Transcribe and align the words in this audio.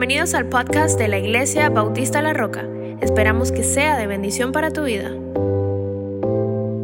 Bienvenidos 0.00 0.32
al 0.32 0.48
podcast 0.48 0.98
de 0.98 1.08
la 1.08 1.18
Iglesia 1.18 1.68
Bautista 1.68 2.22
La 2.22 2.32
Roca. 2.32 2.66
Esperamos 3.02 3.52
que 3.52 3.62
sea 3.62 3.98
de 3.98 4.06
bendición 4.06 4.50
para 4.50 4.72
tu 4.72 4.84
vida. 4.84 5.08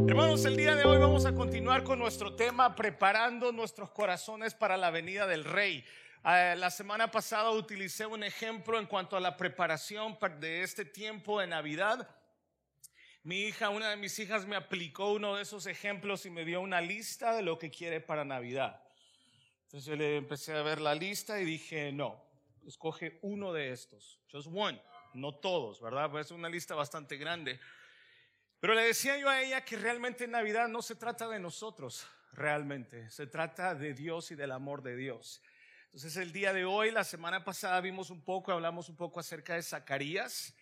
Hermanos, 0.07 0.45
el 0.45 0.55
día 0.55 0.77
de 0.77 0.85
hoy 0.85 0.99
vamos 0.99 1.25
a 1.25 1.35
continuar 1.35 1.83
con 1.83 1.99
nuestro 1.99 2.37
tema 2.37 2.77
preparando 2.77 3.53
nuestros 3.53 3.91
corazones 3.93 4.53
para 4.53 4.77
la 4.77 4.91
venida 4.91 5.27
del 5.27 5.45
Rey. 5.45 5.83
Eh, 6.27 6.57
la 6.59 6.71
semana 6.71 7.11
pasada 7.11 7.53
utilicé 7.53 8.05
un 8.05 8.23
ejemplo 8.23 8.79
en 8.79 8.85
cuanto 8.85 9.17
a 9.17 9.21
la 9.21 9.39
preparación 9.39 10.19
de 10.39 10.61
este 10.61 10.85
tiempo 10.85 11.41
de 11.41 11.47
Navidad. 11.47 12.07
Mi 13.23 13.45
hija, 13.45 13.71
una 13.71 13.89
de 13.89 13.97
mis 13.97 14.19
hijas 14.19 14.45
me 14.45 14.57
aplicó 14.57 15.15
uno 15.15 15.37
de 15.37 15.43
esos 15.43 15.65
ejemplos 15.65 16.27
y 16.27 16.31
me 16.31 16.45
dio 16.45 16.61
una 16.61 16.83
lista 16.83 17.35
de 17.35 17.41
lo 17.41 17.59
que 17.59 17.71
quiere 17.71 18.03
para 18.03 18.27
Navidad. 18.27 18.83
Entonces 19.63 19.87
yo 19.87 19.97
le 19.97 20.19
empecé 20.19 20.53
a 20.53 20.61
ver 20.61 20.83
la 20.83 20.95
lista 20.95 21.41
y 21.41 21.47
dije, 21.47 21.93
no, 21.93 22.26
escoge 22.67 23.19
uno 23.23 23.53
de 23.53 23.71
estos, 23.71 24.21
just 24.31 24.49
one, 24.53 24.81
no 25.15 25.35
todos, 25.35 25.81
¿verdad? 25.81 26.11
Pues 26.11 26.27
es 26.27 26.33
una 26.33 26.49
lista 26.49 26.75
bastante 26.75 27.17
grande. 27.17 27.59
Pero 28.61 28.75
le 28.75 28.83
decía 28.83 29.17
yo 29.19 29.29
a 29.29 29.43
ella 29.43 29.65
que 29.65 29.77
realmente 29.77 30.27
Navidad 30.27 30.69
no 30.69 30.83
se 30.83 30.97
trata 30.97 31.29
de 31.29 31.39
nosotros, 31.39 32.07
realmente, 32.33 33.09
se 33.11 33.27
trata 33.27 33.75
de 33.75 33.95
Dios 33.95 34.31
y 34.31 34.35
del 34.35 34.53
amor 34.53 34.83
de 34.83 34.97
Dios. 34.97 35.43
Entonces 35.87 36.17
el 36.17 36.33
día 36.33 36.53
de 36.53 36.65
hoy, 36.65 36.91
la 36.91 37.05
semana 37.05 37.45
pasada 37.45 37.81
vimos 37.81 38.11
un 38.11 38.23
poco, 38.23 38.53
hablamos 38.53 38.89
un 38.89 38.97
poco 38.97 39.21
acerca 39.21 39.55
de 39.55 39.63
Zacarías 39.63 40.55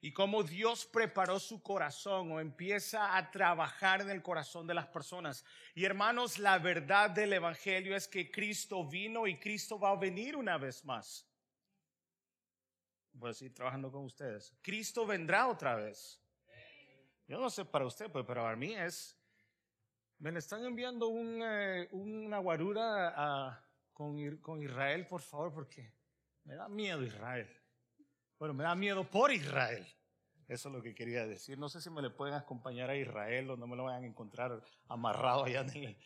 y 0.00 0.12
cómo 0.12 0.44
Dios 0.44 0.86
preparó 0.86 1.40
su 1.40 1.62
corazón 1.62 2.30
o 2.30 2.40
empieza 2.40 3.16
a 3.16 3.30
trabajar 3.30 4.00
en 4.00 4.10
el 4.10 4.22
corazón 4.22 4.66
de 4.66 4.74
las 4.74 4.86
personas. 4.86 5.44
Y 5.74 5.84
hermanos, 5.84 6.38
la 6.38 6.58
verdad 6.58 7.10
del 7.10 7.32
Evangelio 7.32 7.96
es 7.96 8.06
que 8.06 8.30
Cristo 8.30 8.86
vino 8.86 9.26
y 9.26 9.38
Cristo 9.38 9.78
va 9.78 9.90
a 9.90 9.96
venir 9.96 10.36
una 10.36 10.56
vez 10.56 10.84
más 10.84 11.27
a 13.26 13.34
seguir 13.34 13.54
trabajando 13.54 13.90
con 13.90 14.04
ustedes. 14.04 14.54
Cristo 14.62 15.06
vendrá 15.06 15.48
otra 15.48 15.74
vez. 15.76 16.20
Yo 17.26 17.38
no 17.38 17.50
sé 17.50 17.64
para 17.64 17.86
usted, 17.86 18.10
pues, 18.10 18.24
pero 18.26 18.42
para 18.42 18.56
mí 18.56 18.74
es, 18.74 19.18
me 20.18 20.32
le 20.32 20.38
están 20.38 20.64
enviando 20.64 21.10
eh, 21.12 21.88
una 21.92 22.38
guarura 22.38 23.62
con, 23.92 24.36
con 24.38 24.62
Israel, 24.62 25.06
por 25.06 25.20
favor, 25.20 25.52
porque 25.52 25.92
me 26.44 26.54
da 26.54 26.68
miedo 26.68 27.02
Israel. 27.02 27.48
Bueno, 28.38 28.54
me 28.54 28.64
da 28.64 28.74
miedo 28.74 29.04
por 29.04 29.32
Israel. 29.32 29.86
Eso 30.48 30.70
es 30.70 30.74
lo 30.74 30.82
que 30.82 30.94
quería 30.94 31.26
decir. 31.26 31.58
No 31.58 31.68
sé 31.68 31.80
si 31.80 31.90
me 31.90 32.00
le 32.00 32.08
pueden 32.08 32.34
acompañar 32.34 32.88
a 32.88 32.96
Israel 32.96 33.50
o 33.50 33.56
no 33.56 33.66
me 33.66 33.76
lo 33.76 33.84
vayan 33.84 34.04
a 34.04 34.06
encontrar 34.06 34.62
amarrado 34.88 35.44
allá 35.44 35.60
en 35.60 35.84
el... 35.84 35.98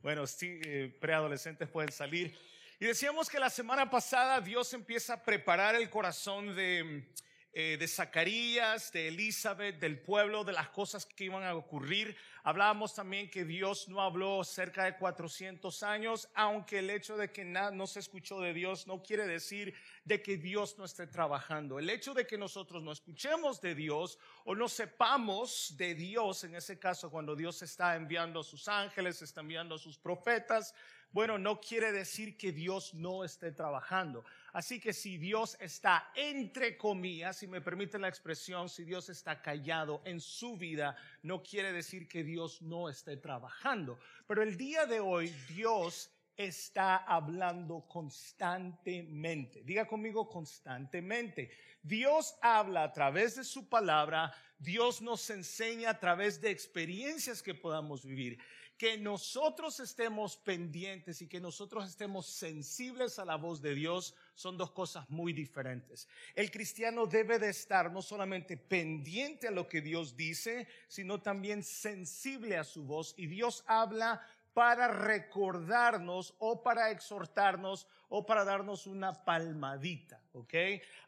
Bueno, 0.00 0.26
sí, 0.28 0.60
eh, 0.64 0.96
preadolescentes 1.00 1.68
pueden 1.68 1.90
salir. 1.90 2.38
Y 2.80 2.86
decíamos 2.86 3.28
que 3.28 3.40
la 3.40 3.50
semana 3.50 3.90
pasada 3.90 4.40
Dios 4.40 4.72
empieza 4.72 5.14
a 5.14 5.24
preparar 5.24 5.74
el 5.74 5.90
corazón 5.90 6.54
de, 6.54 7.08
eh, 7.52 7.76
de 7.76 7.88
Zacarías, 7.88 8.92
de 8.92 9.08
Elizabeth, 9.08 9.80
del 9.80 10.00
pueblo, 10.00 10.44
de 10.44 10.52
las 10.52 10.68
cosas 10.68 11.04
que 11.04 11.24
iban 11.24 11.42
a 11.42 11.56
ocurrir. 11.56 12.16
Hablábamos 12.44 12.94
también 12.94 13.30
que 13.30 13.44
Dios 13.44 13.88
no 13.88 14.00
habló 14.00 14.44
cerca 14.44 14.84
de 14.84 14.96
400 14.96 15.82
años, 15.82 16.28
aunque 16.36 16.78
el 16.78 16.90
hecho 16.90 17.16
de 17.16 17.32
que 17.32 17.44
no 17.44 17.84
se 17.88 17.98
escuchó 17.98 18.40
de 18.40 18.54
Dios 18.54 18.86
no 18.86 19.02
quiere 19.02 19.26
decir 19.26 19.74
de 20.04 20.22
que 20.22 20.36
Dios 20.36 20.78
no 20.78 20.84
esté 20.84 21.08
trabajando. 21.08 21.80
El 21.80 21.90
hecho 21.90 22.14
de 22.14 22.28
que 22.28 22.38
nosotros 22.38 22.80
no 22.84 22.92
escuchemos 22.92 23.60
de 23.60 23.74
Dios 23.74 24.20
o 24.44 24.54
no 24.54 24.68
sepamos 24.68 25.74
de 25.76 25.96
Dios, 25.96 26.44
en 26.44 26.54
ese 26.54 26.78
caso 26.78 27.10
cuando 27.10 27.34
Dios 27.34 27.60
está 27.60 27.96
enviando 27.96 28.38
a 28.38 28.44
sus 28.44 28.68
ángeles, 28.68 29.20
está 29.20 29.40
enviando 29.40 29.74
a 29.74 29.78
sus 29.78 29.98
profetas, 29.98 30.76
bueno, 31.10 31.38
no 31.38 31.60
quiere 31.60 31.90
decir 31.90 32.36
que 32.36 32.52
Dios 32.52 32.92
no 32.94 33.24
esté 33.24 33.52
trabajando. 33.52 34.24
Así 34.52 34.78
que 34.80 34.92
si 34.92 35.16
Dios 35.16 35.56
está 35.60 36.10
entre 36.14 36.76
comillas, 36.76 37.36
si 37.36 37.46
me 37.46 37.60
permite 37.60 37.98
la 37.98 38.08
expresión, 38.08 38.68
si 38.68 38.84
Dios 38.84 39.08
está 39.08 39.40
callado 39.40 40.02
en 40.04 40.20
su 40.20 40.56
vida, 40.56 40.96
no 41.22 41.42
quiere 41.42 41.72
decir 41.72 42.08
que 42.08 42.24
Dios 42.24 42.60
no 42.60 42.88
esté 42.88 43.16
trabajando. 43.16 43.98
Pero 44.26 44.42
el 44.42 44.56
día 44.56 44.84
de 44.86 45.00
hoy 45.00 45.28
Dios 45.48 46.10
está 46.36 46.96
hablando 46.96 47.80
constantemente. 47.88 49.62
Diga 49.64 49.86
conmigo 49.86 50.28
constantemente. 50.28 51.50
Dios 51.82 52.36
habla 52.42 52.84
a 52.84 52.92
través 52.92 53.34
de 53.34 53.44
su 53.44 53.68
palabra, 53.68 54.32
Dios 54.58 55.00
nos 55.00 55.30
enseña 55.30 55.90
a 55.90 55.98
través 55.98 56.40
de 56.40 56.50
experiencias 56.50 57.42
que 57.42 57.54
podamos 57.54 58.04
vivir 58.04 58.38
que 58.78 58.96
nosotros 58.96 59.80
estemos 59.80 60.36
pendientes 60.36 61.20
y 61.20 61.26
que 61.26 61.40
nosotros 61.40 61.88
estemos 61.88 62.26
sensibles 62.26 63.18
a 63.18 63.24
la 63.24 63.34
voz 63.34 63.60
de 63.60 63.74
Dios 63.74 64.14
son 64.36 64.56
dos 64.56 64.70
cosas 64.70 65.10
muy 65.10 65.32
diferentes. 65.32 66.06
El 66.36 66.52
cristiano 66.52 67.06
debe 67.06 67.40
de 67.40 67.50
estar 67.50 67.90
no 67.90 68.00
solamente 68.00 68.56
pendiente 68.56 69.48
a 69.48 69.50
lo 69.50 69.68
que 69.68 69.80
Dios 69.80 70.16
dice, 70.16 70.68
sino 70.86 71.20
también 71.20 71.64
sensible 71.64 72.56
a 72.56 72.62
su 72.62 72.84
voz. 72.84 73.14
Y 73.16 73.26
Dios 73.26 73.64
habla 73.66 74.24
para 74.54 74.86
recordarnos 74.86 76.34
o 76.38 76.62
para 76.62 76.92
exhortarnos 76.92 77.88
o 78.08 78.24
para 78.24 78.44
darnos 78.44 78.86
una 78.86 79.12
palmadita, 79.24 80.22
¿ok? 80.32 80.54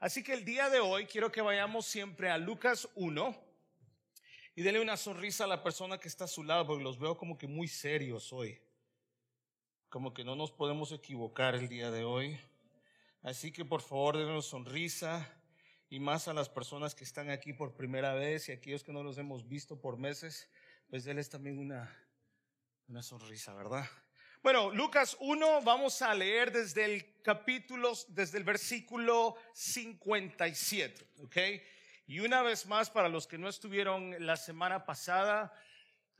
Así 0.01 0.25
que 0.25 0.35
el 0.35 0.45
día 0.45 0.69
de 0.71 0.81
hoy 0.81 1.07
quiero 1.07 1.31
que 1.31 1.41
vayamos 1.41 1.87
siempre 1.87 2.31
a 2.31 2.37
Lucas 2.37 2.89
1 2.97 3.50
y 4.55 4.63
dele 4.63 4.81
una 4.81 4.97
sonrisa 4.97 5.45
a 5.45 5.47
la 5.47 5.63
persona 5.63 5.99
que 5.99 6.09
está 6.09 6.25
a 6.25 6.29
su 6.29 6.43
lado, 6.43 6.67
porque 6.67 6.83
los 6.83 6.99
veo 6.99 7.17
como 7.17 7.39
que 7.39 7.47
muy 7.47 7.69
serios 7.69 8.33
hoy. 8.33 8.61
Como 9.89 10.13
que 10.13 10.25
no 10.25 10.37
nos 10.37 10.53
podemos 10.53 10.93
equivocar 10.93 11.55
el 11.55 11.69
día 11.69 11.91
de 11.91 12.05
hoy. 12.05 12.39
Así 13.23 13.53
que 13.53 13.65
por 13.65 13.83
favor 13.83 14.17
una 14.17 14.43
sonrisa 14.43 15.31
y 15.89 16.01
más 16.01 16.29
a 16.29 16.33
las 16.33 16.49
personas 16.49 16.95
que 16.95 17.05
están 17.05 17.31
aquí 17.31 17.53
por 17.53 17.75
primera 17.75 18.15
vez 18.15 18.49
y 18.49 18.53
aquellos 18.53 18.85
que 18.85 18.93
no 18.93 19.03
los 19.03 19.19
hemos 19.19 19.49
visto 19.49 19.81
por 19.81 19.99
meses, 19.99 20.49
pues 20.89 21.05
denles 21.05 21.29
también 21.29 21.59
una, 21.59 21.95
una 22.89 23.03
sonrisa, 23.03 23.55
¿verdad? 23.55 23.87
Bueno, 24.43 24.71
Lucas 24.71 25.17
1, 25.21 25.63
vamos 25.63 26.01
a 26.01 26.15
leer 26.15 26.51
desde 26.51 26.87
el 26.87 27.21
capítulo, 27.23 27.93
desde 28.09 28.39
el 28.39 28.45
versículo 28.45 29.37
57, 29.53 31.09
¿ok? 31.19 31.37
Y 32.11 32.19
una 32.19 32.43
vez 32.43 32.67
más, 32.67 32.91
para 32.91 33.09
los 33.09 33.29
que 33.29 33.39
no 33.39 33.49
estuvieron 33.49 34.27
la 34.27 34.37
semana 34.37 34.85
pasada, 34.85 35.53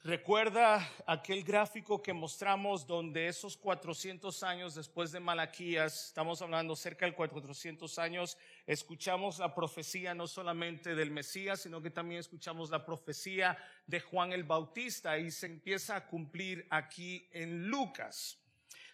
recuerda 0.05 0.89
aquel 1.05 1.43
gráfico 1.43 2.01
que 2.01 2.13
mostramos 2.13 2.87
donde 2.87 3.27
esos 3.27 3.57
400 3.57 4.45
años 4.45 4.77
después 4.77 5.11
de 5.11 5.19
Malaquías, 5.19 6.07
estamos 6.07 6.41
hablando 6.43 6.77
cerca 6.77 7.07
de 7.07 7.15
400 7.17 7.99
años, 7.99 8.39
escuchamos 8.69 9.41
la 9.41 9.53
profecía 9.53 10.15
no 10.15 10.29
solamente 10.29 10.95
del 10.95 11.11
Mesías, 11.11 11.63
sino 11.63 11.83
que 11.83 11.91
también 11.91 12.21
escuchamos 12.21 12.71
la 12.71 12.87
profecía 12.87 13.59
de 13.85 13.99
Juan 13.99 14.31
el 14.31 14.45
Bautista 14.45 15.19
y 15.19 15.33
se 15.33 15.47
empieza 15.47 15.97
a 15.97 16.07
cumplir 16.07 16.69
aquí 16.71 17.29
en 17.33 17.67
Lucas. 17.67 18.40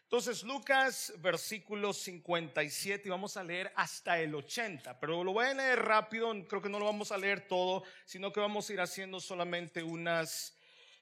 Entonces, 0.06 0.44
Lucas, 0.44 1.12
versículo 1.18 1.92
57, 1.92 3.08
y 3.08 3.10
vamos 3.10 3.36
a 3.36 3.42
leer 3.42 3.72
hasta 3.74 4.20
el 4.20 4.36
80, 4.36 5.00
pero 5.00 5.24
lo 5.24 5.32
voy 5.32 5.46
a 5.46 5.52
leer 5.54 5.80
rápido, 5.80 6.32
creo 6.46 6.62
que 6.62 6.68
no 6.68 6.78
lo 6.78 6.84
vamos 6.84 7.10
a 7.10 7.18
leer 7.18 7.48
todo, 7.48 7.82
sino 8.04 8.32
que 8.32 8.38
vamos 8.38 8.70
a 8.70 8.72
ir 8.72 8.80
haciendo 8.80 9.18
solamente 9.18 9.82
unas, 9.82 10.56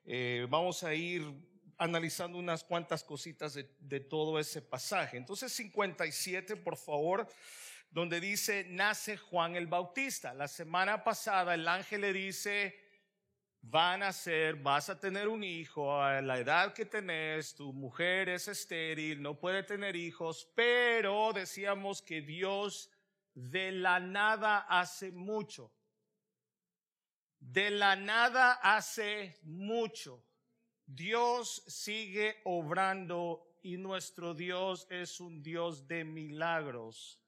eh, 0.07 0.47
vamos 0.49 0.85
a 0.85 0.95
ir 0.95 1.23
analizando 1.77 2.39
unas 2.39 2.65
cuantas 2.65 3.05
cositas 3.05 3.53
de, 3.53 3.69
de 3.79 4.01
todo 4.01 4.39
ese 4.39 4.63
pasaje. 4.63 5.19
Entonces, 5.19 5.53
57, 5.53 6.57
por 6.57 6.79
favor, 6.79 7.29
donde 7.91 8.21
dice, 8.21 8.65
nace 8.71 9.19
Juan 9.19 9.55
el 9.55 9.67
Bautista. 9.67 10.33
La 10.33 10.49
semana 10.49 11.05
pasada 11.05 11.53
el 11.53 11.69
ángel 11.69 12.01
le 12.01 12.15
dice, 12.15 12.84
van 13.71 14.03
a 14.03 14.13
ser, 14.13 14.57
vas 14.57 14.91
a 14.91 14.99
tener 14.99 15.27
un 15.27 15.43
hijo 15.43 15.99
a 15.99 16.21
la 16.21 16.39
edad 16.39 16.75
que 16.75 16.85
tenés, 16.85 17.55
tu 17.55 17.73
mujer 17.73 18.29
es 18.29 18.47
estéril, 18.49 19.23
no 19.23 19.39
puede 19.39 19.63
tener 19.63 19.97
hijos, 19.97 20.51
pero 20.55 21.33
decíamos 21.33 22.03
que 22.03 22.21
Dios 22.21 22.91
de 23.35 23.73
la 23.73 24.01
nada 24.01 24.59
hace 24.69 25.11
mucho. 25.13 25.73
De 27.41 27.71
la 27.71 27.97
nada 27.97 28.53
hace 28.53 29.39
mucho. 29.43 30.23
Dios 30.87 31.65
sigue 31.67 32.37
obrando 32.45 33.59
y 33.63 33.79
nuestro 33.79 34.35
Dios 34.35 34.87
es 34.91 35.21
un 35.21 35.43
Dios 35.43 35.89
de 35.89 36.05
milagros. 36.05 37.19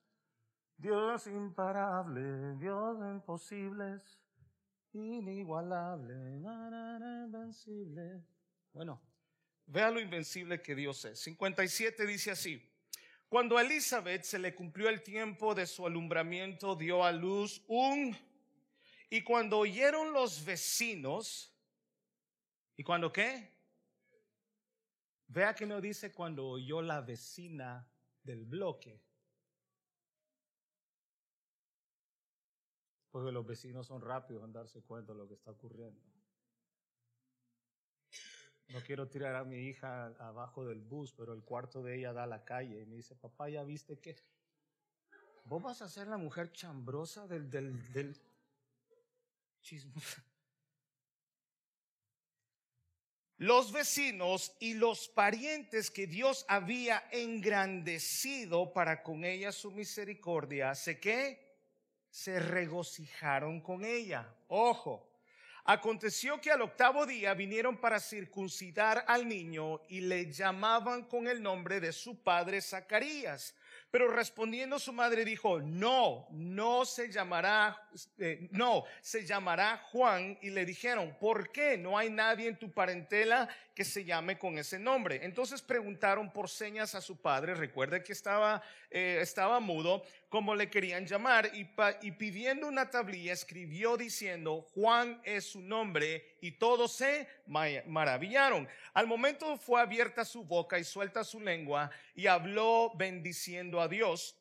Dios 0.77 1.27
imparable, 1.27 2.57
Dios 2.59 2.99
imposibles 3.01 4.21
inigualable, 4.97 6.15
invencible. 7.25 8.23
Bueno, 8.73 9.01
vea 9.67 9.91
lo 9.91 10.01
invencible 10.01 10.63
que 10.63 10.75
Dios 10.75 11.05
es. 11.05 11.21
57 11.21 12.07
dice 12.07 12.31
así. 12.31 12.63
Cuando 13.29 13.59
a 13.59 13.63
Elizabeth 13.63 14.23
se 14.23 14.39
le 14.39 14.55
cumplió 14.55 14.89
el 14.89 15.03
tiempo 15.03 15.55
de 15.55 15.67
su 15.67 15.87
alumbramiento, 15.87 16.77
dio 16.77 17.05
a 17.05 17.13
luz 17.13 17.63
un... 17.67 18.17
Y 19.09 19.23
cuando 19.23 19.59
oyeron 19.59 20.13
los 20.13 20.45
vecinos, 20.45 21.55
¿y 22.77 22.83
cuando 22.83 23.13
qué? 23.13 23.53
Vea 25.29 25.55
que 25.55 25.67
no 25.67 25.81
dice 25.81 26.13
cuando 26.13 26.47
oyó 26.47 26.83
la 26.83 27.01
vecina 27.01 27.89
del 28.23 28.45
bloque. 28.45 29.06
Porque 33.17 33.33
los 33.33 33.47
vecinos 33.47 33.87
son 33.87 34.03
rápidos 34.03 34.45
en 34.45 34.53
darse 34.53 34.83
cuenta 34.83 35.15
de 35.15 35.19
lo 35.19 35.27
que 35.27 35.33
está 35.33 35.51
ocurriendo. 35.51 35.99
No 38.69 38.83
quiero 38.83 39.09
tirar 39.09 39.35
a 39.37 39.43
mi 39.43 39.57
hija 39.57 40.09
abajo 40.19 40.67
del 40.67 40.83
bus, 40.83 41.15
pero 41.15 41.33
el 41.33 41.43
cuarto 41.43 41.83
de 41.83 41.97
ella 41.97 42.13
da 42.13 42.25
a 42.25 42.27
la 42.27 42.45
calle 42.45 42.79
y 42.79 42.85
me 42.85 42.97
dice, 42.97 43.17
papá, 43.17 43.49
¿ya 43.49 43.65
viste 43.65 43.99
que 44.01 44.17
vos 45.47 45.63
vas 45.63 45.81
a 45.81 45.89
ser 45.89 46.09
la 46.09 46.19
mujer 46.19 46.53
chambrosa 46.53 47.27
del, 47.27 47.49
del, 47.49 47.91
del? 47.95 48.21
Los 53.39 53.73
vecinos 53.73 54.55
y 54.61 54.75
los 54.75 55.09
parientes 55.09 55.91
que 55.91 56.07
Dios 56.07 56.45
había 56.49 57.09
engrandecido 57.13 58.75
para 58.75 59.03
con 59.03 59.25
ella 59.25 59.53
su 59.53 59.71
misericordia, 59.71 60.75
¿se 60.75 61.01
qué? 61.01 61.46
Se 62.17 62.41
regocijaron 62.41 63.61
con 63.61 63.85
ella. 63.85 64.27
Ojo, 64.49 65.07
Aconteció 65.69 66.41
que 66.41 66.53
al 66.53 66.63
octavo 66.63 67.07
día 67.07 67.35
vinieron 67.35 67.77
para 67.77 67.99
circuncidar 67.99 69.05
al 69.09 69.29
niño 69.29 69.81
y 69.89 70.01
le 70.01 70.33
llamaban 70.33 71.03
con 71.03 71.27
el 71.27 71.43
nombre 71.43 71.81
de 71.81 71.93
su 71.93 72.23
padre 72.23 72.63
Zacarías. 72.63 73.53
Pero 73.91 74.07
respondiendo 74.09 74.79
su 74.79 74.93
madre 74.93 75.25
dijo, 75.25 75.61
no, 75.61 76.29
no 76.31 76.85
se 76.85 77.11
llamará, 77.11 77.86
eh, 78.19 78.49
no, 78.51 78.85
se 79.01 79.25
llamará 79.25 79.79
Juan. 79.91 80.39
Y 80.43 80.51
le 80.51 80.65
dijeron, 80.65 81.17
¿por 81.19 81.51
qué? 81.51 81.77
No 81.77 81.97
hay 81.97 82.11
nadie 82.11 82.49
en 82.49 82.59
tu 82.59 82.71
parentela 82.71 83.49
que 83.75 83.85
se 83.85 84.05
llame 84.05 84.39
con 84.39 84.59
ese 84.59 84.79
nombre. 84.79 85.21
Entonces 85.23 85.61
preguntaron 85.61 86.33
por 86.33 86.49
señas 86.49 86.95
a 86.95 87.03
su 87.03 87.21
padre, 87.21 87.55
recuerda 87.55 88.03
que 88.03 88.13
estaba, 88.15 88.63
eh, 88.91 89.19
estaba 89.21 89.61
mudo, 89.61 90.03
como 90.31 90.55
le 90.55 90.71
querían 90.71 91.07
llamar, 91.07 91.51
y, 91.55 91.69
y 92.01 92.13
pidiendo 92.13 92.69
una 92.69 92.91
tablilla 92.91 93.35
escribió 93.35 93.99
diciendo, 93.99 94.63
Juan 94.75 95.21
es 95.25 95.45
su 95.45 95.61
nombre, 95.61 96.37
y 96.41 96.53
todos 96.53 96.93
se 96.93 97.29
maravillaron. 97.47 98.67
Al 98.95 99.07
momento 99.07 99.59
fue 99.59 99.81
abierta 99.81 100.25
su 100.25 100.45
boca 100.45 100.79
y 100.79 100.85
suelta 100.85 101.23
su 101.23 101.41
lengua, 101.41 101.91
y 102.15 102.29
habló 102.29 102.93
bendiciendo 102.97 103.81
a 103.81 103.89
Dios. 103.89 104.37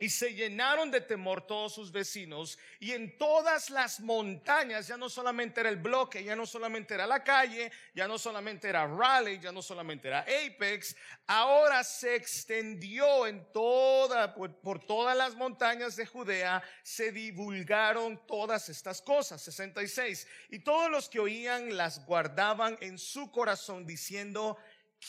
Y 0.00 0.10
se 0.10 0.32
llenaron 0.32 0.92
de 0.92 1.00
temor 1.00 1.46
todos 1.46 1.74
sus 1.74 1.90
vecinos. 1.90 2.56
Y 2.78 2.92
en 2.92 3.18
todas 3.18 3.68
las 3.68 3.98
montañas, 3.98 4.86
ya 4.86 4.96
no 4.96 5.08
solamente 5.08 5.60
era 5.60 5.68
el 5.68 5.76
bloque, 5.76 6.22
ya 6.22 6.36
no 6.36 6.46
solamente 6.46 6.94
era 6.94 7.06
la 7.06 7.24
calle, 7.24 7.72
ya 7.94 8.06
no 8.06 8.16
solamente 8.16 8.68
era 8.68 8.86
Raleigh, 8.86 9.40
ya 9.40 9.50
no 9.50 9.60
solamente 9.60 10.06
era 10.06 10.20
Apex, 10.20 10.94
ahora 11.26 11.82
se 11.82 12.14
extendió 12.14 13.26
en 13.26 13.44
toda, 13.52 14.34
por, 14.34 14.54
por 14.60 14.78
todas 14.84 15.16
las 15.16 15.34
montañas 15.34 15.96
de 15.96 16.06
Judea, 16.06 16.62
se 16.82 17.10
divulgaron 17.10 18.24
todas 18.26 18.68
estas 18.68 19.02
cosas. 19.02 19.42
66. 19.42 20.26
Y 20.50 20.60
todos 20.60 20.90
los 20.90 21.08
que 21.08 21.20
oían 21.20 21.76
las 21.76 22.04
guardaban 22.06 22.78
en 22.80 22.98
su 22.98 23.30
corazón 23.30 23.86
diciendo, 23.86 24.56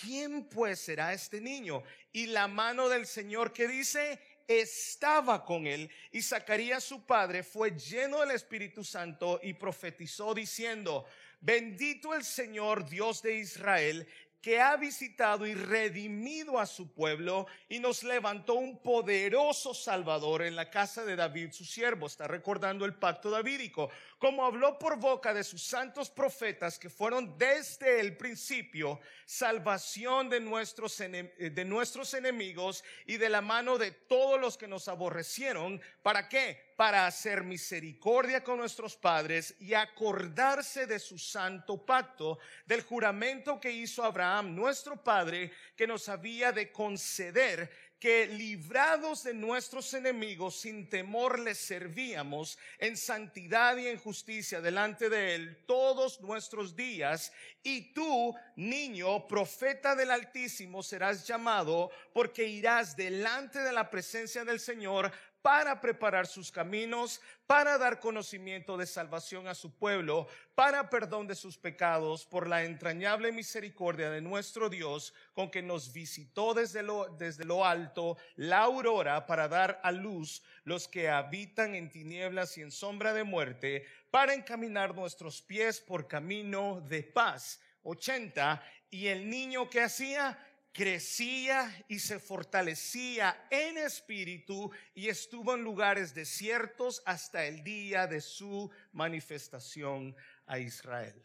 ¿quién 0.02 0.48
pues 0.50 0.80
será 0.80 1.14
este 1.14 1.42
niño? 1.42 1.84
Y 2.12 2.28
la 2.28 2.48
mano 2.48 2.90
del 2.90 3.06
Señor 3.06 3.54
que 3.54 3.68
dice, 3.68 4.20
estaba 4.50 5.46
con 5.46 5.68
él 5.68 5.92
y 6.12 6.24
Zacarías 6.24 6.84
su 6.84 7.06
padre 7.06 7.44
fue 7.44 7.72
lleno 7.72 8.20
del 8.22 8.32
Espíritu 8.32 8.84
Santo 8.84 9.40
y 9.44 9.54
profetizó 9.54 10.34
diciendo, 10.34 11.06
bendito 11.40 12.16
el 12.16 12.24
Señor 12.24 12.90
Dios 12.90 13.22
de 13.22 13.36
Israel 13.36 14.08
que 14.42 14.60
ha 14.60 14.78
visitado 14.78 15.46
y 15.46 15.54
redimido 15.54 16.60
a 16.60 16.66
su 16.66 16.94
pueblo 16.94 17.48
y 17.68 17.80
nos 17.80 18.04
levantó 18.04 18.54
un 18.54 18.82
poderoso 18.82 19.74
Salvador 19.74 20.44
en 20.44 20.56
la 20.56 20.70
casa 20.70 21.04
de 21.04 21.16
David, 21.16 21.52
su 21.52 21.66
siervo. 21.66 22.08
Está 22.08 22.28
recordando 22.28 22.86
el 22.86 22.94
pacto 22.94 23.30
davídico, 23.30 23.90
como 24.18 24.46
habló 24.46 24.80
por 24.80 24.98
boca 24.98 25.34
de 25.34 25.44
sus 25.44 25.64
santos 25.64 26.10
profetas 26.10 26.80
que 26.80 26.90
fueron 26.90 27.38
desde 27.38 28.00
el 28.00 28.16
principio 28.16 29.00
salvación 29.26 30.30
de 30.30 30.40
nuestros, 30.40 30.98
de 30.98 31.66
nuestros 31.66 32.14
enemigos 32.14 32.84
y 33.06 33.18
de 33.18 33.30
la 33.30 33.42
mano 33.42 33.78
de 33.78 33.92
todos 33.92 34.40
los 34.40 34.58
que 34.58 34.68
nos 34.68 34.88
aborrecieron. 34.88 35.82
¿Para 36.02 36.30
qué? 36.30 36.69
Para 36.80 37.06
hacer 37.06 37.44
misericordia 37.44 38.42
con 38.42 38.58
nuestros 38.58 38.96
padres 38.96 39.54
y 39.60 39.74
acordarse 39.74 40.88
de 40.88 40.98
su 40.98 41.18
santo 41.20 41.86
pacto, 41.86 42.40
del 42.66 42.84
juramento 42.84 43.60
que 43.60 43.70
hizo 43.70 44.02
Abraham, 44.02 44.56
nuestro 44.56 44.96
padre, 45.04 45.52
que 45.76 45.86
nos 45.86 46.08
había 46.08 46.54
de 46.54 46.72
conceder 46.72 47.70
que 48.00 48.28
librados 48.28 49.24
de 49.24 49.34
nuestros 49.34 49.94
enemigos 49.94 50.62
sin 50.62 50.88
temor 50.88 51.38
les 51.40 51.58
servíamos 51.58 52.58
en 52.78 52.96
santidad 52.96 53.76
y 53.76 53.88
en 53.88 54.00
justicia 54.00 54.62
delante 54.62 55.10
de 55.10 55.36
él 55.36 55.66
todos 55.66 56.22
nuestros 56.22 56.78
días. 56.78 57.34
Y 57.62 57.94
tú, 57.94 58.34
niño, 58.56 59.28
profeta 59.28 59.96
del 59.96 60.12
Altísimo, 60.12 60.82
serás 60.82 61.28
llamado 61.28 61.92
porque 62.14 62.48
irás 62.48 62.96
delante 62.96 63.60
de 63.60 63.74
la 63.74 63.90
presencia 63.90 64.46
del 64.46 64.62
Señor 64.62 65.12
para 65.42 65.80
preparar 65.80 66.28
sus 66.28 66.52
caminos, 66.52 67.22
para 67.48 67.78
dar 67.78 68.00
conocimiento 68.00 68.78
de 68.78 68.86
salvación 68.86 69.48
a 69.48 69.56
su 69.56 69.74
pueblo, 69.74 70.28
para 70.56 70.90
perdón 70.90 71.28
de 71.28 71.36
sus 71.36 71.58
pecados, 71.58 72.26
por 72.26 72.48
la 72.48 72.64
entrañable 72.64 73.32
misericordia 73.32 74.10
de 74.10 74.22
nuestro 74.22 74.70
Dios, 74.70 75.14
con 75.34 75.50
que 75.50 75.62
nos 75.62 75.94
visitó 75.94 76.54
desde 76.54 76.84
lo, 76.84 77.08
desde 77.18 77.46
lo 77.46 77.66
alto 77.66 78.18
la 78.36 78.60
aurora 78.60 79.26
para 79.26 79.48
dar 79.48 79.80
a 79.84 79.92
luz 79.92 80.44
los 80.64 80.88
que 80.88 81.10
habitan 81.10 81.76
en 81.76 81.90
tinieblas 81.90 82.58
y 82.58 82.62
en 82.62 82.72
sombra 82.72 83.14
de 83.14 83.24
muerte, 83.24 83.86
para 84.12 84.34
encaminar 84.34 84.94
nuestros 84.96 85.42
pies 85.42 85.80
por 85.80 86.08
camino 86.08 86.82
de 86.82 87.04
paz. 87.04 87.62
80. 87.84 88.62
Y 88.92 89.08
el 89.08 89.30
niño 89.30 89.70
que 89.70 89.82
hacía 89.82 90.38
crecía 90.72 91.86
y 91.88 92.00
se 92.00 92.20
fortalecía 92.20 93.48
en 93.50 93.78
espíritu 93.78 94.72
y 94.94 95.10
estuvo 95.10 95.56
en 95.56 95.64
lugares 95.64 96.14
desiertos 96.14 97.02
hasta 97.06 97.46
el 97.46 97.64
día 97.64 98.08
de 98.08 98.22
su 98.22 98.70
manifestación 98.92 100.16
a 100.46 100.60
Israel. 100.60 101.22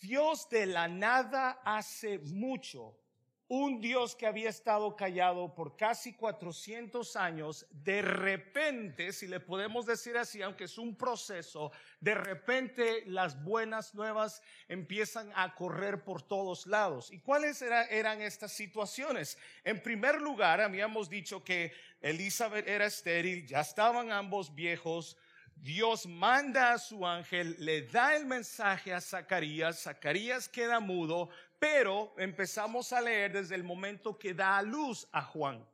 Dios 0.00 0.48
de 0.50 0.66
la 0.66 0.86
nada 0.86 1.62
hace 1.64 2.18
mucho 2.18 3.03
un 3.48 3.80
Dios 3.80 4.16
que 4.16 4.26
había 4.26 4.48
estado 4.48 4.96
callado 4.96 5.54
por 5.54 5.76
casi 5.76 6.14
400 6.14 7.14
años, 7.16 7.66
de 7.70 8.00
repente, 8.00 9.12
si 9.12 9.26
le 9.26 9.38
podemos 9.38 9.84
decir 9.84 10.16
así, 10.16 10.40
aunque 10.40 10.64
es 10.64 10.78
un 10.78 10.96
proceso, 10.96 11.70
de 12.00 12.14
repente 12.14 13.04
las 13.06 13.42
buenas 13.42 13.94
nuevas 13.94 14.42
empiezan 14.68 15.30
a 15.34 15.54
correr 15.54 16.04
por 16.04 16.22
todos 16.22 16.66
lados. 16.66 17.12
¿Y 17.12 17.20
cuáles 17.20 17.60
eran 17.60 18.22
estas 18.22 18.52
situaciones? 18.52 19.36
En 19.62 19.82
primer 19.82 20.20
lugar, 20.22 20.62
habíamos 20.62 21.10
dicho 21.10 21.44
que 21.44 21.72
Elizabeth 22.00 22.66
era 22.66 22.86
estéril, 22.86 23.46
ya 23.46 23.60
estaban 23.60 24.10
ambos 24.10 24.54
viejos, 24.54 25.18
Dios 25.56 26.06
manda 26.06 26.72
a 26.72 26.78
su 26.78 27.06
ángel, 27.06 27.56
le 27.58 27.82
da 27.82 28.16
el 28.16 28.26
mensaje 28.26 28.92
a 28.92 29.00
Zacarías, 29.00 29.82
Zacarías 29.82 30.48
queda 30.48 30.80
mudo, 30.80 31.30
pero 31.64 32.12
empezamos 32.18 32.92
a 32.92 33.00
leer 33.00 33.32
desde 33.32 33.54
el 33.54 33.64
momento 33.64 34.18
que 34.18 34.34
da 34.34 34.58
a 34.58 34.62
luz 34.62 35.08
a 35.10 35.22
Juan. 35.22 35.66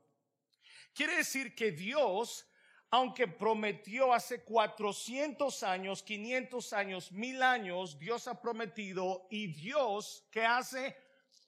Quiere 0.93 1.17
decir 1.17 1.53
que 1.53 1.73
Dios, 1.73 2.47
aunque 2.89 3.27
prometió 3.27 4.13
hace 4.13 4.41
400 4.41 5.63
años, 5.63 6.01
500 6.01 6.71
años, 6.71 7.11
mil 7.11 7.43
años, 7.43 7.99
Dios 7.99 8.29
ha 8.29 8.41
prometido 8.41 9.27
y 9.29 9.47
Dios, 9.47 10.25
que 10.31 10.45
hace? 10.45 10.95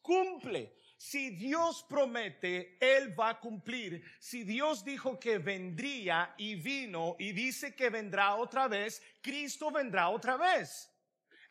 Cumple. 0.02 0.76
Si 0.98 1.30
Dios 1.30 1.86
promete, 1.88 2.78
Él 2.82 3.18
va 3.18 3.30
a 3.30 3.40
cumplir. 3.40 4.04
Si 4.20 4.44
Dios 4.44 4.84
dijo 4.84 5.18
que 5.22 5.38
vendría 5.38 6.36
y 6.38 6.56
vino 6.56 7.16
y 7.18 7.32
dice 7.32 7.74
que 7.74 7.90
vendrá 7.90 8.36
otra 8.36 8.68
vez, 8.68 9.02
Cristo 9.22 9.72
vendrá 9.72 10.10
otra 10.10 10.36
vez. 10.36 10.93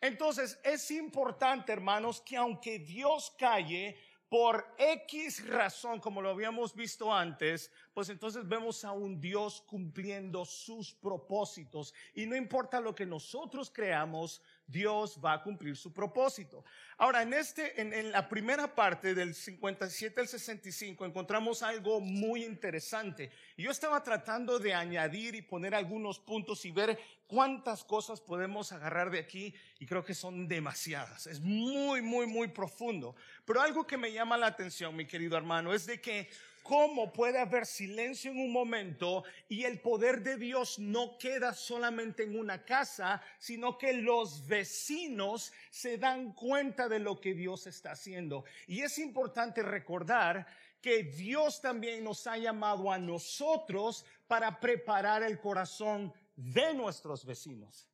Entonces 0.03 0.59
es 0.65 0.91
importante, 0.91 1.73
hermanos, 1.73 2.21
que 2.21 2.37
aunque 2.37 2.81
Dios 2.81 3.33
calle 3.39 3.97
por 4.29 4.67
X 4.79 5.47
razón, 5.47 6.01
como 6.01 6.21
lo 6.21 6.31
habíamos 6.31 6.75
visto 6.75 7.15
antes, 7.15 7.71
pues 7.95 8.09
entonces 8.09 8.49
vemos 8.49 8.85
a 8.85 8.91
un 8.91 9.21
Dios 9.21 9.61
cumpliendo 9.61 10.45
sus 10.45 10.93
propósitos. 10.93 11.95
Y 12.15 12.27
no 12.27 12.35
importa 12.35 12.81
lo 12.81 12.95
que 12.97 13.07
nosotros 13.07 13.71
creamos, 13.71 14.43
Dios 14.67 15.19
va 15.23 15.35
a 15.35 15.43
cumplir 15.43 15.77
su 15.77 15.93
propósito. 15.93 16.65
Ahora, 16.99 17.23
en 17.23 17.35
este, 17.35 17.81
en, 17.81 18.13
la 18.13 18.29
primera 18.29 18.75
parte 18.75 19.15
del 19.15 19.35
57 19.35 20.21
al 20.21 20.29
65 20.29 21.05
encontramos 21.05 21.63
algo 21.63 22.01
muy 22.01 22.45
interesante. 22.45 23.31
Yo 23.57 23.71
estaba 23.71 24.03
tratando 24.03 24.59
de 24.59 24.75
añadir 24.75 25.35
y 25.35 25.43
poner 25.43 25.75
algunos 25.75 26.19
puntos 26.19 26.65
y 26.65 26.71
ver 26.71 26.99
cuántas 27.27 27.85
cosas 27.85 28.21
podemos 28.21 28.73
agarrar 28.73 29.11
de 29.11 29.19
aquí 29.19 29.55
y 29.79 29.87
creo 29.87 30.05
que 30.05 30.15
son 30.15 30.47
demasiadas. 30.47 31.27
Es 31.27 31.41
muy, 31.41 32.03
muy, 32.03 32.27
muy 32.27 32.49
profundo. 32.49 33.17
Pero 33.45 33.61
algo 33.61 33.87
que 33.87 33.97
me 33.97 34.13
llama 34.13 34.37
la 34.37 34.47
atención, 34.47 34.95
mi 34.95 35.07
querido 35.07 35.37
hermano, 35.37 35.75
es 35.75 35.87
de 35.87 36.01
que 36.01 36.31
cómo 36.63 37.13
puede 37.13 37.39
haber 37.39 37.67
silencio 37.67 38.31
en 38.31 38.39
un 38.39 38.53
momento 38.53 39.25
y 39.49 39.65
el 39.65 39.81
poder 39.81 40.23
de 40.23 40.37
Dios 40.37 40.79
no 40.79 41.19
queda 41.19 41.55
solamente 41.55 42.23
en 42.23 42.39
una 42.39 42.65
casa, 42.65 43.23
sino 43.39 43.79
que 43.79 43.93
los 43.93 44.47
vecinos 44.47 45.53
se 45.71 45.99
dan 45.99 46.33
cuenta 46.33 46.89
de 46.89 46.99
lo 46.99 47.21
que 47.21 47.35
Dios 47.35 47.67
está 47.67 47.93
haciendo. 47.93 48.45
Y 48.67 48.83
es 48.83 48.99
importante 48.99 49.63
recordar 49.63 50.47
que 50.81 51.05
Dios 51.05 51.61
también 51.61 52.03
nos 52.03 52.27
ha 52.27 52.37
llamado 52.37 52.91
a 52.91 52.99
nosotros 52.99 54.05
para 54.27 54.59
preparar 54.59 55.23
el 55.23 55.39
corazón 55.39 56.13
de 56.35 56.75
nuestros 56.75 57.25
vecinos. 57.25 57.89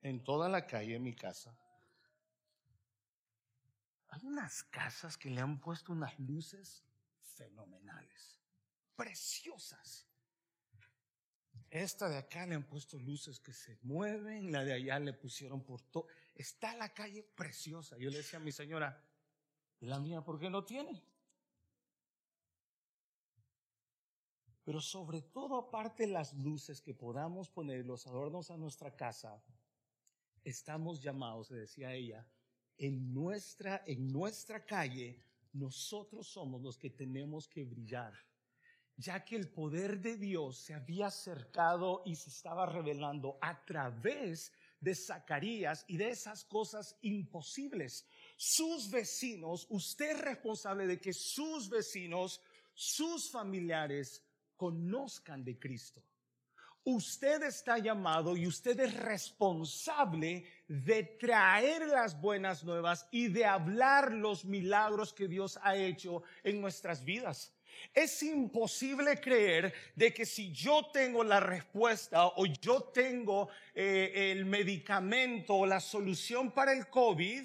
En 0.00 0.24
toda 0.24 0.48
la 0.48 0.66
calle, 0.66 0.94
en 0.94 1.02
mi 1.02 1.14
casa, 1.14 1.54
hay 4.08 4.26
unas 4.26 4.62
casas 4.64 5.16
que 5.16 5.30
le 5.30 5.40
han 5.40 5.60
puesto 5.60 5.92
unas 5.92 6.18
luces 6.18 6.84
fenomenales, 7.20 8.38
preciosas. 8.96 10.06
Esta 11.70 12.08
de 12.08 12.16
acá 12.16 12.46
le 12.46 12.54
han 12.54 12.64
puesto 12.64 12.98
luces 12.98 13.38
que 13.40 13.52
se 13.52 13.78
mueven, 13.82 14.50
la 14.50 14.64
de 14.64 14.72
allá 14.72 14.98
le 14.98 15.12
pusieron 15.12 15.62
por 15.62 15.82
todo. 15.82 16.06
Está 16.34 16.74
la 16.76 16.94
calle 16.94 17.22
preciosa. 17.22 17.98
Yo 17.98 18.10
le 18.10 18.18
decía 18.18 18.38
a 18.38 18.42
mi 18.42 18.52
señora, 18.52 19.04
la 19.80 19.98
mía, 19.98 20.22
¿por 20.22 20.38
qué 20.38 20.48
no 20.48 20.64
tiene? 20.64 21.02
Pero 24.64 24.80
sobre 24.80 25.22
todo, 25.22 25.56
aparte 25.56 26.06
las 26.06 26.34
luces 26.34 26.80
que 26.80 26.94
podamos 26.94 27.50
poner, 27.50 27.84
los 27.84 28.06
adornos 28.06 28.50
a 28.50 28.56
nuestra 28.56 28.96
casa, 28.96 29.42
estamos 30.44 31.02
llamados, 31.02 31.48
decía 31.50 31.92
ella, 31.92 32.26
en 32.78 33.12
nuestra, 33.12 33.82
en 33.86 34.12
nuestra 34.12 34.64
calle, 34.64 35.20
nosotros 35.52 36.26
somos 36.28 36.62
los 36.62 36.78
que 36.78 36.90
tenemos 36.90 37.48
que 37.48 37.64
brillar, 37.64 38.14
ya 38.96 39.24
que 39.24 39.36
el 39.36 39.48
poder 39.48 40.00
de 40.00 40.16
Dios 40.16 40.58
se 40.58 40.74
había 40.74 41.08
acercado 41.08 42.02
y 42.06 42.14
se 42.14 42.30
estaba 42.30 42.66
revelando 42.66 43.38
a 43.40 43.64
través 43.64 44.52
de 44.80 44.94
Zacarías 44.94 45.84
y 45.88 45.96
de 45.96 46.10
esas 46.10 46.44
cosas 46.44 46.96
imposibles. 47.02 48.06
Sus 48.36 48.90
vecinos, 48.90 49.66
usted 49.70 50.12
es 50.12 50.20
responsable 50.20 50.86
de 50.86 51.00
que 51.00 51.12
sus 51.12 51.68
vecinos, 51.68 52.40
sus 52.74 53.30
familiares 53.30 54.22
conozcan 54.56 55.44
de 55.44 55.58
Cristo. 55.58 56.02
Usted 56.84 57.42
está 57.42 57.78
llamado 57.78 58.36
y 58.36 58.46
usted 58.46 58.78
es 58.80 58.94
responsable 58.94 60.44
de 60.66 61.02
traer 61.02 61.86
las 61.86 62.18
buenas 62.20 62.64
nuevas 62.64 63.06
y 63.10 63.28
de 63.28 63.44
hablar 63.44 64.12
los 64.12 64.44
milagros 64.44 65.12
que 65.12 65.28
Dios 65.28 65.58
ha 65.62 65.76
hecho 65.76 66.22
en 66.42 66.60
nuestras 66.60 67.04
vidas. 67.04 67.52
Es 67.94 68.22
imposible 68.22 69.20
creer 69.20 69.72
de 69.94 70.12
que 70.12 70.24
si 70.24 70.52
yo 70.52 70.90
tengo 70.92 71.22
la 71.22 71.40
respuesta 71.40 72.26
o 72.26 72.46
yo 72.46 72.82
tengo 72.84 73.48
eh, 73.74 74.32
el 74.32 74.44
medicamento 74.46 75.54
o 75.54 75.66
la 75.66 75.80
solución 75.80 76.50
para 76.52 76.72
el 76.72 76.88
COVID, 76.88 77.44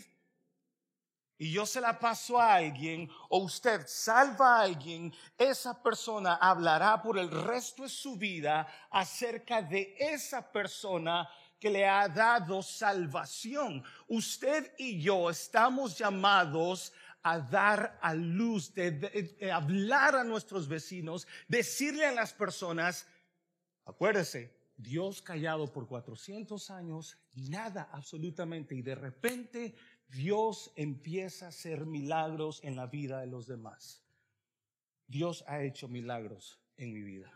y 1.44 1.52
yo 1.52 1.66
se 1.66 1.82
la 1.82 2.00
paso 2.00 2.40
a 2.40 2.54
alguien 2.54 3.10
o 3.28 3.40
usted 3.40 3.86
salva 3.86 4.60
a 4.60 4.62
alguien, 4.62 5.14
esa 5.38 5.84
persona 5.84 6.36
hablará 6.36 7.02
por 7.02 7.20
el 7.20 7.30
resto 7.30 7.84
de 7.84 7.90
su 7.90 8.16
vida 8.16 8.66
acerca 8.90 9.62
de 9.62 9.94
esa 10.00 10.50
persona 10.54 11.30
que 11.60 11.70
le 11.70 11.86
ha 11.86 12.08
dado 12.08 12.64
salvación. 12.64 13.84
Usted 14.08 14.72
y 14.78 15.02
yo 15.02 15.30
estamos 15.30 15.98
llamados 15.98 16.94
a 17.24 17.40
dar 17.40 18.00
a 18.02 18.14
luz, 18.14 18.74
de, 18.74 19.52
hablar 19.54 20.16
a 20.16 20.24
nuestros 20.24 20.70
vecinos, 20.70 21.28
decirle 21.50 22.06
a 22.06 22.14
las 22.14 22.32
personas, 22.32 23.06
acuérdese, 23.84 24.64
Dios 24.78 25.22
callado 25.22 25.72
por 25.72 25.88
400 25.88 26.70
años, 26.72 27.18
nada 27.36 27.90
absolutamente, 27.92 28.76
y 28.76 28.82
de 28.82 28.96
repente 28.96 29.76
Dios 30.14 30.72
empieza 30.76 31.46
a 31.46 31.50
hacer 31.50 31.88
milagros 31.88 32.60
en 32.64 32.76
la 32.76 32.86
vida 32.86 33.20
de 33.20 33.28
los 33.28 33.48
demás. 33.48 34.04
Dios 35.08 35.44
ha 35.48 35.64
hecho 35.64 35.88
milagros 35.88 36.60
en 36.78 36.94
mi 36.94 37.02
vida. 37.02 37.32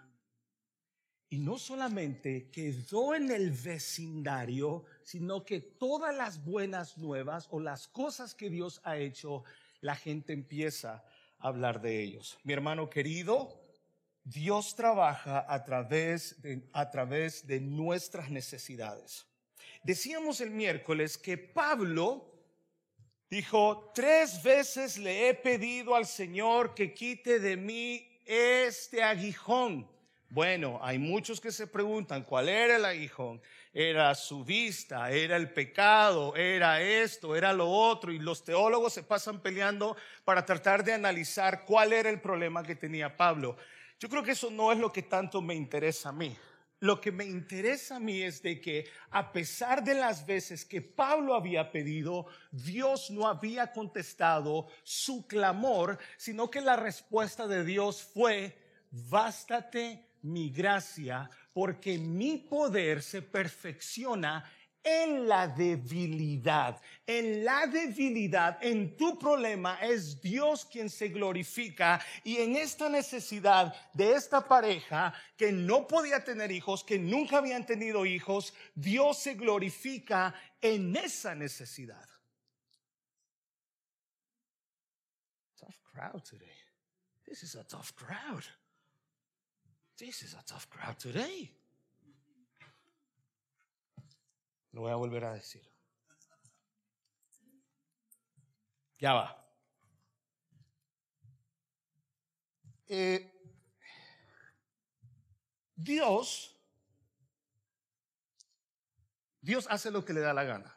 Y 1.29 1.39
no 1.39 1.57
solamente 1.57 2.49
quedó 2.51 3.15
en 3.15 3.31
el 3.31 3.51
vecindario, 3.51 4.85
sino 5.03 5.43
que 5.43 5.59
todas 5.59 6.15
las 6.15 6.45
buenas 6.45 6.97
nuevas 6.97 7.47
o 7.49 7.59
las 7.59 7.87
cosas 7.87 8.35
que 8.35 8.49
Dios 8.49 8.79
ha 8.83 8.97
hecho, 8.97 9.43
la 9.81 9.95
gente 9.95 10.31
empieza 10.31 11.03
a 11.39 11.47
hablar 11.47 11.81
de 11.81 12.01
ellos. 12.01 12.37
Mi 12.43 12.53
hermano 12.53 12.89
querido, 12.89 13.59
Dios 14.23 14.75
trabaja 14.75 15.45
a 15.51 15.63
través 15.65 16.41
de, 16.43 16.69
a 16.73 16.91
través 16.91 17.47
de 17.47 17.59
nuestras 17.59 18.29
necesidades. 18.29 19.25
Decíamos 19.83 20.41
el 20.41 20.51
miércoles 20.51 21.17
que 21.17 21.37
Pablo 21.37 22.36
Dijo, 23.29 23.91
tres 23.93 24.41
veces 24.41 24.97
le 24.97 25.27
he 25.27 25.33
pedido 25.33 25.95
al 25.95 26.05
Señor 26.05 26.73
que 26.73 26.93
quite 26.93 27.39
de 27.39 27.57
mí 27.57 28.07
este 28.25 29.03
aguijón. 29.03 29.85
Bueno, 30.29 30.79
hay 30.81 30.97
muchos 30.97 31.41
que 31.41 31.51
se 31.51 31.67
preguntan 31.67 32.23
cuál 32.23 32.47
era 32.47 32.77
el 32.77 32.85
aguijón. 32.85 33.41
Era 33.73 34.15
su 34.15 34.45
vista, 34.45 35.11
era 35.11 35.35
el 35.35 35.51
pecado, 35.51 36.35
era 36.35 36.81
esto, 36.81 37.35
era 37.35 37.51
lo 37.51 37.69
otro. 37.69 38.13
Y 38.13 38.19
los 38.19 38.45
teólogos 38.45 38.93
se 38.93 39.03
pasan 39.03 39.41
peleando 39.41 39.97
para 40.23 40.45
tratar 40.45 40.83
de 40.83 40.93
analizar 40.93 41.65
cuál 41.65 41.91
era 41.91 42.09
el 42.09 42.21
problema 42.21 42.63
que 42.63 42.75
tenía 42.75 43.15
Pablo. 43.15 43.57
Yo 43.99 44.07
creo 44.07 44.23
que 44.23 44.31
eso 44.31 44.49
no 44.49 44.71
es 44.71 44.77
lo 44.77 44.91
que 44.91 45.03
tanto 45.03 45.41
me 45.41 45.53
interesa 45.53 46.09
a 46.09 46.13
mí. 46.13 46.35
Lo 46.79 47.01
que 47.01 47.11
me 47.11 47.25
interesa 47.25 47.95
a 47.95 47.99
mí 47.99 48.21
es 48.21 48.41
de 48.43 48.61
que 48.61 48.87
a 49.09 49.31
pesar 49.31 49.83
de 49.83 49.95
las 49.95 50.25
veces 50.25 50.63
que 50.63 50.81
Pablo 50.81 51.33
había 51.33 51.71
pedido, 51.71 52.27
Dios 52.51 53.09
no 53.09 53.27
había 53.27 53.71
contestado 53.71 54.67
su 54.83 55.25
clamor, 55.25 55.97
sino 56.17 56.51
que 56.51 56.61
la 56.61 56.75
respuesta 56.75 57.47
de 57.47 57.63
Dios 57.63 58.03
fue, 58.03 58.55
bástate 58.91 60.05
mi 60.21 60.51
gracia, 60.51 61.29
porque 61.53 61.97
mi 61.97 62.37
poder 62.37 63.01
se 63.01 63.23
perfecciona 63.23 64.43
en 64.87 65.27
la 65.27 65.47
debilidad. 65.47 66.81
En 67.05 67.43
la 67.43 67.67
debilidad, 67.67 68.57
en 68.61 68.95
tu 68.95 69.19
problema, 69.19 69.79
es 69.81 70.21
Dios 70.21 70.65
quien 70.65 70.89
se 70.89 71.09
glorifica. 71.09 71.99
Y 72.23 72.37
en 72.37 72.55
esta 72.55 72.87
necesidad 72.87 73.75
de 73.93 74.13
esta 74.13 74.47
pareja 74.47 75.13
que 75.35 75.51
no 75.51 75.85
podía 75.87 76.23
tener 76.23 76.51
hijos, 76.51 76.83
que 76.85 76.97
nunca 76.97 77.39
habían 77.39 77.65
tenido 77.65 78.05
hijos, 78.05 78.53
Dios 78.73 79.17
se 79.17 79.33
glorifica 79.33 80.33
en 80.61 80.95
esa 80.95 81.35
necesidad. 81.35 82.07
Tough 85.59 85.79
crowd 85.83 86.23
today. 86.23 86.57
This 87.25 87.43
is 87.43 87.55
a 87.55 87.63
tough 87.65 87.93
crowd. 87.93 88.45
This 89.97 90.23
is 90.23 90.33
a 90.33 90.43
tough 90.45 90.69
crowd 90.69 90.97
today. 90.97 91.56
Lo 94.71 94.81
voy 94.81 94.91
a 94.91 94.95
volver 94.95 95.25
a 95.25 95.33
decir. 95.33 95.63
Ya 98.99 99.13
va. 99.13 99.47
Eh, 102.87 103.33
Dios, 105.75 106.57
Dios 109.41 109.67
hace 109.69 109.91
lo 109.91 110.03
que 110.03 110.13
le 110.13 110.21
da 110.21 110.33
la 110.33 110.43
gana. 110.43 110.73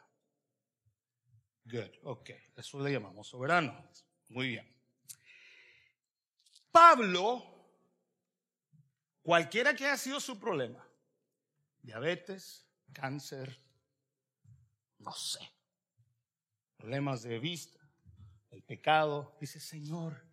Good, 1.63 1.91
ok, 2.03 2.29
eso 2.55 2.79
le 2.81 2.91
llamamos 2.91 3.27
soberano. 3.27 3.89
Muy 4.27 4.49
bien. 4.49 4.71
Pablo, 6.71 7.43
cualquiera 9.21 9.73
que 9.73 9.85
haya 9.85 9.97
sido 9.97 10.19
su 10.19 10.39
problema, 10.39 10.85
diabetes, 11.81 12.67
cáncer, 12.93 13.57
no 15.01 15.13
sé, 15.13 15.39
problemas 16.77 17.23
de 17.23 17.39
vista, 17.39 17.79
el 18.49 18.63
pecado, 18.63 19.35
dice, 19.39 19.59
Señor, 19.59 20.25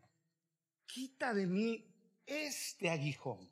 quita 0.87 1.33
de 1.35 1.47
mí 1.47 1.85
este 2.27 2.91
aguijón. 2.91 3.51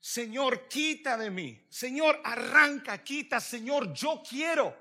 Señor, 0.00 0.68
quita 0.68 1.18
de 1.18 1.30
mí. 1.30 1.66
Señor, 1.68 2.20
arranca, 2.24 3.02
quita. 3.04 3.40
Señor, 3.40 3.92
yo 3.92 4.22
quiero. 4.26 4.74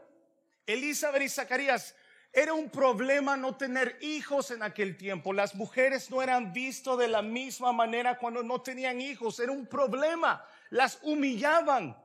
Elizabeth 0.66 1.24
y 1.24 1.30
Zacarías, 1.30 1.96
era 2.32 2.54
un 2.54 2.70
problema 2.70 3.36
no 3.36 3.58
tener 3.58 3.98
hijos 4.02 4.52
en 4.52 4.62
aquel 4.62 4.96
tiempo. 4.96 5.34
Las 5.34 5.56
mujeres 5.56 6.10
no 6.12 6.22
eran 6.22 6.54
vistas 6.54 6.98
de 6.98 7.08
la 7.08 7.22
misma 7.22 7.74
manera 7.74 8.18
cuando 8.18 8.44
no 8.44 8.62
tenían 8.62 9.02
hijos. 9.02 9.40
Era 9.40 9.52
un 9.52 9.66
problema. 9.66 10.46
Las 10.70 11.00
humillaban. 11.02 11.98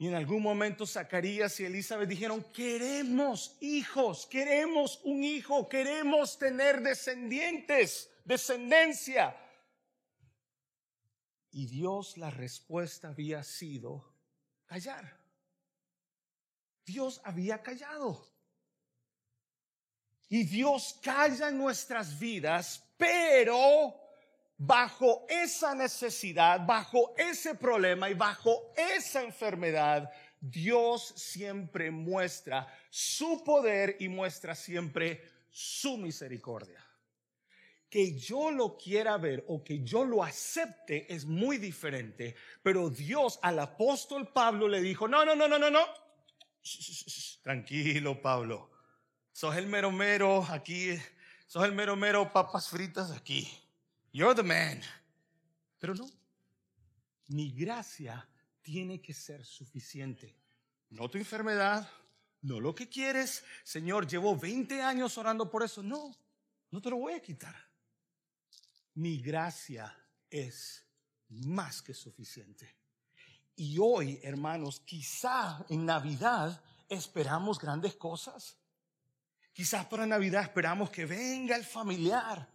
Y 0.00 0.08
en 0.08 0.14
algún 0.14 0.42
momento 0.42 0.86
Zacarías 0.86 1.60
y 1.60 1.66
Elizabeth 1.66 2.08
dijeron, 2.08 2.42
queremos 2.54 3.58
hijos, 3.60 4.24
queremos 4.24 4.98
un 5.04 5.22
hijo, 5.22 5.68
queremos 5.68 6.38
tener 6.38 6.80
descendientes, 6.80 8.10
descendencia. 8.24 9.36
Y 11.50 11.66
Dios 11.66 12.16
la 12.16 12.30
respuesta 12.30 13.08
había 13.08 13.44
sido 13.44 14.14
callar. 14.64 15.20
Dios 16.86 17.20
había 17.22 17.62
callado. 17.62 18.26
Y 20.30 20.44
Dios 20.44 20.98
calla 21.02 21.50
en 21.50 21.58
nuestras 21.58 22.18
vidas, 22.18 22.82
pero 22.96 23.99
bajo 24.62 25.24
esa 25.26 25.74
necesidad, 25.74 26.66
bajo 26.66 27.14
ese 27.16 27.54
problema 27.54 28.10
y 28.10 28.14
bajo 28.14 28.74
esa 28.76 29.22
enfermedad, 29.22 30.10
Dios 30.38 31.14
siempre 31.16 31.90
muestra 31.90 32.70
su 32.90 33.42
poder 33.42 33.96
y 34.00 34.08
muestra 34.08 34.54
siempre 34.54 35.24
su 35.48 35.96
misericordia. 35.96 36.84
Que 37.88 38.14
yo 38.18 38.50
lo 38.50 38.76
quiera 38.76 39.16
ver 39.16 39.46
o 39.48 39.64
que 39.64 39.82
yo 39.82 40.04
lo 40.04 40.22
acepte 40.22 41.12
es 41.12 41.24
muy 41.24 41.56
diferente, 41.56 42.36
pero 42.62 42.90
Dios 42.90 43.38
al 43.40 43.60
apóstol 43.60 44.30
Pablo 44.30 44.68
le 44.68 44.82
dijo, 44.82 45.08
no, 45.08 45.24
no, 45.24 45.34
no, 45.34 45.48
no, 45.48 45.58
no, 45.58 45.70
no. 45.70 45.86
Tranquilo, 47.42 48.20
Pablo. 48.20 48.70
Sos 49.32 49.56
el 49.56 49.66
mero 49.66 49.90
mero 49.90 50.46
aquí, 50.50 51.00
sos 51.46 51.64
el 51.64 51.72
mero 51.72 51.96
mero 51.96 52.30
papas 52.30 52.68
fritas 52.68 53.10
aquí. 53.10 53.48
You're 54.12 54.34
the 54.34 54.42
man. 54.42 54.80
Pero 55.78 55.94
no, 55.94 56.10
mi 57.28 57.50
gracia 57.52 58.28
tiene 58.62 59.00
que 59.00 59.14
ser 59.14 59.44
suficiente. 59.44 60.36
No 60.90 61.08
tu 61.08 61.18
enfermedad, 61.18 61.88
no 62.42 62.60
lo 62.60 62.74
que 62.74 62.88
quieres. 62.88 63.44
Señor, 63.64 64.06
llevo 64.06 64.36
20 64.36 64.82
años 64.82 65.16
orando 65.16 65.50
por 65.50 65.62
eso. 65.62 65.82
No, 65.82 66.14
no 66.70 66.80
te 66.80 66.90
lo 66.90 66.96
voy 66.96 67.14
a 67.14 67.20
quitar 67.20 67.70
mi 68.94 69.18
gracia 69.18 69.96
es 70.28 70.84
más 71.28 71.82
que 71.82 71.94
suficiente. 71.94 72.76
Y 73.56 73.78
hoy, 73.78 74.20
hermanos, 74.22 74.80
quizá 74.80 75.64
en 75.68 75.86
Navidad 75.86 76.62
esperamos 76.88 77.58
grandes 77.58 77.94
cosas. 77.94 78.56
Quizás 79.52 79.86
para 79.86 80.06
Navidad 80.06 80.42
esperamos 80.42 80.90
que 80.90 81.06
venga 81.06 81.56
el 81.56 81.64
familiar. 81.64 82.48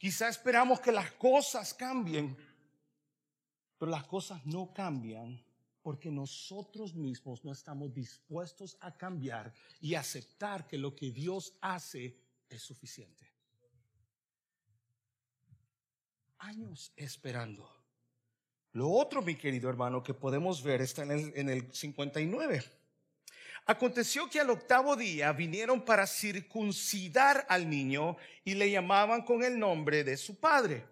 Quizá 0.00 0.28
esperamos 0.28 0.80
que 0.80 0.90
las 0.90 1.12
cosas 1.12 1.74
cambien. 1.74 2.36
Pero 3.78 3.92
las 3.92 4.04
cosas 4.04 4.44
no 4.46 4.72
cambian 4.72 5.40
porque 5.82 6.10
nosotros 6.10 6.94
mismos 6.94 7.44
no 7.44 7.52
estamos 7.52 7.94
dispuestos 7.94 8.76
a 8.80 8.96
cambiar 8.96 9.52
y 9.80 9.94
aceptar 9.94 10.66
que 10.66 10.76
lo 10.76 10.96
que 10.96 11.12
Dios 11.12 11.54
hace 11.60 12.18
es 12.48 12.62
suficiente. 12.62 13.30
años 16.40 16.92
esperando. 16.96 17.70
Lo 18.72 18.90
otro, 18.90 19.22
mi 19.22 19.36
querido 19.36 19.68
hermano, 19.68 20.02
que 20.02 20.14
podemos 20.14 20.62
ver 20.62 20.80
está 20.80 21.02
en 21.02 21.10
el, 21.10 21.32
en 21.36 21.48
el 21.48 21.72
59. 21.72 22.62
Aconteció 23.66 24.28
que 24.28 24.40
al 24.40 24.50
octavo 24.50 24.96
día 24.96 25.32
vinieron 25.32 25.84
para 25.84 26.06
circuncidar 26.06 27.46
al 27.48 27.68
niño 27.68 28.16
y 28.44 28.54
le 28.54 28.70
llamaban 28.70 29.22
con 29.22 29.44
el 29.44 29.58
nombre 29.58 30.02
de 30.04 30.16
su 30.16 30.38
padre. 30.40 30.84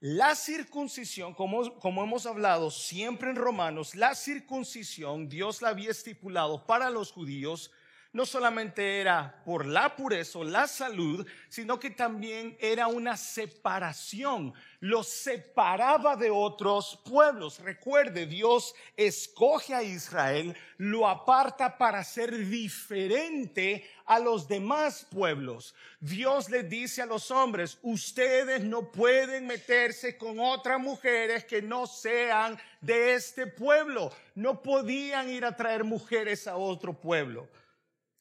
La 0.00 0.34
circuncisión, 0.34 1.34
como, 1.34 1.62
hemos 1.84 2.24
hablado 2.24 2.70
siempre 2.70 3.28
en 3.28 3.36
Romanos, 3.36 3.94
la 3.94 4.14
circuncisión 4.14 5.28
Dios 5.28 5.60
la 5.60 5.68
había 5.68 5.90
estipulado 5.90 6.66
para 6.66 6.88
los 6.88 7.12
judíos 7.12 7.70
no 8.12 8.26
solamente 8.26 9.00
era 9.00 9.40
por 9.44 9.66
la 9.66 9.94
pureza 9.94 10.40
o 10.40 10.44
la 10.44 10.66
salud, 10.66 11.24
sino 11.48 11.78
que 11.78 11.90
también 11.90 12.56
era 12.60 12.88
una 12.88 13.16
separación. 13.16 14.52
Los 14.80 15.08
separaba 15.08 16.16
de 16.16 16.30
otros 16.30 16.98
pueblos. 17.04 17.60
Recuerde, 17.60 18.26
Dios 18.26 18.74
escoge 18.96 19.74
a 19.74 19.82
Israel, 19.84 20.56
lo 20.76 21.06
aparta 21.06 21.78
para 21.78 22.02
ser 22.02 22.36
diferente 22.48 23.88
a 24.06 24.18
los 24.18 24.48
demás 24.48 25.06
pueblos. 25.08 25.74
Dios 26.00 26.50
le 26.50 26.64
dice 26.64 27.02
a 27.02 27.06
los 27.06 27.30
hombres, 27.30 27.78
ustedes 27.82 28.64
no 28.64 28.90
pueden 28.90 29.46
meterse 29.46 30.18
con 30.18 30.40
otras 30.40 30.80
mujeres 30.80 31.44
que 31.44 31.62
no 31.62 31.86
sean 31.86 32.58
de 32.80 33.14
este 33.14 33.46
pueblo. 33.46 34.10
No 34.34 34.62
podían 34.62 35.30
ir 35.30 35.44
a 35.44 35.54
traer 35.54 35.84
mujeres 35.84 36.48
a 36.48 36.56
otro 36.56 36.92
pueblo 36.92 37.48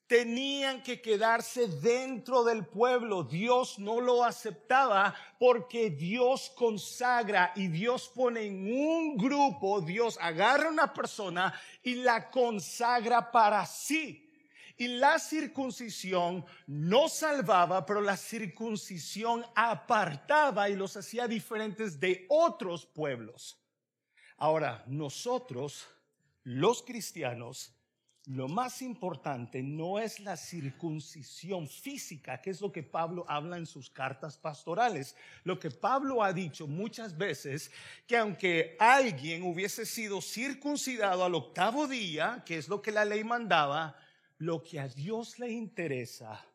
tenían 0.10 0.82
que 0.82 1.00
quedarse 1.00 1.68
dentro 1.68 2.44
del 2.44 2.66
pueblo. 2.66 3.24
Dios 3.24 3.78
no 3.78 4.02
lo 4.02 4.24
aceptaba 4.24 5.14
porque 5.38 5.92
Dios 5.92 6.52
consagra 6.56 7.54
y 7.56 7.68
Dios 7.68 8.10
pone 8.10 8.42
en 8.48 8.74
un 8.74 9.18
grupo, 9.18 9.82
Dios 9.82 10.18
agarra 10.20 10.66
a 10.66 10.72
una 10.72 10.92
persona 10.92 11.54
y 11.84 11.94
la 11.94 12.32
consagra 12.32 13.32
para 13.32 13.64
sí. 13.68 14.26
Y 14.78 14.88
la 14.88 15.20
circuncisión 15.20 16.44
no 16.66 17.08
salvaba, 17.08 17.86
pero 17.86 18.02
la 18.02 18.18
circuncisión 18.18 19.46
apartaba 19.54 20.70
y 20.70 20.76
los 20.76 20.98
hacía 20.98 21.28
diferentes 21.28 22.00
de 22.00 22.26
otros 22.30 22.84
pueblos. 22.84 23.62
Ahora, 24.38 24.84
nosotros, 24.88 25.86
los 26.44 26.82
cristianos, 26.82 27.79
lo 28.30 28.48
más 28.48 28.84
importante 28.84 29.64
no 29.64 29.98
es 29.98 30.20
la 30.20 30.38
circuncisión 30.38 31.68
física, 31.68 32.40
que 32.40 32.52
es 32.52 32.62
lo 32.62 32.72
que 32.72 32.84
Pablo 32.84 33.26
habla 33.28 33.58
en 33.58 33.66
sus 33.66 33.90
cartas 33.90 34.38
pastorales. 34.38 35.16
Lo 35.44 35.58
que 35.58 35.72
Pablo 35.72 36.22
ha 36.22 36.32
dicho 36.32 36.68
muchas 36.68 37.18
veces, 37.18 37.72
que 38.06 38.18
aunque 38.18 38.78
alguien 38.80 39.42
hubiese 39.42 39.84
sido 39.84 40.22
circuncidado 40.22 41.26
al 41.26 41.34
octavo 41.34 41.88
día, 41.88 42.44
que 42.46 42.60
es 42.60 42.68
lo 42.68 42.84
que 42.84 42.92
la 42.92 43.04
ley 43.04 43.24
mandaba, 43.24 43.96
lo 44.38 44.62
que 44.62 44.80
a 44.80 44.88
Dios 44.88 45.40
le 45.40 45.50
interesa 45.50 46.46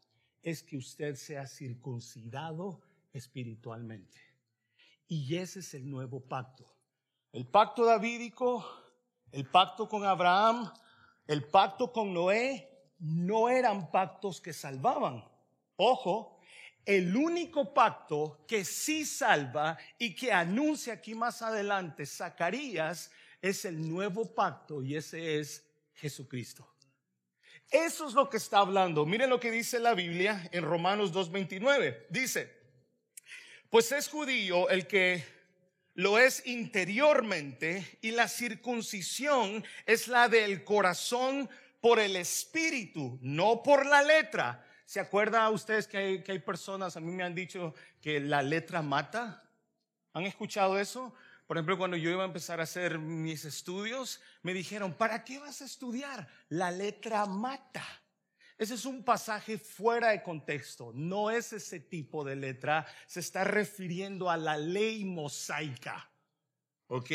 es 0.45 0.63
que 0.63 0.77
usted 0.77 1.17
sea 1.17 1.45
circuncidado 1.45 2.83
espiritualmente. 3.13 4.21
Y 5.09 5.35
ese 5.35 5.59
es 5.59 5.75
el 5.75 5.91
nuevo 5.91 6.21
pacto. 6.21 6.73
El 7.33 7.49
pacto 7.49 7.85
davídico, 7.85 8.65
el 9.33 9.45
pacto 9.51 9.89
con 9.89 10.05
Abraham, 10.05 10.71
el 11.27 11.45
pacto 11.45 11.93
con 11.93 12.13
Noé 12.13 12.71
no 12.99 13.49
eran 13.49 13.91
pactos 13.91 14.41
que 14.41 14.53
salvaban. 14.53 15.25
Ojo, 15.77 16.41
el 16.85 17.17
único 17.17 17.73
pacto 17.73 18.45
que 18.47 18.65
sí 18.65 19.05
salva 19.05 19.79
y 19.99 20.15
que 20.15 20.33
anuncia 20.33 20.95
aquí 20.95 21.15
más 21.15 21.41
adelante 21.43 22.05
Zacarías 22.07 23.11
es 23.41 23.65
el 23.65 23.89
nuevo 23.89 24.35
pacto 24.35 24.83
y 24.83 24.97
ese 24.97 25.39
es 25.39 25.67
Jesucristo. 25.95 26.69
Eso 27.71 28.07
es 28.07 28.15
lo 28.15 28.29
que 28.29 28.37
está 28.37 28.59
hablando. 28.59 29.07
Miren 29.07 29.31
lo 29.31 29.41
que 29.41 29.51
dice 29.51 29.79
la 29.81 29.95
Biblia 29.95 30.49
en 30.53 30.65
Romanos 30.65 31.13
2.29. 31.13 32.07
Dice, 32.11 32.53
pues 33.71 33.91
es 33.91 34.09
judío 34.09 34.69
el 34.69 34.87
que 34.87 35.25
lo 35.95 36.19
es 36.19 36.45
interiormente 36.47 37.99
y 38.03 38.11
la 38.11 38.29
circuncisión 38.29 39.65
es 39.87 40.09
la 40.09 40.29
del 40.29 40.65
corazón 40.65 41.49
por 41.81 42.01
el 42.01 42.17
espíritu, 42.17 43.19
no 43.23 43.63
por 43.63 43.87
la 43.87 44.03
letra. 44.03 44.65
¿Se 44.85 45.01
acuerdan 45.01 45.53
ustedes 45.53 45.87
que 45.87 45.97
hay, 45.97 46.23
que 46.23 46.33
hay 46.33 46.39
personas, 46.41 46.97
a 46.97 47.01
mí 47.01 47.13
me 47.13 47.23
han 47.23 47.35
dicho 47.35 47.75
que 48.01 48.21
la 48.21 48.43
letra 48.43 48.83
mata? 48.83 49.43
¿Han 50.13 50.25
escuchado 50.25 50.79
eso? 50.79 51.15
Por 51.47 51.57
ejemplo, 51.57 51.77
cuando 51.77 51.97
yo 51.97 52.11
iba 52.11 52.23
a 52.23 52.27
empezar 52.27 52.61
a 52.61 52.65
hacer 52.65 52.99
mis 52.99 53.45
estudios, 53.45 54.21
me 54.43 54.55
dijeron, 54.55 54.95
¿para 54.95 55.25
qué 55.25 55.39
vas 55.39 55.61
a 55.61 55.67
estudiar? 55.67 56.27
La 56.49 56.71
letra 56.71 57.27
mata. 57.27 57.85
Ese 58.57 58.75
es 58.75 58.85
un 58.85 59.03
pasaje 59.03 59.59
fuera 59.59 60.11
de 60.11 60.23
contexto, 60.23 60.93
no 60.95 61.31
es 61.31 61.53
ese 61.53 61.81
tipo 61.81 62.25
de 62.25 62.37
letra, 62.37 62.87
se 63.07 63.21
está 63.21 63.43
refiriendo 63.43 64.31
a 64.31 64.37
la 64.37 64.57
ley 64.57 65.05
mosaica. 65.05 66.09
¿Ok? 66.87 67.11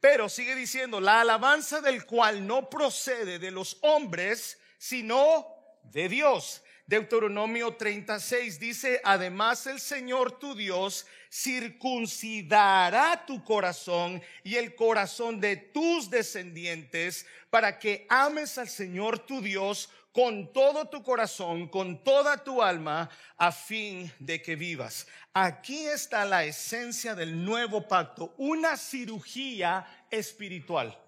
Pero 0.00 0.28
sigue 0.28 0.54
diciendo, 0.54 1.00
la 1.00 1.20
alabanza 1.20 1.80
del 1.80 2.06
cual 2.06 2.46
no 2.46 2.70
procede 2.70 3.38
de 3.38 3.50
los 3.50 3.76
hombres, 3.82 4.58
sino 4.78 5.46
de 5.82 6.08
Dios. 6.08 6.62
Deuteronomio 6.86 7.76
36 7.76 8.58
dice, 8.58 9.00
además 9.04 9.66
el 9.66 9.78
Señor 9.78 10.40
tu 10.40 10.56
Dios 10.56 11.06
circuncidará 11.30 13.24
tu 13.26 13.44
corazón 13.44 14.20
y 14.42 14.56
el 14.56 14.74
corazón 14.74 15.40
de 15.40 15.56
tus 15.56 16.10
descendientes 16.10 17.26
para 17.48 17.78
que 17.78 18.06
ames 18.08 18.58
al 18.58 18.68
Señor 18.68 19.20
tu 19.20 19.40
Dios 19.40 19.88
con 20.12 20.52
todo 20.52 20.88
tu 20.88 21.02
corazón, 21.02 21.68
con 21.68 22.02
toda 22.02 22.42
tu 22.42 22.62
alma, 22.62 23.08
a 23.36 23.52
fin 23.52 24.12
de 24.18 24.42
que 24.42 24.56
vivas. 24.56 25.06
Aquí 25.32 25.86
está 25.86 26.24
la 26.24 26.44
esencia 26.44 27.14
del 27.14 27.44
nuevo 27.44 27.86
pacto, 27.86 28.34
una 28.38 28.76
cirugía 28.76 29.86
espiritual. 30.10 30.98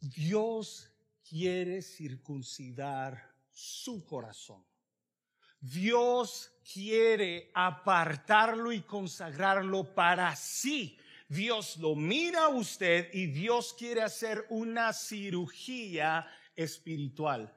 Dios 0.00 0.90
quiere 1.28 1.80
circuncidar 1.82 3.32
su 3.50 4.04
corazón. 4.04 4.64
Dios 5.60 6.52
quiere 6.72 7.50
apartarlo 7.54 8.70
y 8.70 8.82
consagrarlo 8.82 9.94
para 9.94 10.36
sí. 10.36 10.98
Dios 11.28 11.78
lo 11.78 11.94
mira 11.94 12.44
a 12.44 12.48
usted 12.48 13.08
y 13.12 13.26
Dios 13.26 13.74
quiere 13.78 14.02
hacer 14.02 14.46
una 14.50 14.92
cirugía 14.92 16.26
espiritual. 16.54 17.52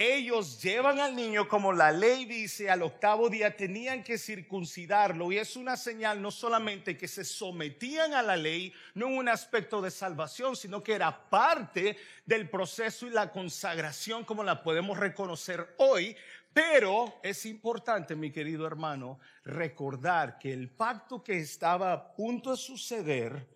Ellos 0.00 0.62
llevan 0.62 1.00
al 1.00 1.16
niño 1.16 1.48
como 1.48 1.72
la 1.72 1.90
ley 1.90 2.24
dice, 2.24 2.70
al 2.70 2.82
octavo 2.82 3.28
día 3.28 3.56
tenían 3.56 4.04
que 4.04 4.16
circuncidarlo 4.16 5.32
y 5.32 5.38
es 5.38 5.56
una 5.56 5.76
señal 5.76 6.22
no 6.22 6.30
solamente 6.30 6.96
que 6.96 7.08
se 7.08 7.24
sometían 7.24 8.14
a 8.14 8.22
la 8.22 8.36
ley, 8.36 8.72
no 8.94 9.08
en 9.08 9.18
un 9.18 9.28
aspecto 9.28 9.82
de 9.82 9.90
salvación, 9.90 10.54
sino 10.54 10.84
que 10.84 10.92
era 10.92 11.28
parte 11.28 11.96
del 12.24 12.48
proceso 12.48 13.08
y 13.08 13.10
la 13.10 13.32
consagración 13.32 14.24
como 14.24 14.44
la 14.44 14.62
podemos 14.62 14.96
reconocer 14.96 15.74
hoy. 15.78 16.16
Pero 16.52 17.20
es 17.22 17.46
importante, 17.46 18.16
mi 18.16 18.32
querido 18.32 18.66
hermano, 18.66 19.18
recordar 19.44 20.38
que 20.38 20.52
el 20.52 20.70
pacto 20.70 21.22
que 21.22 21.38
estaba 21.38 21.92
a 21.92 22.14
punto 22.14 22.50
de 22.50 22.56
suceder 22.56 23.48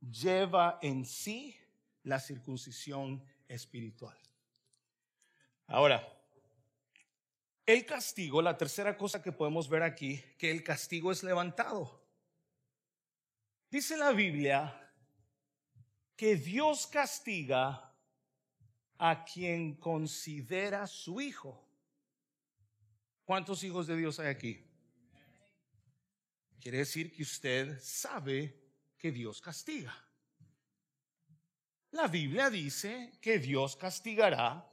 lleva 0.00 0.78
en 0.82 1.04
sí 1.04 1.56
la 2.04 2.18
circuncisión 2.18 3.22
espiritual. 3.48 4.16
Ahora, 5.66 6.06
el 7.66 7.86
castigo, 7.86 8.42
la 8.42 8.56
tercera 8.56 8.96
cosa 8.96 9.22
que 9.22 9.32
podemos 9.32 9.68
ver 9.68 9.82
aquí, 9.82 10.20
que 10.38 10.50
el 10.50 10.64
castigo 10.64 11.12
es 11.12 11.22
levantado. 11.22 12.04
Dice 13.70 13.96
la 13.96 14.10
Biblia 14.10 14.76
que 16.16 16.36
Dios 16.36 16.86
castiga 16.88 17.94
a 18.98 19.24
quien 19.24 19.76
considera 19.76 20.86
su 20.86 21.20
hijo. 21.20 21.69
¿Cuántos 23.30 23.62
hijos 23.62 23.86
de 23.86 23.96
Dios 23.96 24.18
hay 24.18 24.26
aquí? 24.26 24.60
Quiere 26.60 26.78
decir 26.78 27.14
que 27.14 27.22
usted 27.22 27.78
sabe 27.80 28.60
que 28.98 29.12
Dios 29.12 29.40
castiga. 29.40 29.96
La 31.92 32.08
Biblia 32.08 32.50
dice 32.50 33.12
que 33.22 33.38
Dios 33.38 33.76
castigará 33.76 34.68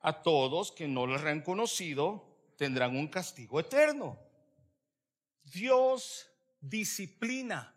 a 0.00 0.22
todos 0.24 0.72
que 0.72 0.88
no 0.88 1.06
lo 1.06 1.14
han 1.20 1.42
conocido 1.42 2.52
tendrán 2.56 2.96
un 2.96 3.06
castigo 3.06 3.60
eterno. 3.60 4.18
Dios 5.44 6.26
disciplina, 6.60 7.72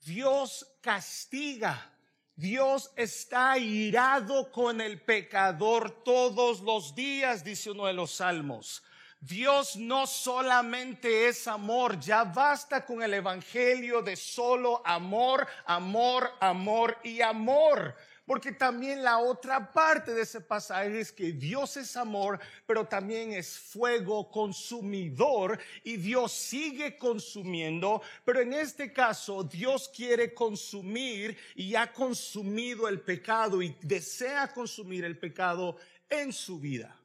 Dios 0.00 0.78
castiga, 0.80 1.98
Dios 2.36 2.92
está 2.94 3.58
irado 3.58 4.52
con 4.52 4.80
el 4.80 5.02
pecador 5.02 6.04
todos 6.04 6.60
los 6.60 6.94
días, 6.94 7.42
dice 7.42 7.72
uno 7.72 7.86
de 7.86 7.94
los 7.94 8.12
salmos. 8.12 8.84
Dios 9.20 9.74
no 9.76 10.06
solamente 10.06 11.26
es 11.28 11.48
amor, 11.48 11.98
ya 11.98 12.22
basta 12.22 12.86
con 12.86 13.02
el 13.02 13.14
Evangelio 13.14 14.00
de 14.00 14.14
solo 14.14 14.80
amor, 14.84 15.46
amor, 15.66 16.30
amor 16.40 16.96
y 17.02 17.20
amor. 17.20 17.96
Porque 18.28 18.52
también 18.52 19.02
la 19.02 19.18
otra 19.18 19.72
parte 19.72 20.12
de 20.12 20.20
ese 20.20 20.42
pasaje 20.42 21.00
es 21.00 21.10
que 21.10 21.32
Dios 21.32 21.78
es 21.78 21.96
amor, 21.96 22.38
pero 22.66 22.84
también 22.84 23.32
es 23.32 23.58
fuego 23.58 24.30
consumidor 24.30 25.58
y 25.82 25.96
Dios 25.96 26.30
sigue 26.30 26.98
consumiendo, 26.98 28.02
pero 28.26 28.40
en 28.40 28.52
este 28.52 28.92
caso 28.92 29.42
Dios 29.42 29.88
quiere 29.88 30.34
consumir 30.34 31.38
y 31.56 31.74
ha 31.74 31.90
consumido 31.90 32.86
el 32.86 33.00
pecado 33.00 33.62
y 33.62 33.74
desea 33.80 34.52
consumir 34.52 35.06
el 35.06 35.18
pecado 35.18 35.78
en 36.10 36.30
su 36.30 36.60
vida. 36.60 36.97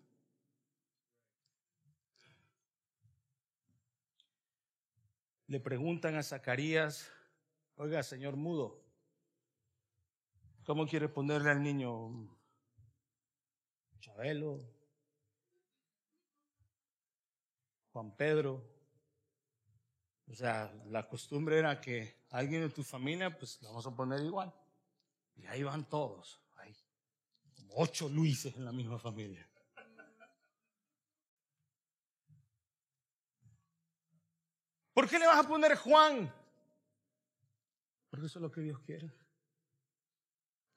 Le 5.54 5.60
preguntan 5.60 6.16
a 6.16 6.24
Zacarías, 6.24 7.12
oiga, 7.76 8.02
señor 8.02 8.36
mudo, 8.36 8.82
¿Cómo 10.66 10.88
quiere 10.88 11.08
ponerle 11.08 11.52
al 11.52 11.62
niño? 11.62 12.28
Chabelo, 14.00 14.68
Juan 17.92 18.16
Pedro. 18.16 18.64
O 20.28 20.34
sea, 20.34 20.74
la 20.88 21.08
costumbre 21.08 21.60
era 21.60 21.80
que 21.80 22.24
alguien 22.32 22.64
de 22.64 22.70
tu 22.70 22.84
familia, 22.84 23.38
pues 23.38 23.62
lo 23.62 23.68
vamos 23.68 23.86
a 23.86 23.96
poner 23.96 24.22
igual. 24.24 24.52
Y 25.36 25.46
ahí 25.46 25.62
van 25.62 25.88
todos. 25.88 26.42
Hay 26.56 26.76
como 27.54 27.76
ocho 27.76 28.10
Luises 28.10 28.56
en 28.56 28.66
la 28.66 28.72
misma 28.72 28.98
familia. 28.98 29.48
¿Por 34.94 35.10
qué 35.10 35.18
le 35.18 35.28
vas 35.28 35.44
a 35.44 35.48
poner 35.48 35.76
Juan? 35.76 36.32
Porque 38.10 38.28
eso 38.28 38.40
es 38.40 38.44
lo 38.44 38.52
que 38.52 38.62
Dios 38.62 38.80
quiere. 38.80 39.12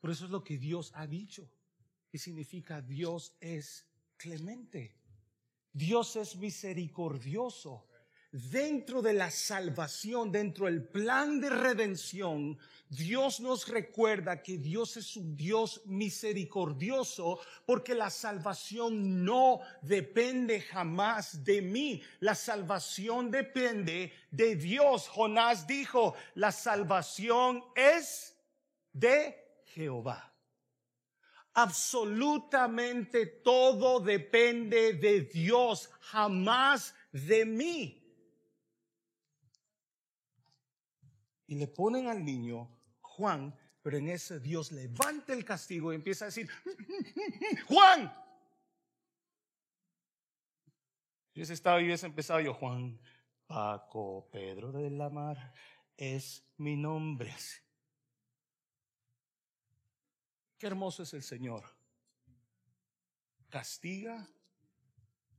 Por 0.00 0.10
eso 0.10 0.24
es 0.24 0.30
lo 0.30 0.42
que 0.42 0.56
Dios 0.56 0.92
ha 0.94 1.06
dicho. 1.06 1.50
¿Qué 2.10 2.18
significa 2.18 2.80
Dios 2.80 3.36
es 3.40 3.86
clemente? 4.16 4.96
Dios 5.72 6.16
es 6.16 6.36
misericordioso. 6.36 7.86
Dentro 8.32 9.00
de 9.02 9.12
la 9.12 9.30
salvación, 9.30 10.32
dentro 10.32 10.66
del 10.66 10.82
plan 10.82 11.40
de 11.40 11.48
redención, 11.48 12.58
Dios 12.88 13.40
nos 13.40 13.68
recuerda 13.68 14.42
que 14.42 14.58
Dios 14.58 14.96
es 14.96 15.16
un 15.16 15.36
Dios 15.36 15.82
misericordioso 15.86 17.40
porque 17.64 17.94
la 17.94 18.10
salvación 18.10 19.24
no 19.24 19.60
depende 19.82 20.60
jamás 20.60 21.44
de 21.44 21.62
mí. 21.62 22.02
La 22.20 22.34
salvación 22.34 23.30
depende 23.30 24.12
de 24.30 24.56
Dios. 24.56 25.08
Jonás 25.08 25.66
dijo, 25.66 26.14
la 26.34 26.52
salvación 26.52 27.64
es 27.74 28.36
de 28.92 29.62
Jehová. 29.66 30.32
Absolutamente 31.54 33.26
todo 33.26 34.00
depende 34.00 34.92
de 34.92 35.22
Dios, 35.22 35.88
jamás 36.00 36.94
de 37.12 37.46
mí. 37.46 38.05
Y 41.46 41.54
le 41.54 41.68
ponen 41.68 42.08
al 42.08 42.24
niño 42.24 42.68
Juan, 43.00 43.56
pero 43.82 43.98
en 43.98 44.08
ese 44.08 44.40
Dios 44.40 44.72
levanta 44.72 45.32
el 45.32 45.44
castigo 45.44 45.92
y 45.92 45.96
empieza 45.96 46.24
a 46.24 46.28
decir, 46.28 46.50
Juan. 47.68 48.12
Y 51.32 51.42
ese 51.42 51.52
estaba 51.52 51.80
y 51.80 51.84
hubiese 51.84 52.06
empezado 52.06 52.40
yo, 52.40 52.54
Juan, 52.54 52.98
Paco, 53.46 54.28
Pedro 54.30 54.72
de 54.72 54.90
la 54.90 55.08
Mar, 55.08 55.54
es 55.96 56.44
mi 56.56 56.76
nombre. 56.76 57.34
Qué 60.58 60.66
hermoso 60.66 61.02
es 61.02 61.12
el 61.14 61.22
Señor. 61.22 61.64
Castiga, 63.48 64.28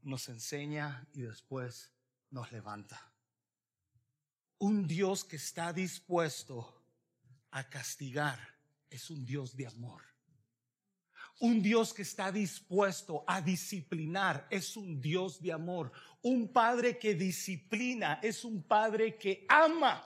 nos 0.04 0.30
enseña 0.30 1.08
y 1.13 1.24
después 1.24 1.91
nos 2.30 2.52
levanta. 2.52 3.12
Un 4.60 4.88
Dios 4.88 5.24
que 5.24 5.36
está 5.36 5.72
dispuesto 5.72 6.74
a 7.52 7.70
castigar 7.70 8.39
es 8.89 9.10
un 9.10 9.26
Dios 9.26 9.56
de 9.56 9.67
amor. 9.67 10.02
Un 11.39 11.62
Dios 11.62 11.93
que 11.93 12.02
está 12.02 12.32
dispuesto 12.32 13.24
a 13.28 13.41
disciplinar 13.41 14.48
es 14.50 14.76
un 14.76 15.00
Dios 15.00 15.39
de 15.39 15.54
amor. 15.54 15.91
Un 16.24 16.52
Padre 16.52 16.98
que 16.98 17.13
disciplina 17.13 18.20
es 18.24 18.43
un 18.43 18.63
Padre 18.63 19.17
que 19.17 19.46
ama. 19.48 20.04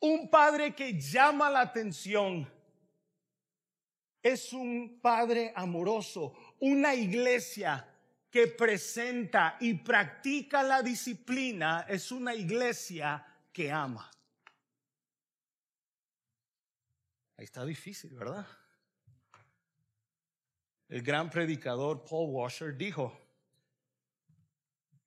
Un 0.00 0.28
Padre 0.28 0.74
que 0.74 1.00
llama 1.00 1.48
la 1.48 1.62
atención 1.62 2.50
es 4.22 4.52
un 4.52 5.00
Padre 5.00 5.52
amoroso, 5.56 6.34
una 6.60 6.94
iglesia 6.94 7.89
que 8.30 8.46
presenta 8.46 9.56
y 9.60 9.74
practica 9.74 10.62
la 10.62 10.82
disciplina, 10.82 11.84
es 11.88 12.12
una 12.12 12.34
iglesia 12.34 13.26
que 13.52 13.72
ama. 13.72 14.08
Ahí 17.36 17.44
está 17.44 17.64
difícil, 17.64 18.14
¿verdad? 18.14 18.46
El 20.88 21.02
gran 21.02 21.30
predicador 21.30 22.04
Paul 22.04 22.30
Washer 22.30 22.76
dijo, 22.76 23.18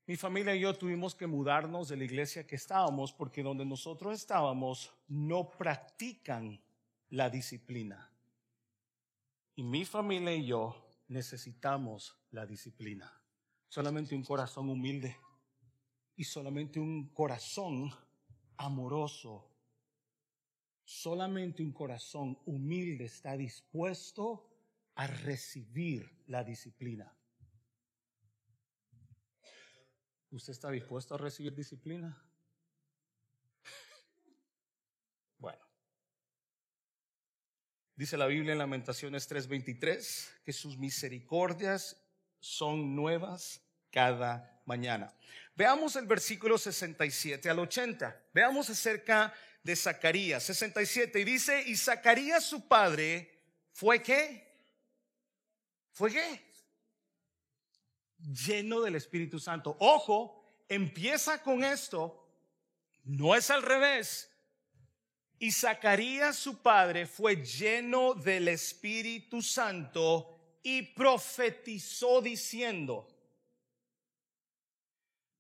mi 0.05 0.17
familia 0.17 0.53
y 0.53 0.59
yo 0.59 0.73
tuvimos 0.73 1.15
que 1.15 1.27
mudarnos 1.27 1.88
de 1.88 1.95
la 1.95 2.03
iglesia 2.03 2.45
que 2.45 2.55
estábamos 2.55 3.13
porque 3.13 3.41
donde 3.41 3.63
nosotros 3.63 4.13
estábamos 4.19 4.93
no 5.07 5.49
practican 5.49 6.62
la 7.09 7.29
disciplina. 7.29 8.09
Y 9.55 9.63
mi 9.63 9.86
familia 9.86 10.33
y 10.33 10.47
yo 10.47 10.83
necesitamos 11.13 12.17
la 12.32 12.45
disciplina. 12.45 13.12
Solamente 13.69 14.15
un 14.15 14.23
corazón 14.23 14.69
humilde 14.69 15.17
y 16.15 16.23
solamente 16.23 16.80
un 16.80 17.10
corazón 17.13 17.91
amoroso 18.58 19.54
Solamente 20.86 21.63
un 21.63 21.71
corazón 21.71 22.38
humilde 22.45 23.06
está 23.06 23.38
dispuesto 23.38 24.49
a 24.95 25.08
recibir 25.08 26.23
la 26.28 26.43
disciplina. 26.43 27.17
¿Usted 30.30 30.52
está 30.52 30.69
dispuesto 30.71 31.15
a 31.15 31.17
recibir 31.17 31.56
disciplina? 31.56 32.21
Bueno. 35.38 35.63
Dice 37.95 38.17
la 38.17 38.25
Biblia 38.25 38.53
en 38.53 38.58
Lamentaciones 38.58 39.29
3:23 39.29 40.41
que 40.43 40.53
sus 40.53 40.77
misericordias 40.77 41.97
son 42.39 42.95
nuevas 42.95 43.62
cada 43.91 44.62
mañana. 44.65 45.13
Veamos 45.56 45.95
el 45.95 46.08
versículo 46.08 46.58
67 46.58 47.49
al 47.49 47.60
80. 47.60 48.29
Veamos 48.34 48.69
acerca 48.69 49.34
de 49.62 49.75
Zacarías 49.75 50.43
67 50.43 51.19
y 51.19 51.23
dice, 51.23 51.63
y 51.67 51.77
Zacarías 51.77 52.43
su 52.43 52.67
padre 52.67 53.43
fue 53.71 54.01
qué? 54.01 54.51
¿Fue 55.91 56.12
qué? 56.12 56.51
Lleno 58.17 58.82
del 58.82 58.95
Espíritu 58.95 59.39
Santo. 59.39 59.77
Ojo, 59.79 60.43
empieza 60.67 61.41
con 61.43 61.63
esto, 61.63 62.27
no 63.03 63.36
es 63.36 63.51
al 63.51 63.62
revés. 63.62 64.33
Y 65.43 65.51
Zacarías 65.51 66.38
su 66.38 66.60
padre 66.60 67.06
fue 67.06 67.36
lleno 67.36 68.13
del 68.13 68.47
Espíritu 68.47 69.41
Santo 69.41 70.58
y 70.63 70.84
profetizó 70.84 72.21
diciendo, 72.21 73.06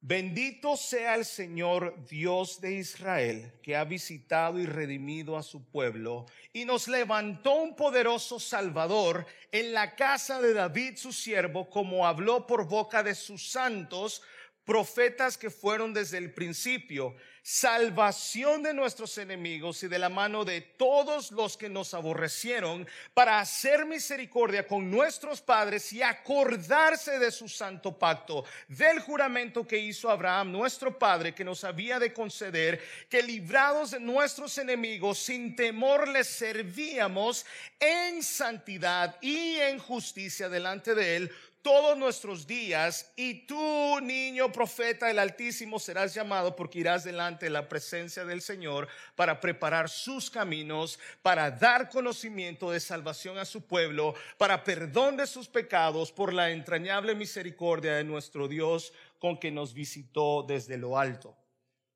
Bendito 0.01 0.75
sea 0.75 1.15
el 1.15 1.23
Señor 1.23 2.05
Dios 2.05 2.59
de 2.59 2.73
Israel, 2.73 3.53
que 3.63 3.77
ha 3.77 3.85
visitado 3.85 4.59
y 4.59 4.65
redimido 4.65 5.37
a 5.37 5.41
su 5.41 5.63
pueblo, 5.71 6.25
y 6.51 6.65
nos 6.65 6.89
levantó 6.89 7.53
un 7.53 7.73
poderoso 7.73 8.41
Salvador 8.41 9.25
en 9.53 9.71
la 9.71 9.95
casa 9.95 10.41
de 10.41 10.53
David 10.53 10.97
su 10.97 11.13
siervo, 11.13 11.69
como 11.69 12.05
habló 12.05 12.45
por 12.45 12.67
boca 12.67 13.03
de 13.03 13.15
sus 13.15 13.49
santos, 13.49 14.21
profetas 14.65 15.37
que 15.37 15.49
fueron 15.49 15.93
desde 15.93 16.17
el 16.17 16.33
principio, 16.33 17.15
salvación 17.43 18.63
de 18.63 18.73
nuestros 18.73 19.17
enemigos 19.17 19.83
y 19.83 19.89
de 19.89 19.99
la 19.99 20.07
mano 20.07 20.45
de 20.45 20.61
todos 20.61 21.29
los 21.33 21.57
que 21.57 21.67
nos 21.67 21.93
aborrecieron, 21.93 22.87
para 23.13 23.39
hacer 23.41 23.85
misericordia 23.85 24.65
con 24.65 24.89
nuestros 24.89 25.41
padres 25.41 25.91
y 25.91 26.01
acordarse 26.01 27.19
de 27.19 27.31
su 27.31 27.49
santo 27.49 27.99
pacto, 27.99 28.45
del 28.69 29.01
juramento 29.01 29.67
que 29.67 29.77
hizo 29.77 30.09
Abraham, 30.09 30.53
nuestro 30.53 30.97
padre, 30.97 31.35
que 31.35 31.43
nos 31.43 31.65
había 31.65 31.99
de 31.99 32.13
conceder, 32.13 32.81
que 33.09 33.21
librados 33.21 33.91
de 33.91 33.99
nuestros 33.99 34.57
enemigos, 34.57 35.19
sin 35.19 35.53
temor 35.53 36.07
les 36.07 36.27
servíamos 36.27 37.45
en 37.77 38.23
santidad 38.23 39.17
y 39.21 39.57
en 39.57 39.79
justicia 39.79 40.47
delante 40.47 40.95
de 40.95 41.17
él 41.17 41.31
todos 41.63 41.97
nuestros 41.97 42.45
días, 42.45 43.11
y 43.15 43.47
tú, 43.47 43.99
niño 44.01 44.51
profeta 44.51 45.07
del 45.07 45.17
Altísimo, 45.17 45.79
serás 45.79 46.13
llamado 46.13 46.55
porque 46.55 46.79
irás 46.79 47.05
delante 47.05 47.45
de 47.45 47.51
la 47.51 47.69
presencia 47.69 48.25
del 48.25 48.41
Señor 48.41 48.89
para 49.15 49.39
preparar 49.39 49.89
sus 49.89 50.29
caminos, 50.29 50.99
para 51.21 51.49
dar 51.49 51.89
conocimiento 51.89 52.69
de 52.69 52.81
salvación 52.81 53.37
a 53.37 53.45
su 53.45 53.65
pueblo, 53.65 54.13
para 54.37 54.63
perdón 54.63 55.15
de 55.15 55.25
sus 55.25 55.47
pecados, 55.47 56.11
por 56.11 56.33
la 56.33 56.51
entrañable 56.51 57.15
misericordia 57.15 57.93
de 57.93 58.03
nuestro 58.03 58.47
Dios 58.47 58.93
con 59.17 59.39
que 59.39 59.49
nos 59.49 59.73
visitó 59.73 60.43
desde 60.43 60.77
lo 60.77 60.99
alto. 60.99 61.35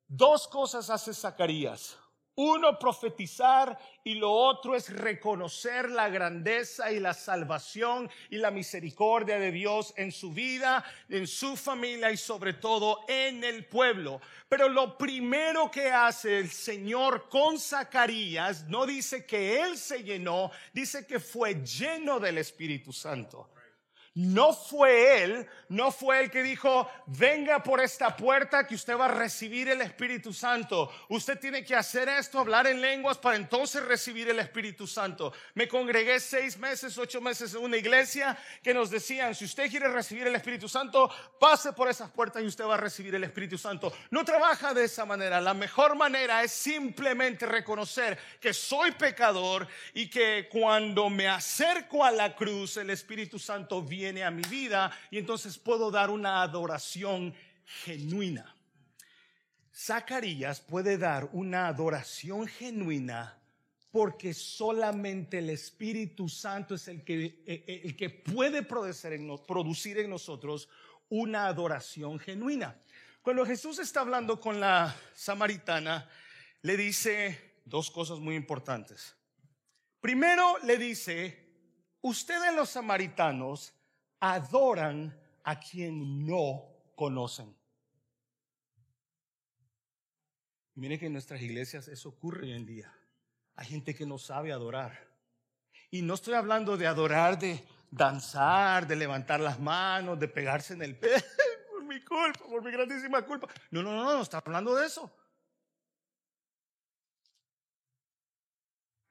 Dos 0.06 0.48
cosas 0.48 0.88
hace 0.88 1.12
Zacarías. 1.12 1.98
Uno, 2.40 2.78
profetizar 2.78 3.76
y 4.04 4.14
lo 4.14 4.30
otro 4.30 4.76
es 4.76 4.90
reconocer 4.90 5.90
la 5.90 6.08
grandeza 6.08 6.92
y 6.92 7.00
la 7.00 7.12
salvación 7.12 8.08
y 8.30 8.36
la 8.36 8.52
misericordia 8.52 9.40
de 9.40 9.50
Dios 9.50 9.92
en 9.96 10.12
su 10.12 10.32
vida, 10.32 10.84
en 11.08 11.26
su 11.26 11.56
familia 11.56 12.12
y 12.12 12.16
sobre 12.16 12.52
todo 12.52 13.00
en 13.08 13.42
el 13.42 13.64
pueblo. 13.64 14.20
Pero 14.48 14.68
lo 14.68 14.96
primero 14.96 15.68
que 15.68 15.90
hace 15.90 16.38
el 16.38 16.48
Señor 16.48 17.28
con 17.28 17.58
Zacarías 17.58 18.68
no 18.68 18.86
dice 18.86 19.26
que 19.26 19.60
él 19.60 19.76
se 19.76 20.04
llenó, 20.04 20.52
dice 20.72 21.08
que 21.08 21.18
fue 21.18 21.56
lleno 21.64 22.20
del 22.20 22.38
Espíritu 22.38 22.92
Santo. 22.92 23.50
No 24.18 24.52
fue 24.52 25.22
él, 25.22 25.46
no 25.68 25.92
fue 25.92 26.18
el 26.18 26.28
que 26.28 26.42
dijo, 26.42 26.90
venga 27.06 27.62
por 27.62 27.80
esta 27.80 28.16
puerta 28.16 28.66
que 28.66 28.74
usted 28.74 28.98
va 28.98 29.04
a 29.04 29.14
recibir 29.14 29.68
el 29.68 29.80
Espíritu 29.80 30.32
Santo. 30.32 30.90
Usted 31.08 31.38
tiene 31.38 31.64
que 31.64 31.76
hacer 31.76 32.08
esto, 32.08 32.40
hablar 32.40 32.66
en 32.66 32.80
lenguas 32.80 33.16
para 33.16 33.36
entonces 33.36 33.84
recibir 33.84 34.28
el 34.28 34.40
Espíritu 34.40 34.88
Santo. 34.88 35.32
Me 35.54 35.68
congregué 35.68 36.18
seis 36.18 36.58
meses, 36.58 36.98
ocho 36.98 37.20
meses 37.20 37.54
en 37.54 37.62
una 37.62 37.76
iglesia 37.76 38.36
que 38.60 38.74
nos 38.74 38.90
decían, 38.90 39.36
si 39.36 39.44
usted 39.44 39.70
quiere 39.70 39.86
recibir 39.86 40.26
el 40.26 40.34
Espíritu 40.34 40.68
Santo, 40.68 41.08
pase 41.38 41.72
por 41.72 41.88
esas 41.88 42.10
puertas 42.10 42.42
y 42.42 42.46
usted 42.46 42.64
va 42.64 42.74
a 42.74 42.78
recibir 42.78 43.14
el 43.14 43.22
Espíritu 43.22 43.56
Santo. 43.56 43.92
No 44.10 44.24
trabaja 44.24 44.74
de 44.74 44.82
esa 44.82 45.04
manera. 45.04 45.40
La 45.40 45.54
mejor 45.54 45.94
manera 45.94 46.42
es 46.42 46.50
simplemente 46.50 47.46
reconocer 47.46 48.18
que 48.40 48.52
soy 48.52 48.90
pecador 48.90 49.68
y 49.94 50.10
que 50.10 50.48
cuando 50.50 51.08
me 51.08 51.28
acerco 51.28 52.04
a 52.04 52.10
la 52.10 52.34
cruz, 52.34 52.78
el 52.78 52.90
Espíritu 52.90 53.38
Santo 53.38 53.80
viene 53.80 54.07
a 54.24 54.30
mi 54.30 54.42
vida 54.42 54.90
y 55.10 55.18
entonces 55.18 55.58
puedo 55.58 55.90
dar 55.90 56.10
una 56.10 56.42
adoración 56.42 57.34
genuina. 57.84 58.54
Zacarías 59.74 60.60
puede 60.60 60.98
dar 60.98 61.28
una 61.32 61.68
adoración 61.68 62.48
genuina 62.48 63.38
porque 63.90 64.34
solamente 64.34 65.38
el 65.38 65.50
Espíritu 65.50 66.28
Santo 66.28 66.74
es 66.74 66.88
el 66.88 67.04
que, 67.04 67.24
eh, 67.24 67.64
eh, 67.66 67.82
el 67.84 67.96
que 67.96 68.10
puede 68.10 68.62
producir 68.62 69.12
en, 69.12 69.38
producir 69.46 69.98
en 69.98 70.10
nosotros 70.10 70.68
una 71.08 71.46
adoración 71.46 72.18
genuina. 72.18 72.76
Cuando 73.22 73.46
Jesús 73.46 73.78
está 73.78 74.00
hablando 74.00 74.40
con 74.40 74.60
la 74.60 74.94
samaritana, 75.14 76.08
le 76.62 76.76
dice 76.76 77.60
dos 77.64 77.90
cosas 77.90 78.18
muy 78.18 78.34
importantes. 78.34 79.14
Primero 80.00 80.58
le 80.64 80.76
dice, 80.76 81.46
ustedes 82.00 82.54
los 82.54 82.70
samaritanos 82.70 83.72
adoran 84.20 85.16
a 85.44 85.58
quien 85.58 86.26
no 86.26 86.64
conocen. 86.94 87.56
Mire 90.74 90.98
que 90.98 91.06
en 91.06 91.12
nuestras 91.12 91.42
iglesias 91.42 91.88
eso 91.88 92.10
ocurre 92.10 92.42
hoy 92.42 92.52
en 92.52 92.66
día. 92.66 92.92
Hay 93.56 93.66
gente 93.66 93.94
que 93.94 94.06
no 94.06 94.18
sabe 94.18 94.52
adorar. 94.52 95.08
Y 95.90 96.02
no 96.02 96.14
estoy 96.14 96.34
hablando 96.34 96.76
de 96.76 96.86
adorar, 96.86 97.38
de 97.38 97.64
danzar, 97.90 98.86
de 98.86 98.94
levantar 98.94 99.40
las 99.40 99.58
manos, 99.58 100.18
de 100.20 100.28
pegarse 100.28 100.74
en 100.74 100.82
el 100.82 100.96
pecho 100.96 101.24
por 101.72 101.82
mi 101.84 102.00
culpa, 102.04 102.44
por 102.44 102.62
mi 102.62 102.70
grandísima 102.70 103.22
culpa. 103.22 103.48
No, 103.70 103.82
no, 103.82 103.96
no, 103.96 104.04
no, 104.04 104.14
no 104.14 104.22
está 104.22 104.38
hablando 104.38 104.74
de 104.76 104.86
eso. 104.86 105.10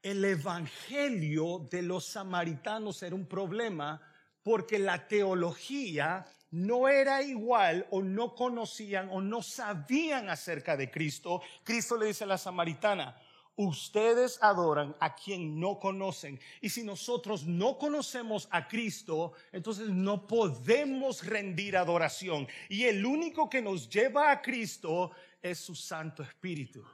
El 0.02 0.24
evangelio 0.24 1.68
de 1.70 1.82
los 1.82 2.06
samaritanos 2.06 3.04
era 3.04 3.16
un 3.16 3.28
problema 3.28 4.02
porque 4.48 4.80
la 4.80 5.10
teología 5.10 6.26
no 6.52 6.88
era 6.88 7.22
igual 7.22 7.86
o 7.92 8.02
no 8.02 8.34
conocían 8.34 9.10
o 9.12 9.20
no 9.20 9.42
sabían 9.42 10.30
acerca 10.30 10.78
de 10.78 10.90
Cristo. 10.90 11.42
Cristo 11.66 11.98
le 11.98 12.06
dice 12.06 12.24
a 12.24 12.28
la 12.28 12.38
samaritana, 12.38 13.22
ustedes 13.58 14.42
adoran 14.42 14.96
a 15.02 15.16
quien 15.16 15.60
no 15.60 15.78
conocen. 15.78 16.40
Y 16.62 16.70
si 16.70 16.84
nosotros 16.84 17.46
no 17.46 17.78
conocemos 17.78 18.48
a 18.50 18.70
Cristo, 18.70 19.34
entonces 19.52 19.90
no 19.90 20.26
podemos 20.26 21.26
rendir 21.26 21.76
adoración. 21.76 22.48
Y 22.70 22.86
el 22.86 23.06
único 23.06 23.50
que 23.50 23.62
nos 23.62 23.90
lleva 23.90 24.32
a 24.32 24.42
Cristo 24.42 25.12
es 25.42 25.60
su 25.60 25.76
Santo 25.76 26.24
Espíritu. 26.24 26.86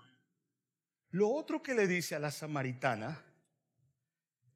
Lo 1.11 1.29
otro 1.29 1.61
que 1.61 1.75
le 1.75 1.85
dice 1.85 2.15
a 2.15 2.19
la 2.19 2.31
samaritana, 2.31 3.23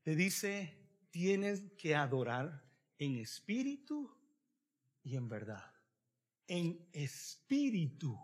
le 0.03 0.15
dice, 0.15 0.73
tienes 1.11 1.61
que 1.77 1.93
adorar 1.93 2.65
en 2.97 3.17
espíritu 3.17 4.09
y 5.03 5.15
en 5.15 5.27
verdad. 5.27 5.63
En 6.47 6.87
espíritu. 6.91 8.17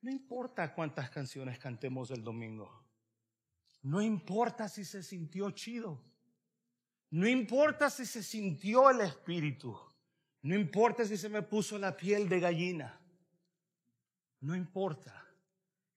No 0.00 0.10
importa 0.10 0.74
cuántas 0.74 1.10
canciones 1.10 1.58
cantemos 1.58 2.10
el 2.10 2.22
domingo. 2.22 2.84
No 3.82 4.00
importa 4.00 4.68
si 4.68 4.84
se 4.84 5.02
sintió 5.02 5.50
chido. 5.50 6.02
No 7.10 7.28
importa 7.28 7.90
si 7.90 8.06
se 8.06 8.22
sintió 8.22 8.90
el 8.90 9.00
espíritu. 9.02 9.78
No 10.42 10.54
importa 10.54 11.06
si 11.06 11.16
se 11.16 11.28
me 11.28 11.42
puso 11.42 11.78
la 11.78 11.96
piel 11.96 12.28
de 12.28 12.40
gallina. 12.40 13.00
No 14.40 14.54
importa 14.54 15.26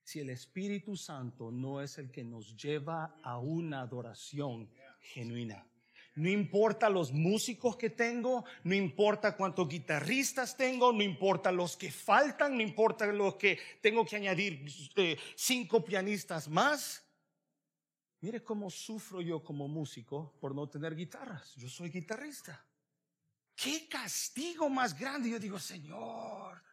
si 0.01 0.21
el 0.21 0.29
Espíritu 0.29 0.95
Santo 0.95 1.51
no 1.51 1.81
es 1.81 1.97
el 1.97 2.09
que 2.09 2.23
nos 2.23 2.55
lleva 2.55 3.19
a 3.21 3.39
una 3.39 3.81
adoración 3.81 4.69
genuina. 5.01 5.67
No 6.17 6.29
importa 6.29 6.89
los 6.89 7.11
músicos 7.11 7.77
que 7.77 7.91
tengo, 7.91 8.43
no 8.63 8.73
importa 8.73 9.37
cuántos 9.37 9.69
guitarristas 9.69 10.57
tengo, 10.57 10.91
no 10.91 11.03
importa 11.03 11.51
los 11.51 11.77
que 11.77 11.91
faltan, 11.91 12.57
no 12.57 12.63
importa 12.63 13.05
los 13.05 13.35
que 13.35 13.59
tengo 13.81 14.03
que 14.03 14.15
añadir 14.15 14.65
eh, 14.95 15.15
cinco 15.35 15.85
pianistas 15.85 16.47
más. 16.47 17.03
Mire 18.19 18.43
cómo 18.43 18.71
sufro 18.71 19.21
yo 19.21 19.43
como 19.43 19.67
músico 19.67 20.33
por 20.41 20.55
no 20.55 20.67
tener 20.67 20.95
guitarras. 20.95 21.53
Yo 21.55 21.69
soy 21.69 21.91
guitarrista. 21.91 22.65
Qué 23.55 23.87
castigo 23.87 24.69
más 24.69 24.97
grande. 24.97 25.29
Yo 25.29 25.39
digo, 25.39 25.59
Señor, 25.59 26.63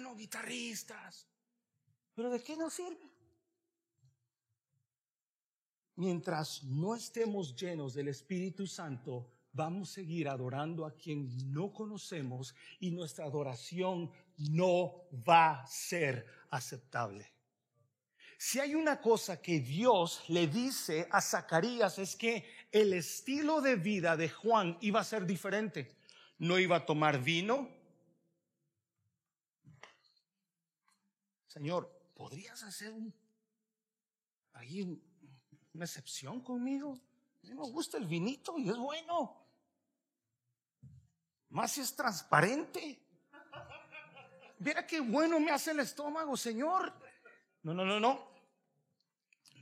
no 0.00 0.16
guitarristas. 0.16 1.28
Pero 2.14 2.30
¿de 2.30 2.42
qué 2.42 2.56
nos 2.56 2.72
sirve? 2.72 3.13
Mientras 5.96 6.64
no 6.64 6.94
estemos 6.94 7.54
llenos 7.54 7.94
del 7.94 8.08
Espíritu 8.08 8.66
Santo, 8.66 9.30
vamos 9.52 9.90
a 9.90 9.94
seguir 9.94 10.28
adorando 10.28 10.84
a 10.84 10.94
quien 10.94 11.52
no 11.52 11.72
conocemos 11.72 12.54
y 12.80 12.90
nuestra 12.90 13.24
adoración 13.24 14.10
no 14.36 15.04
va 15.26 15.60
a 15.60 15.66
ser 15.66 16.26
aceptable. 16.50 17.32
Si 18.36 18.58
hay 18.58 18.74
una 18.74 19.00
cosa 19.00 19.40
que 19.40 19.60
Dios 19.60 20.24
le 20.28 20.48
dice 20.48 21.08
a 21.10 21.20
Zacarías 21.20 21.98
es 21.98 22.16
que 22.16 22.44
el 22.70 22.92
estilo 22.92 23.60
de 23.60 23.76
vida 23.76 24.16
de 24.16 24.28
Juan 24.28 24.76
iba 24.80 25.00
a 25.00 25.04
ser 25.04 25.24
diferente. 25.24 25.96
No 26.38 26.58
iba 26.58 26.76
a 26.76 26.84
tomar 26.84 27.22
vino. 27.22 27.70
Señor, 31.46 31.88
¿podrías 32.14 32.62
hacer 32.64 32.92
un, 32.92 33.14
ahí 34.52 34.82
un, 34.82 35.00
una 35.74 35.84
excepción 35.84 36.40
conmigo. 36.40 36.98
A 37.42 37.46
mí 37.46 37.54
me 37.54 37.62
gusta 37.62 37.98
el 37.98 38.06
vinito 38.06 38.56
y 38.58 38.68
es 38.68 38.76
bueno. 38.76 39.36
Más 41.50 41.72
si 41.72 41.80
es 41.80 41.94
transparente. 41.94 43.00
Mira 44.60 44.86
qué 44.86 45.00
bueno 45.00 45.38
me 45.40 45.50
hace 45.50 45.72
el 45.72 45.80
estómago, 45.80 46.36
Señor. 46.36 46.92
No, 47.62 47.74
no, 47.74 47.84
no, 47.84 48.00
no. 48.00 48.32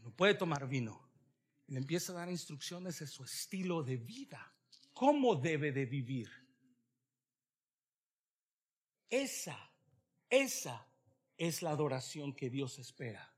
No 0.03 0.11
puede 0.15 0.35
tomar 0.35 0.69
vino. 0.69 1.01
Le 1.69 1.79
empieza 1.79 2.13
a 2.13 2.17
dar 2.17 2.31
instrucciones 2.31 2.99
de 2.99 3.07
su 3.07 3.25
estilo 3.25 3.83
de 3.83 3.97
vida. 3.97 4.55
¿Cómo 4.93 5.35
debe 5.35 5.73
de 5.73 5.87
vivir? 5.87 6.31
Esa, 9.09 9.59
esa 10.29 10.87
es 11.37 11.63
la 11.63 11.71
adoración 11.71 12.35
que 12.35 12.51
Dios 12.51 12.79
espera 12.79 13.32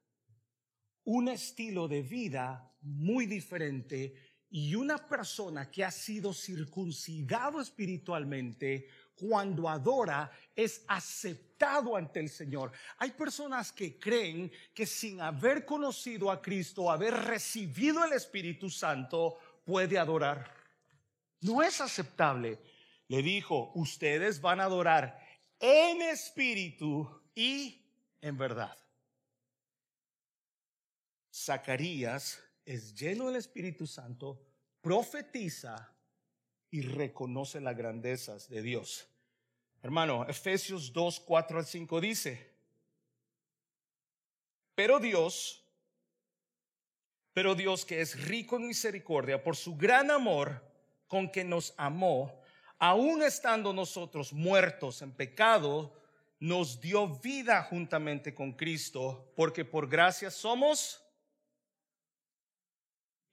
un 1.05 1.29
estilo 1.29 1.87
de 1.89 2.03
vida 2.03 2.73
muy 2.83 3.27
diferente 3.27 4.15
y 4.51 4.75
una 4.75 4.99
persona 4.99 5.71
que 5.71 5.85
ha 5.85 5.91
sido 5.91 6.33
circuncidado 6.33 7.61
espiritualmente 7.61 8.89
cuando 9.17 9.69
adora 9.69 10.31
es 10.55 10.85
aceptado 10.87 11.97
ante 11.97 12.21
el 12.21 12.29
Señor. 12.29 12.73
Hay 12.99 13.11
personas 13.13 13.73
que 13.73 13.99
creen 13.99 14.51
que 14.73 14.87
sin 14.87 15.21
haber 15.21 15.65
conocido 15.65 16.31
a 16.31 16.41
Cristo, 16.41 16.91
haber 16.91 17.15
recibido 17.15 18.05
el 18.05 18.13
Espíritu 18.13 18.71
Santo, 18.71 19.39
puede 19.65 19.99
adorar. 19.99 20.53
No 21.41 21.63
es 21.63 21.81
aceptable. 21.81 22.59
Le 23.09 23.23
dijo, 23.23 23.73
ustedes 23.75 24.41
van 24.41 24.61
a 24.61 24.65
adorar 24.65 25.19
en 25.59 26.03
espíritu 26.03 27.09
y 27.35 27.83
en 28.21 28.37
verdad. 28.37 28.77
Zacarías 31.35 32.41
es 32.65 32.95
lleno 32.95 33.27
del 33.27 33.37
Espíritu 33.37 33.89
Santo, 33.89 34.41
profetiza 34.81 35.93
y 36.71 36.83
reconoce 36.83 37.61
las 37.61 37.77
grandezas 37.77 38.49
de 38.49 38.63
Dios. 38.63 39.09
Hermano, 39.83 40.25
Efesios 40.29 40.93
2, 40.93 41.21
4 41.21 41.59
al 41.59 41.67
5 41.67 42.01
dice, 42.01 42.55
pero 44.77 45.01
Dios, 45.01 45.65
pero 47.33 47.57
Dios 47.57 47.85
que 47.85 48.01
es 48.01 48.29
rico 48.29 48.57
en 48.57 48.69
misericordia 48.69 49.43
por 49.43 49.57
su 49.57 49.77
gran 49.77 50.13
amor 50.13 50.65
con 51.09 51.31
que 51.31 51.43
nos 51.43 51.75
amó, 51.77 52.41
aun 52.79 53.23
estando 53.23 53.73
nosotros 53.73 54.33
muertos 54.33 55.03
en 55.03 55.11
pecado, 55.11 56.01
nos 56.39 56.81
dio 56.81 57.09
vida 57.09 57.65
juntamente 57.65 58.35
con 58.35 58.53
Cristo, 58.53 59.33
porque 59.35 59.65
por 59.65 59.89
gracia 59.89 60.31
somos 60.31 61.04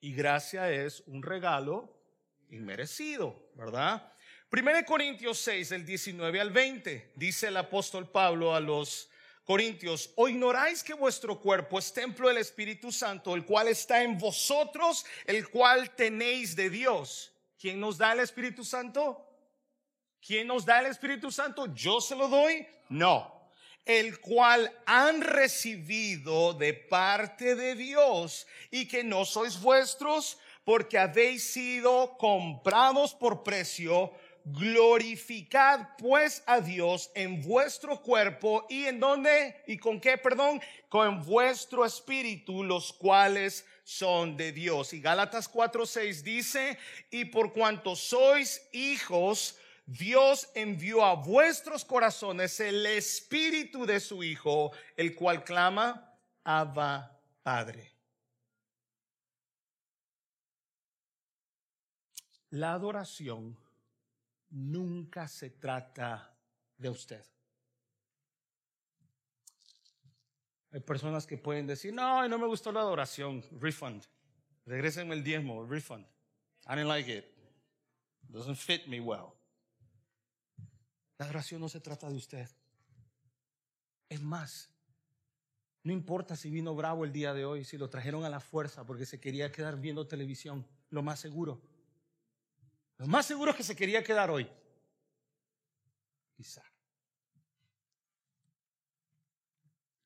y 0.01 0.13
gracia 0.13 0.71
es 0.71 1.01
un 1.05 1.21
regalo 1.21 1.95
inmerecido, 2.49 3.51
¿verdad? 3.55 4.11
1 4.51 4.85
Corintios 4.85 5.37
6, 5.39 5.69
del 5.69 5.85
19 5.85 6.41
al 6.41 6.51
20, 6.51 7.13
dice 7.15 7.47
el 7.47 7.57
apóstol 7.57 8.09
Pablo 8.09 8.53
a 8.53 8.59
los 8.59 9.09
Corintios, 9.45 10.11
¿o 10.15 10.27
ignoráis 10.27 10.83
que 10.83 10.93
vuestro 10.93 11.39
cuerpo 11.39 11.79
es 11.79 11.93
templo 11.93 12.27
del 12.27 12.37
Espíritu 12.37 12.91
Santo, 12.91 13.35
el 13.35 13.45
cual 13.45 13.67
está 13.67 14.03
en 14.03 14.17
vosotros, 14.17 15.05
el 15.25 15.49
cual 15.49 15.95
tenéis 15.95 16.55
de 16.55 16.69
Dios? 16.69 17.31
¿Quién 17.59 17.79
nos 17.79 17.97
da 17.97 18.11
el 18.11 18.19
Espíritu 18.19 18.65
Santo? 18.65 19.27
¿Quién 20.19 20.47
nos 20.47 20.65
da 20.65 20.79
el 20.79 20.87
Espíritu 20.87 21.31
Santo? 21.31 21.73
¿Yo 21.73 22.01
se 22.01 22.15
lo 22.15 22.27
doy? 22.27 22.67
No 22.89 23.40
el 23.85 24.19
cual 24.19 24.71
han 24.85 25.21
recibido 25.21 26.53
de 26.53 26.73
parte 26.73 27.55
de 27.55 27.75
Dios 27.75 28.47
y 28.69 28.87
que 28.87 29.03
no 29.03 29.25
sois 29.25 29.59
vuestros 29.59 30.37
porque 30.63 30.97
habéis 30.97 31.51
sido 31.51 32.17
comprados 32.17 33.13
por 33.13 33.43
precio. 33.43 34.11
Glorificad 34.43 35.89
pues 35.99 36.41
a 36.47 36.61
Dios 36.61 37.11
en 37.13 37.43
vuestro 37.43 38.01
cuerpo 38.01 38.65
y 38.69 38.85
en 38.85 38.99
dónde 38.99 39.61
y 39.67 39.77
con 39.77 39.99
qué, 39.99 40.17
perdón, 40.17 40.59
con 40.89 41.23
vuestro 41.23 41.85
espíritu, 41.85 42.63
los 42.63 42.91
cuales 42.91 43.65
son 43.83 44.37
de 44.37 44.51
Dios. 44.51 44.93
Y 44.93 45.01
Gálatas 45.01 45.51
4:6 45.51 46.23
dice, 46.23 46.77
y 47.11 47.25
por 47.25 47.53
cuanto 47.53 47.95
sois 47.95 48.67
hijos, 48.71 49.57
Dios 49.85 50.49
envió 50.55 51.03
a 51.03 51.15
vuestros 51.15 51.83
corazones 51.83 52.59
el 52.59 52.85
espíritu 52.85 53.85
de 53.85 53.99
su 53.99 54.23
Hijo, 54.23 54.71
el 54.95 55.15
cual 55.15 55.43
clama, 55.43 56.17
Abba 56.43 57.19
Padre. 57.43 57.91
La 62.51 62.73
adoración 62.73 63.57
nunca 64.49 65.27
se 65.27 65.49
trata 65.49 66.35
de 66.77 66.89
usted. 66.89 67.25
Hay 70.73 70.79
personas 70.79 71.25
que 71.25 71.37
pueden 71.37 71.67
decir, 71.67 71.93
no, 71.93 72.27
no 72.27 72.37
me 72.37 72.47
gustó 72.47 72.71
la 72.71 72.79
adoración, 72.79 73.43
refund. 73.59 74.03
Regrésenme 74.65 75.15
el 75.15 75.23
diezmo, 75.23 75.65
refund. 75.65 76.05
I 76.67 76.75
didn't 76.75 76.87
like 76.87 77.09
it. 77.09 77.25
Doesn't 78.29 78.55
fit 78.55 78.87
me 78.87 78.99
well. 78.99 79.40
La 81.21 81.27
oración 81.27 81.61
no 81.61 81.69
se 81.69 81.79
trata 81.79 82.09
de 82.09 82.15
usted. 82.15 82.49
Es 84.09 84.19
más, 84.19 84.71
no 85.83 85.93
importa 85.93 86.35
si 86.35 86.49
vino 86.49 86.73
bravo 86.73 87.05
el 87.05 87.11
día 87.11 87.31
de 87.35 87.45
hoy, 87.45 87.63
si 87.63 87.77
lo 87.77 87.91
trajeron 87.91 88.25
a 88.25 88.29
la 88.29 88.39
fuerza 88.39 88.87
porque 88.87 89.05
se 89.05 89.19
quería 89.19 89.51
quedar 89.51 89.79
viendo 89.79 90.07
televisión, 90.07 90.65
lo 90.89 91.03
más 91.03 91.19
seguro. 91.19 91.61
Lo 92.97 93.05
más 93.05 93.27
seguro 93.27 93.51
es 93.51 93.57
que 93.57 93.63
se 93.63 93.75
quería 93.75 94.03
quedar 94.03 94.31
hoy. 94.31 94.49
Quizá. 96.35 96.63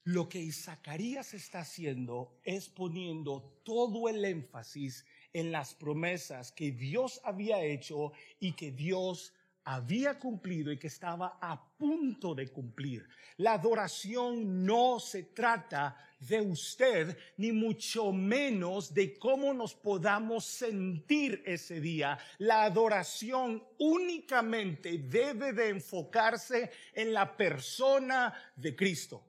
Lo 0.03 0.27
que 0.27 0.51
Zacarías 0.51 1.33
está 1.33 1.61
haciendo 1.61 2.41
es 2.43 2.67
poniendo 2.67 3.61
todo 3.63 4.09
el 4.09 4.25
énfasis 4.25 5.05
en 5.31 5.53
las 5.53 5.75
promesas 5.75 6.51
que 6.51 6.71
Dios 6.71 7.21
había 7.23 7.63
hecho 7.63 8.11
y 8.37 8.51
que 8.51 8.73
Dios 8.73 9.31
había 9.65 10.17
cumplido 10.19 10.71
y 10.71 10.77
que 10.77 10.87
estaba 10.87 11.37
a 11.41 11.61
punto 11.77 12.35
de 12.35 12.47
cumplir. 12.49 13.07
La 13.37 13.53
adoración 13.53 14.63
no 14.65 14.99
se 14.99 15.23
trata 15.23 15.97
de 16.19 16.39
usted, 16.39 17.17
ni 17.37 17.51
mucho 17.51 18.11
menos 18.11 18.93
de 18.93 19.17
cómo 19.17 19.53
nos 19.53 19.73
podamos 19.73 20.45
sentir 20.45 21.43
ese 21.45 21.81
día. 21.81 22.17
La 22.37 22.63
adoración 22.63 23.63
únicamente 23.79 24.99
debe 24.99 25.51
de 25.51 25.69
enfocarse 25.69 26.71
en 26.93 27.13
la 27.13 27.35
persona 27.35 28.33
de 28.55 28.75
Cristo. 28.75 29.23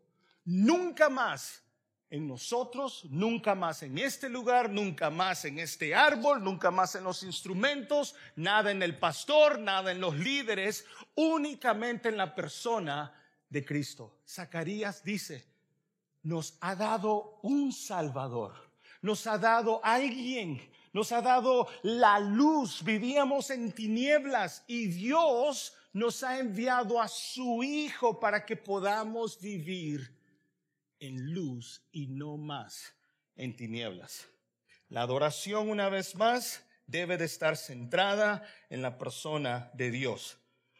Nunca 0.44 1.08
más 1.08 1.65
en 2.10 2.28
nosotros, 2.28 3.04
nunca 3.10 3.54
más 3.54 3.82
en 3.82 3.98
este 3.98 4.28
lugar, 4.28 4.70
nunca 4.70 5.10
más 5.10 5.44
en 5.44 5.58
este 5.58 5.94
árbol, 5.94 6.42
nunca 6.42 6.70
más 6.70 6.94
en 6.94 7.04
los 7.04 7.22
instrumentos, 7.22 8.14
nada 8.36 8.70
en 8.70 8.82
el 8.82 8.98
pastor, 8.98 9.58
nada 9.58 9.90
en 9.90 10.00
los 10.00 10.16
líderes, 10.16 10.84
únicamente 11.14 12.08
en 12.08 12.16
la 12.16 12.34
persona 12.34 13.12
de 13.48 13.64
Cristo. 13.64 14.18
Zacarías 14.26 15.02
dice, 15.02 15.46
nos 16.22 16.56
ha 16.60 16.74
dado 16.74 17.40
un 17.42 17.72
Salvador, 17.72 18.54
nos 19.02 19.26
ha 19.26 19.38
dado 19.38 19.80
alguien 19.84 20.60
nos 20.96 21.12
ha 21.12 21.20
dado 21.20 21.68
la 21.82 22.18
luz, 22.18 22.82
vivíamos 22.82 23.50
en 23.50 23.70
tinieblas 23.70 24.64
y 24.66 24.86
Dios 24.86 25.74
nos 25.92 26.22
ha 26.22 26.38
enviado 26.38 26.98
a 27.02 27.06
su 27.06 27.62
Hijo 27.62 28.18
para 28.18 28.46
que 28.46 28.56
podamos 28.56 29.38
vivir 29.38 30.15
en 31.00 31.32
luz 31.32 31.82
y 31.92 32.06
no 32.08 32.36
más 32.36 32.94
en 33.36 33.56
tinieblas. 33.56 34.26
La 34.88 35.02
adoración, 35.02 35.68
una 35.68 35.88
vez 35.88 36.14
más, 36.14 36.64
debe 36.86 37.16
de 37.16 37.24
estar 37.24 37.56
centrada 37.56 38.46
en 38.70 38.82
la 38.82 38.98
persona 38.98 39.70
de 39.74 39.90
Dios. 39.90 40.38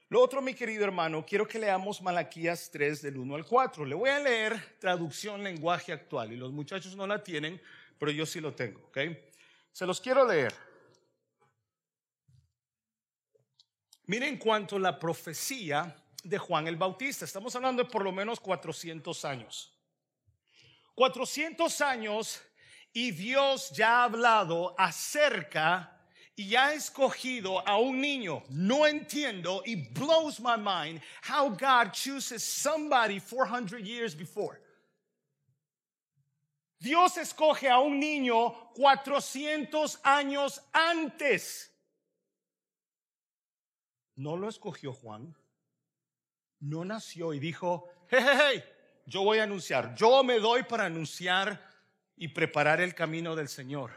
Lo 0.08 0.22
otro, 0.22 0.40
mi 0.40 0.54
querido 0.54 0.84
hermano, 0.84 1.26
quiero 1.26 1.48
que 1.48 1.58
leamos 1.58 2.00
Malaquías 2.00 2.70
3 2.70 3.02
del 3.02 3.18
1 3.18 3.34
al 3.34 3.44
4. 3.44 3.84
Le 3.84 3.94
voy 3.96 4.10
a 4.10 4.20
leer 4.20 4.78
traducción 4.78 5.42
lenguaje 5.42 5.92
actual 5.92 6.32
y 6.32 6.36
los 6.36 6.52
muchachos 6.52 6.94
no 6.94 7.06
la 7.06 7.24
tienen, 7.24 7.60
pero 7.98 8.12
yo 8.12 8.24
sí 8.24 8.40
lo 8.40 8.54
tengo, 8.54 8.80
¿ok? 8.86 8.98
Se 9.72 9.84
los 9.84 10.00
quiero 10.00 10.24
leer. 10.24 10.54
Miren 14.04 14.38
cuanto 14.38 14.78
la 14.78 14.96
profecía 14.96 15.96
de 16.22 16.38
Juan 16.38 16.68
el 16.68 16.76
Bautista. 16.76 17.24
Estamos 17.24 17.56
hablando 17.56 17.82
de 17.82 17.90
por 17.90 18.04
lo 18.04 18.12
menos 18.12 18.38
400 18.38 19.24
años. 19.24 19.75
400 20.96 21.80
años 21.82 22.42
y 22.92 23.10
Dios 23.12 23.70
ya 23.70 24.00
ha 24.00 24.04
hablado 24.04 24.74
acerca 24.78 25.92
y 26.34 26.54
ha 26.54 26.72
escogido 26.72 27.66
a 27.66 27.78
un 27.78 28.00
niño. 28.00 28.42
No 28.48 28.86
entiendo. 28.86 29.62
It 29.66 29.94
blows 29.94 30.40
my 30.40 30.56
mind 30.56 31.00
how 31.22 31.50
God 31.50 31.92
chooses 31.92 32.42
somebody 32.42 33.20
400 33.20 33.86
years 33.86 34.14
before. 34.14 34.58
Dios 36.78 37.16
escoge 37.18 37.68
a 37.68 37.78
un 37.78 37.98
niño 38.00 38.54
400 38.74 39.98
años 40.02 40.60
antes. 40.72 41.70
No 44.16 44.36
lo 44.36 44.48
escogió 44.48 44.94
Juan. 44.94 45.34
No 46.60 46.84
nació 46.84 47.34
y 47.34 47.38
dijo, 47.38 47.88
hey, 48.08 48.22
hey, 48.22 48.38
hey, 48.38 48.64
yo 49.06 49.22
voy 49.22 49.38
a 49.38 49.44
anunciar. 49.44 49.94
Yo 49.94 50.22
me 50.24 50.38
doy 50.40 50.64
para 50.64 50.84
anunciar 50.84 51.64
y 52.16 52.28
preparar 52.28 52.80
el 52.80 52.94
camino 52.94 53.36
del 53.36 53.48
Señor. 53.48 53.92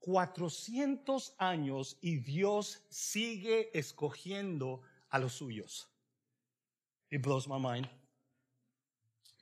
400 0.00 1.34
años 1.38 1.96
y 2.02 2.16
Dios 2.16 2.82
sigue 2.90 3.70
escogiendo 3.72 4.82
a 5.08 5.18
los 5.18 5.34
suyos. 5.34 5.88
It 7.10 7.22
blows 7.22 7.46
my 7.46 7.58
mind. 7.58 7.88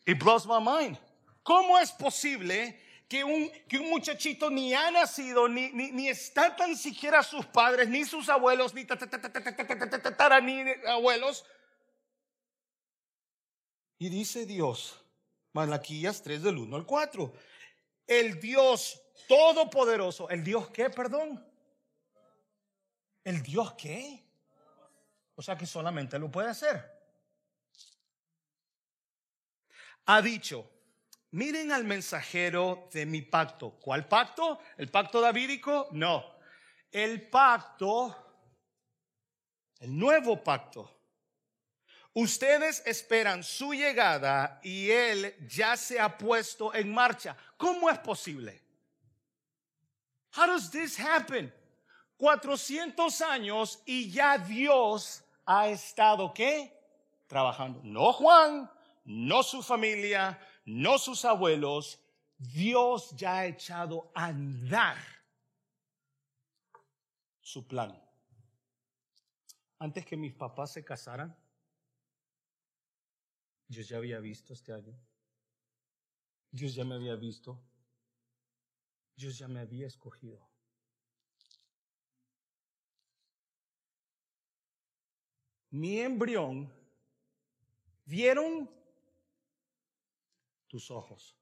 It 0.06 0.22
blows 0.22 0.46
my 0.46 0.60
mind. 0.60 0.98
¿Cómo 1.42 1.78
es 1.78 1.90
posible 1.90 2.78
que 3.08 3.24
un, 3.24 3.50
que 3.68 3.78
un 3.78 3.88
muchachito 3.88 4.50
ni 4.50 4.74
ha 4.74 4.90
nacido, 4.90 5.48
ni, 5.48 5.70
ni, 5.72 5.90
ni 5.90 6.08
está 6.08 6.54
tan 6.54 6.76
siquiera 6.76 7.22
sus 7.22 7.46
padres, 7.46 7.88
ni 7.88 8.04
sus 8.04 8.28
abuelos, 8.28 8.74
ni 8.74 8.84
ni 8.84 10.64
abuelos? 10.86 11.44
Y 14.02 14.08
dice 14.08 14.46
Dios, 14.46 15.00
Malaquías 15.52 16.22
3 16.22 16.42
del 16.42 16.58
1 16.58 16.74
al 16.74 16.84
4, 16.84 17.32
el 18.08 18.40
Dios 18.40 19.00
todopoderoso. 19.28 20.28
¿El 20.28 20.42
Dios 20.42 20.70
qué, 20.70 20.90
perdón? 20.90 21.46
¿El 23.22 23.44
Dios 23.44 23.74
qué? 23.74 24.26
O 25.36 25.40
sea 25.40 25.56
que 25.56 25.66
solamente 25.66 26.18
lo 26.18 26.32
puede 26.32 26.48
hacer. 26.48 26.84
Ha 30.06 30.20
dicho, 30.20 30.68
miren 31.30 31.70
al 31.70 31.84
mensajero 31.84 32.88
de 32.92 33.06
mi 33.06 33.22
pacto. 33.22 33.78
¿Cuál 33.78 34.08
pacto? 34.08 34.58
¿El 34.78 34.90
pacto 34.90 35.20
davídico? 35.20 35.86
No. 35.92 36.24
El 36.90 37.30
pacto, 37.30 38.16
el 39.78 39.96
nuevo 39.96 40.42
pacto. 40.42 41.01
Ustedes 42.14 42.82
esperan 42.84 43.42
su 43.42 43.72
llegada 43.72 44.60
y 44.62 44.90
él 44.90 45.34
ya 45.48 45.76
se 45.76 45.98
ha 45.98 46.18
puesto 46.18 46.74
en 46.74 46.92
marcha. 46.92 47.36
¿Cómo 47.56 47.88
es 47.88 47.98
posible? 48.00 48.62
How 50.36 50.46
does 50.46 50.70
this 50.70 50.98
happen? 50.98 51.52
400 52.18 53.20
años 53.22 53.82
y 53.86 54.10
ya 54.10 54.36
Dios 54.36 55.24
ha 55.46 55.68
estado 55.68 56.32
qué? 56.34 56.72
Trabajando. 57.26 57.80
No 57.82 58.12
Juan, 58.12 58.70
no 59.04 59.42
su 59.42 59.62
familia, 59.62 60.38
no 60.66 60.98
sus 60.98 61.24
abuelos. 61.24 61.98
Dios 62.36 63.10
ya 63.16 63.38
ha 63.38 63.46
echado 63.46 64.10
a 64.14 64.26
andar 64.26 64.96
su 67.40 67.66
plan. 67.66 67.98
Antes 69.78 70.04
que 70.04 70.16
mis 70.16 70.32
papás 70.34 70.72
se 70.72 70.84
casaran, 70.84 71.36
Dios 73.72 73.88
ya 73.88 73.96
había 73.96 74.20
visto 74.20 74.52
este 74.52 74.74
año. 74.74 74.94
Dios 76.50 76.74
ya 76.74 76.84
me 76.84 76.94
había 76.94 77.16
visto 77.16 77.58
Dios 79.16 79.38
ya 79.38 79.48
me 79.48 79.60
había 79.60 79.86
escogido. 79.86 80.40
Mi 85.70 86.00
embrión, 86.00 86.70
¿vieron 88.04 88.70
tus 90.66 90.90
ojos? 90.90 91.36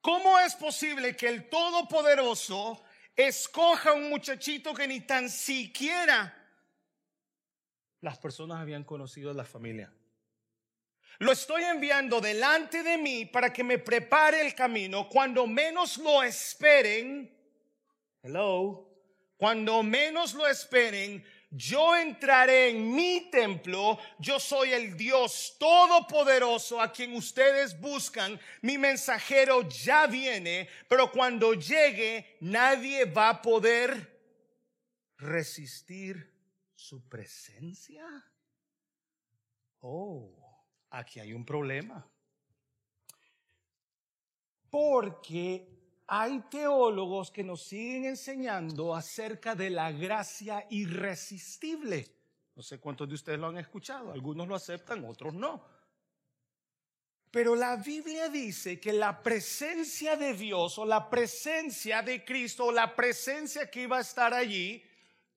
¿Cómo 0.00 0.38
es 0.38 0.54
posible 0.54 1.16
que 1.16 1.28
el 1.28 1.48
Todopoderoso 1.48 2.84
escoja 3.16 3.90
a 3.90 3.94
un 3.94 4.10
muchachito 4.10 4.74
que 4.74 4.86
ni 4.86 5.00
tan 5.00 5.30
siquiera 5.30 6.43
las 8.04 8.18
personas 8.18 8.60
habían 8.60 8.84
conocido 8.84 9.30
en 9.30 9.38
la 9.38 9.46
familia? 9.46 9.90
Lo 11.20 11.32
estoy 11.32 11.64
enviando 11.64 12.20
delante 12.20 12.82
de 12.82 12.98
mí 12.98 13.24
para 13.24 13.50
que 13.50 13.64
me 13.64 13.78
prepare 13.78 14.42
el 14.42 14.54
camino 14.54 15.08
cuando 15.08 15.46
menos 15.46 15.96
lo 15.96 16.22
esperen. 16.22 17.34
Hello. 18.22 18.90
Cuando 19.38 19.82
menos 19.82 20.34
lo 20.34 20.46
esperen, 20.46 21.24
yo 21.50 21.96
entraré 21.96 22.70
en 22.70 22.94
mi 22.94 23.30
templo, 23.30 23.98
yo 24.18 24.38
soy 24.38 24.72
el 24.72 24.96
Dios 24.96 25.56
todopoderoso 25.58 26.80
a 26.80 26.92
quien 26.92 27.14
ustedes 27.14 27.78
buscan, 27.80 28.38
mi 28.60 28.76
mensajero 28.76 29.66
ya 29.68 30.06
viene, 30.06 30.68
pero 30.88 31.10
cuando 31.10 31.54
llegue 31.54 32.36
nadie 32.40 33.06
va 33.06 33.30
a 33.30 33.42
poder 33.42 34.14
resistir 35.16 36.33
su 36.84 37.08
presencia. 37.08 38.06
Oh 39.80 40.44
aquí 40.98 41.20
hay 41.20 41.32
un 41.32 41.44
problema. 41.44 42.06
Porque 44.70 46.02
hay 46.06 46.40
teólogos 46.50 47.30
que 47.30 47.42
nos 47.44 47.62
siguen 47.62 48.06
enseñando 48.06 48.94
acerca 48.94 49.54
de 49.54 49.70
la 49.70 49.92
gracia 49.92 50.66
irresistible. 50.70 52.06
No 52.54 52.62
sé 52.62 52.78
cuántos 52.78 53.08
de 53.08 53.14
ustedes 53.14 53.38
lo 53.38 53.48
han 53.48 53.58
escuchado, 53.58 54.12
algunos 54.12 54.46
lo 54.46 54.54
aceptan, 54.54 55.04
otros 55.04 55.34
no. 55.34 55.64
Pero 57.30 57.56
la 57.56 57.76
Biblia 57.76 58.28
dice 58.28 58.78
que 58.78 58.92
la 58.92 59.20
presencia 59.20 60.16
de 60.16 60.34
Dios 60.34 60.78
o 60.78 60.84
la 60.84 61.10
presencia 61.10 62.02
de 62.02 62.24
Cristo 62.24 62.66
o 62.66 62.72
la 62.72 62.94
presencia 62.94 63.68
que 63.68 63.82
iba 63.82 63.98
a 63.98 64.02
estar 64.02 64.32
allí 64.32 64.84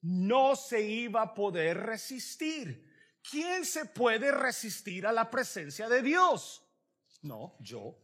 no 0.02 0.56
se 0.56 0.82
iba 0.82 1.22
a 1.22 1.34
poder 1.34 1.78
resistir. 1.78 2.88
¿quién 3.30 3.64
se 3.64 3.84
puede 3.84 4.30
resistir 4.32 5.06
a 5.06 5.12
la 5.12 5.30
presencia 5.30 5.88
de 5.88 6.02
Dios? 6.02 6.62
No, 7.22 7.56
yo. 7.60 7.98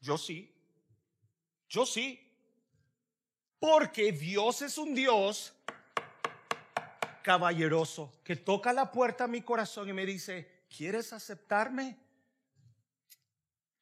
Yo 0.00 0.18
sí. 0.18 0.54
Yo 1.68 1.86
sí. 1.86 2.20
Porque 3.58 4.12
Dios 4.12 4.62
es 4.62 4.78
un 4.78 4.94
Dios 4.94 5.54
caballeroso 7.22 8.20
que 8.22 8.36
toca 8.36 8.72
la 8.72 8.92
puerta 8.92 9.24
a 9.24 9.28
mi 9.28 9.40
corazón 9.40 9.88
y 9.88 9.92
me 9.92 10.04
dice, 10.04 10.66
¿quieres 10.68 11.12
aceptarme? 11.12 11.96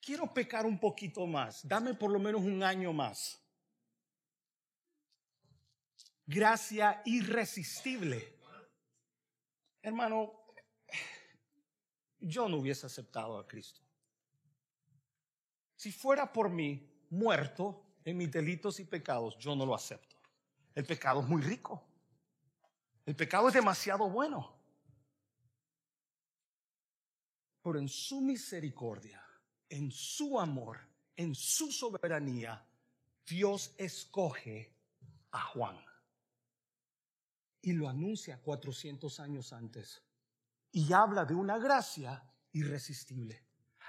Quiero 0.00 0.32
pecar 0.32 0.64
un 0.66 0.78
poquito 0.78 1.26
más. 1.26 1.66
Dame 1.66 1.94
por 1.94 2.10
lo 2.10 2.18
menos 2.18 2.42
un 2.42 2.62
año 2.62 2.92
más. 2.92 3.41
Gracia 6.33 7.03
irresistible. 7.05 8.39
Hermano, 9.83 10.33
yo 12.20 12.49
no 12.49 12.57
hubiese 12.57 12.87
aceptado 12.87 13.39
a 13.39 13.47
Cristo. 13.47 13.83
Si 15.76 15.93
fuera 15.93 16.33
por 16.33 16.49
mí 16.49 16.91
muerto 17.11 17.85
en 18.03 18.16
mis 18.16 18.33
delitos 18.33 18.80
y 18.80 18.85
pecados, 18.85 19.37
yo 19.39 19.55
no 19.55 19.66
lo 19.66 19.74
acepto. 19.74 20.16
El 20.74 20.87
pecado 20.87 21.20
es 21.20 21.28
muy 21.28 21.43
rico. 21.43 21.85
El 23.05 23.14
pecado 23.14 23.49
es 23.49 23.55
demasiado 23.55 24.09
bueno. 24.09 24.59
Pero 27.62 27.78
en 27.78 27.89
su 27.91 28.22
misericordia, 28.22 29.22
en 29.68 29.91
su 29.91 30.41
amor, 30.41 30.78
en 31.14 31.35
su 31.35 31.70
soberanía, 31.70 32.66
Dios 33.26 33.74
escoge 33.76 34.74
a 35.33 35.41
Juan 35.43 35.91
y 37.62 37.72
lo 37.72 37.88
anuncia 37.88 38.38
400 38.38 39.20
años 39.20 39.52
antes. 39.52 40.02
Y 40.72 40.92
habla 40.92 41.24
de 41.24 41.34
una 41.34 41.58
gracia 41.58 42.22
irresistible. 42.52 43.44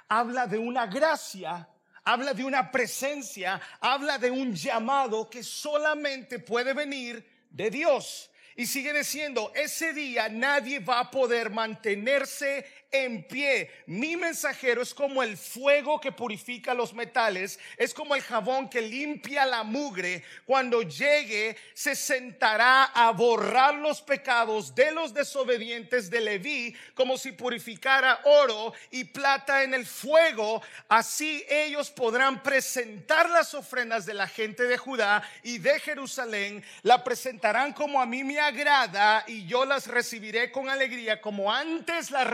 Habla 0.07 0.47
de 0.47 0.57
una 0.57 0.85
gracia, 0.85 1.67
habla 2.03 2.33
de 2.33 2.43
una 2.43 2.71
presencia, 2.71 3.59
habla 3.79 4.17
de 4.17 4.29
un 4.29 4.53
llamado 4.53 5.29
que 5.29 5.43
solamente 5.43 6.39
puede 6.39 6.73
venir 6.73 7.47
de 7.49 7.69
Dios. 7.69 8.29
Y 8.55 8.67
sigue 8.67 8.93
diciendo, 8.93 9.51
ese 9.55 9.93
día 9.93 10.29
nadie 10.29 10.79
va 10.79 10.99
a 10.99 11.11
poder 11.11 11.49
mantenerse 11.49 12.65
en 12.93 13.23
pie. 13.23 13.69
Mi 13.87 14.15
mensajero 14.15 14.81
es 14.81 14.93
como 14.93 15.21
el 15.23 15.35
fuego 15.35 15.99
que 15.99 16.11
purifica 16.11 16.73
los 16.73 16.93
metales, 16.93 17.59
es 17.75 17.93
como 17.93 18.15
el 18.15 18.21
jabón 18.21 18.69
que 18.69 18.81
limpia 18.81 19.45
la 19.45 19.63
mugre. 19.63 20.23
Cuando 20.45 20.83
llegue, 20.83 21.57
se 21.73 21.95
sentará 21.95 22.85
a 22.85 23.11
borrar 23.11 23.75
los 23.75 24.01
pecados 24.01 24.73
de 24.75 24.91
los 24.91 25.13
desobedientes 25.13 26.09
de 26.09 26.21
Leví, 26.21 26.75
como 26.93 27.17
si 27.17 27.31
purificara 27.31 28.21
oro 28.23 28.73
y 28.91 29.03
plata 29.05 29.63
en 29.63 29.73
el 29.73 29.85
fuego. 29.85 30.61
Así 30.87 31.43
ellos 31.49 31.89
podrán 31.89 32.43
presentar 32.43 33.29
las 33.29 33.53
ofrendas 33.55 34.05
de 34.05 34.13
la 34.13 34.27
gente 34.27 34.63
de 34.63 34.77
Judá 34.77 35.27
y 35.41 35.57
de 35.57 35.79
Jerusalén. 35.79 36.63
La 36.83 37.03
presentarán 37.03 37.73
como 37.73 37.99
a 37.99 38.05
mí 38.05 38.23
me 38.23 38.39
agrada 38.39 39.23
y 39.27 39.47
yo 39.47 39.65
las 39.65 39.87
recibiré 39.87 40.51
con 40.51 40.69
alegría 40.69 41.19
como 41.19 41.51
antes 41.51 42.11
las 42.11 42.27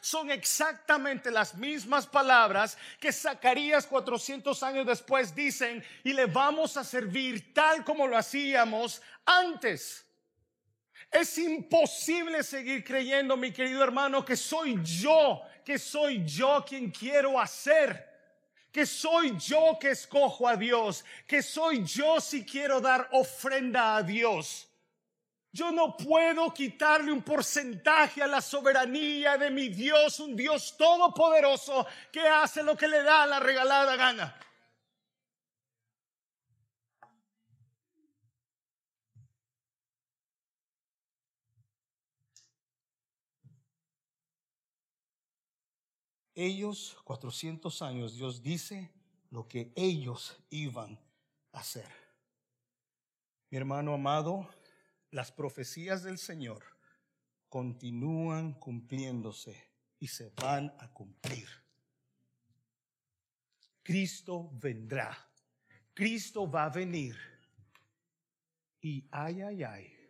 son 0.00 0.30
exactamente 0.30 1.30
las 1.30 1.54
mismas 1.54 2.06
palabras 2.06 2.76
que 2.98 3.12
Zacarías 3.12 3.86
400 3.86 4.62
años 4.62 4.86
después 4.86 5.34
dicen 5.34 5.84
y 6.04 6.12
le 6.12 6.26
vamos 6.26 6.76
a 6.76 6.84
servir 6.84 7.52
tal 7.52 7.84
como 7.84 8.06
lo 8.06 8.16
hacíamos 8.16 9.02
antes. 9.24 10.06
Es 11.10 11.38
imposible 11.38 12.42
seguir 12.42 12.84
creyendo, 12.84 13.36
mi 13.36 13.52
querido 13.52 13.82
hermano, 13.82 14.24
que 14.24 14.36
soy 14.36 14.78
yo, 14.82 15.42
que 15.64 15.78
soy 15.78 16.24
yo 16.24 16.64
quien 16.66 16.90
quiero 16.90 17.40
hacer 17.40 18.10
que 18.72 18.86
soy 18.86 19.36
yo 19.36 19.76
que 19.80 19.90
escojo 19.90 20.46
a 20.46 20.56
Dios, 20.56 21.04
que 21.26 21.42
soy 21.42 21.84
yo 21.84 22.20
si 22.20 22.44
quiero 22.44 22.80
dar 22.80 23.08
ofrenda 23.12 23.96
a 23.96 24.02
Dios. 24.02 24.69
Yo 25.52 25.72
no 25.72 25.96
puedo 25.96 26.54
quitarle 26.54 27.10
un 27.10 27.22
porcentaje 27.22 28.22
a 28.22 28.28
la 28.28 28.40
soberanía 28.40 29.36
de 29.36 29.50
mi 29.50 29.68
Dios, 29.68 30.20
un 30.20 30.36
Dios 30.36 30.76
todopoderoso 30.76 31.86
que 32.12 32.20
hace 32.20 32.62
lo 32.62 32.76
que 32.76 32.86
le 32.86 33.02
da 33.02 33.26
la 33.26 33.40
regalada 33.40 33.96
gana. 33.96 34.36
Ellos, 46.36 46.96
400 47.04 47.82
años, 47.82 48.14
Dios 48.14 48.40
dice 48.40 48.90
lo 49.30 49.46
que 49.48 49.72
ellos 49.74 50.38
iban 50.48 50.98
a 51.52 51.58
hacer. 51.58 51.88
Mi 53.50 53.58
hermano 53.58 53.92
amado, 53.92 54.48
las 55.10 55.32
profecías 55.32 56.02
del 56.02 56.18
Señor 56.18 56.64
continúan 57.48 58.54
cumpliéndose 58.54 59.70
y 59.98 60.06
se 60.06 60.30
van 60.30 60.74
a 60.78 60.92
cumplir. 60.92 61.48
Cristo 63.82 64.50
vendrá. 64.54 65.16
Cristo 65.92 66.48
va 66.48 66.64
a 66.64 66.70
venir. 66.70 67.16
Y 68.80 69.06
ay, 69.10 69.42
ay, 69.42 69.62
ay, 69.64 70.00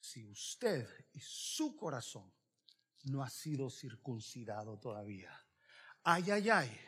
si 0.00 0.26
usted 0.26 0.86
y 1.14 1.20
su 1.20 1.76
corazón 1.76 2.30
no 3.04 3.22
ha 3.22 3.30
sido 3.30 3.70
circuncidado 3.70 4.78
todavía. 4.78 5.30
Ay, 6.02 6.30
ay, 6.30 6.50
ay. 6.50 6.80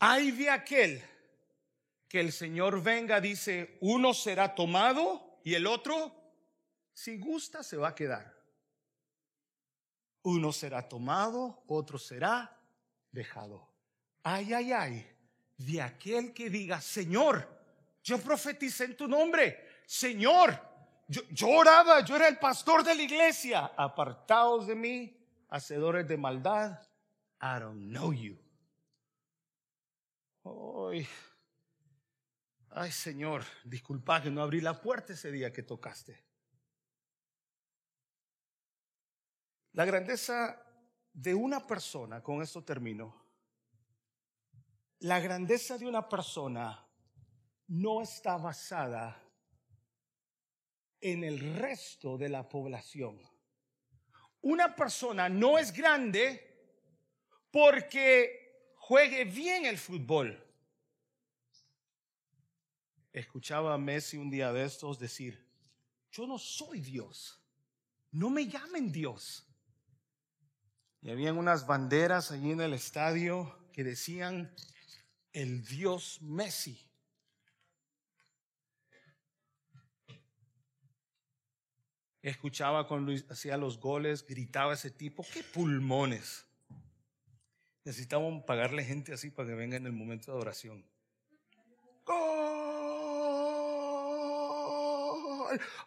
Ay 0.00 0.30
de 0.32 0.50
aquel 0.50 1.02
que 2.08 2.20
el 2.20 2.32
Señor 2.32 2.82
venga, 2.82 3.20
dice, 3.20 3.78
uno 3.80 4.12
será 4.14 4.54
tomado 4.54 5.27
y 5.48 5.54
el 5.54 5.66
otro, 5.66 6.12
si 6.92 7.16
gusta, 7.16 7.62
se 7.62 7.78
va 7.78 7.88
a 7.88 7.94
quedar. 7.94 8.36
Uno 10.24 10.52
será 10.52 10.86
tomado, 10.86 11.64
otro 11.68 11.98
será 11.98 12.54
dejado. 13.10 13.66
Ay, 14.22 14.52
ay, 14.52 14.72
ay, 14.72 15.16
de 15.56 15.80
aquel 15.80 16.34
que 16.34 16.50
diga, 16.50 16.82
Señor, 16.82 17.48
yo 18.04 18.18
profeticé 18.20 18.84
en 18.84 18.96
tu 18.98 19.08
nombre, 19.08 19.66
Señor, 19.86 20.60
yo, 21.06 21.22
yo 21.30 21.48
oraba, 21.48 22.04
yo 22.04 22.16
era 22.16 22.28
el 22.28 22.38
pastor 22.38 22.84
de 22.84 22.94
la 22.94 23.02
iglesia, 23.04 23.72
apartados 23.74 24.66
de 24.66 24.74
mí, 24.74 25.16
hacedores 25.48 26.06
de 26.06 26.18
maldad, 26.18 26.78
I 27.40 27.58
don't 27.58 27.88
know 27.88 28.12
you. 28.12 28.36
Ay 32.80 32.92
Señor, 32.92 33.44
disculpa 33.64 34.22
que 34.22 34.30
no 34.30 34.40
abrí 34.40 34.60
la 34.60 34.80
puerta 34.80 35.12
ese 35.12 35.32
día 35.32 35.52
que 35.52 35.64
tocaste. 35.64 36.24
La 39.72 39.84
grandeza 39.84 40.64
de 41.12 41.34
una 41.34 41.66
persona, 41.66 42.22
con 42.22 42.40
esto 42.40 42.62
termino, 42.62 43.20
la 45.00 45.18
grandeza 45.18 45.76
de 45.76 45.88
una 45.88 46.08
persona 46.08 46.88
no 47.66 48.00
está 48.00 48.36
basada 48.36 49.20
en 51.00 51.24
el 51.24 51.56
resto 51.56 52.16
de 52.16 52.28
la 52.28 52.48
población. 52.48 53.20
Una 54.42 54.76
persona 54.76 55.28
no 55.28 55.58
es 55.58 55.72
grande 55.72 56.76
porque 57.50 58.72
juegue 58.76 59.24
bien 59.24 59.66
el 59.66 59.78
fútbol 59.78 60.47
escuchaba 63.18 63.74
a 63.74 63.78
Messi 63.78 64.16
un 64.16 64.30
día 64.30 64.52
de 64.52 64.64
estos 64.64 64.98
decir, 64.98 65.44
yo 66.10 66.26
no 66.26 66.38
soy 66.38 66.80
Dios, 66.80 67.40
no 68.12 68.30
me 68.30 68.46
llamen 68.46 68.92
Dios. 68.92 69.44
Y 71.00 71.10
habían 71.10 71.38
unas 71.38 71.66
banderas 71.66 72.30
allí 72.30 72.50
en 72.50 72.60
el 72.60 72.74
estadio 72.74 73.56
que 73.72 73.84
decían, 73.84 74.52
el 75.32 75.64
Dios 75.64 76.20
Messi. 76.22 76.84
Escuchaba 82.20 82.88
cuando 82.88 83.12
hacía 83.30 83.56
los 83.56 83.78
goles, 83.78 84.26
gritaba 84.26 84.74
ese 84.74 84.90
tipo, 84.90 85.24
qué 85.32 85.42
pulmones. 85.42 86.44
Necesitamos 87.84 88.44
pagarle 88.44 88.84
gente 88.84 89.12
así 89.12 89.30
para 89.30 89.48
que 89.48 89.54
venga 89.54 89.76
en 89.76 89.86
el 89.86 89.92
momento 89.92 90.32
de 90.32 90.38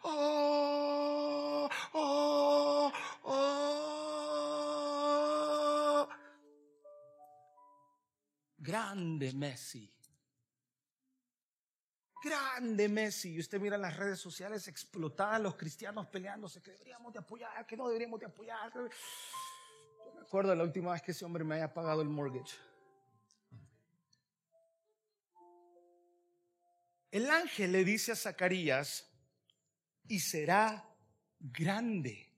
oh, 0.02 1.68
oh. 1.94 2.92
Grande 8.58 9.32
Messi. 9.32 9.92
Grande 12.22 12.88
Messi. 12.88 13.34
Y 13.34 13.40
usted 13.40 13.60
mira 13.60 13.76
las 13.76 13.96
redes 13.96 14.20
sociales 14.20 14.68
explotadas, 14.68 15.40
los 15.40 15.56
cristianos 15.56 16.06
peleándose, 16.06 16.62
que 16.62 16.70
deberíamos 16.70 17.12
de 17.12 17.18
apoyar, 17.18 17.66
que 17.66 17.76
no 17.76 17.88
deberíamos 17.88 18.20
de 18.20 18.26
apoyar. 18.26 18.72
Yo 18.72 18.88
me 20.14 20.20
acuerdo 20.20 20.54
la 20.54 20.62
última 20.62 20.92
vez 20.92 21.02
que 21.02 21.10
ese 21.10 21.24
hombre 21.24 21.42
me 21.42 21.56
haya 21.56 21.74
pagado 21.74 22.02
el 22.02 22.08
mortgage. 22.08 22.54
El 27.10 27.28
ángel 27.30 27.72
le 27.72 27.84
dice 27.84 28.12
a 28.12 28.16
Zacarías, 28.16 29.11
y 30.08 30.20
será 30.20 30.88
grande. 31.38 32.28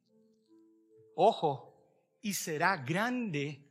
Ojo, 1.16 1.74
y 2.20 2.32
será 2.34 2.76
grande 2.78 3.64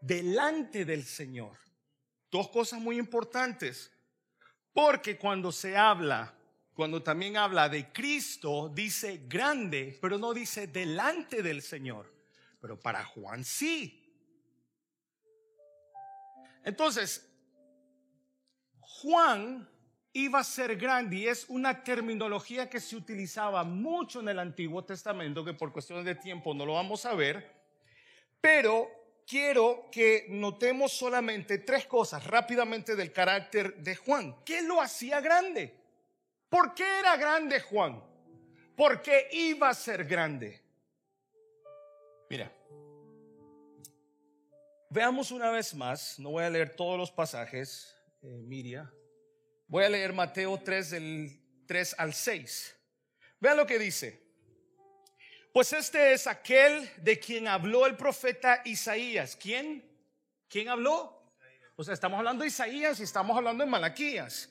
delante 0.00 0.84
del 0.84 1.04
Señor. 1.04 1.58
Dos 2.30 2.48
cosas 2.48 2.80
muy 2.80 2.98
importantes. 2.98 3.92
Porque 4.72 5.18
cuando 5.18 5.50
se 5.50 5.76
habla, 5.76 6.34
cuando 6.74 7.02
también 7.02 7.36
habla 7.36 7.68
de 7.68 7.92
Cristo, 7.92 8.70
dice 8.72 9.22
grande, 9.26 9.98
pero 10.00 10.16
no 10.16 10.32
dice 10.32 10.68
delante 10.68 11.42
del 11.42 11.60
Señor. 11.60 12.14
Pero 12.60 12.78
para 12.78 13.04
Juan 13.04 13.44
sí. 13.44 13.96
Entonces, 16.64 17.28
Juan 18.78 19.68
iba 20.12 20.40
a 20.40 20.44
ser 20.44 20.76
grande 20.76 21.16
y 21.16 21.28
es 21.28 21.46
una 21.48 21.84
terminología 21.84 22.68
que 22.68 22.80
se 22.80 22.96
utilizaba 22.96 23.62
mucho 23.64 24.20
en 24.20 24.28
el 24.28 24.38
Antiguo 24.38 24.84
Testamento, 24.84 25.44
que 25.44 25.54
por 25.54 25.72
cuestiones 25.72 26.04
de 26.04 26.14
tiempo 26.14 26.54
no 26.54 26.66
lo 26.66 26.74
vamos 26.74 27.06
a 27.06 27.14
ver, 27.14 27.50
pero 28.40 28.88
quiero 29.26 29.88
que 29.92 30.26
notemos 30.28 30.92
solamente 30.92 31.58
tres 31.58 31.86
cosas 31.86 32.26
rápidamente 32.26 32.96
del 32.96 33.12
carácter 33.12 33.76
de 33.76 33.94
Juan. 33.94 34.36
¿Qué 34.44 34.62
lo 34.62 34.80
hacía 34.80 35.20
grande? 35.20 35.74
¿Por 36.48 36.74
qué 36.74 36.98
era 36.98 37.16
grande 37.16 37.60
Juan? 37.60 38.02
¿Por 38.76 39.00
qué 39.02 39.28
iba 39.32 39.68
a 39.68 39.74
ser 39.74 40.04
grande? 40.04 40.60
Mira, 42.28 42.52
veamos 44.88 45.30
una 45.30 45.50
vez 45.50 45.74
más, 45.74 46.18
no 46.18 46.30
voy 46.30 46.44
a 46.44 46.50
leer 46.50 46.74
todos 46.74 46.98
los 46.98 47.10
pasajes, 47.10 47.94
eh, 48.22 48.42
voy 49.70 49.84
a 49.84 49.88
leer 49.88 50.12
Mateo 50.12 50.58
3 50.58 50.90
del 50.90 51.40
3 51.66 51.94
al 51.96 52.12
6. 52.12 52.76
Vean 53.38 53.56
lo 53.56 53.66
que 53.66 53.78
dice. 53.78 54.20
Pues 55.52 55.72
este 55.72 56.12
es 56.12 56.26
aquel 56.26 56.90
de 56.98 57.18
quien 57.18 57.48
habló 57.48 57.86
el 57.86 57.96
profeta 57.96 58.62
Isaías. 58.64 59.36
¿Quién? 59.36 59.88
¿Quién 60.48 60.68
habló? 60.68 61.32
O 61.76 61.84
sea, 61.84 61.94
estamos 61.94 62.18
hablando 62.18 62.42
de 62.42 62.48
Isaías 62.48 63.00
y 63.00 63.04
estamos 63.04 63.36
hablando 63.36 63.64
de 63.64 63.70
Malaquías. 63.70 64.50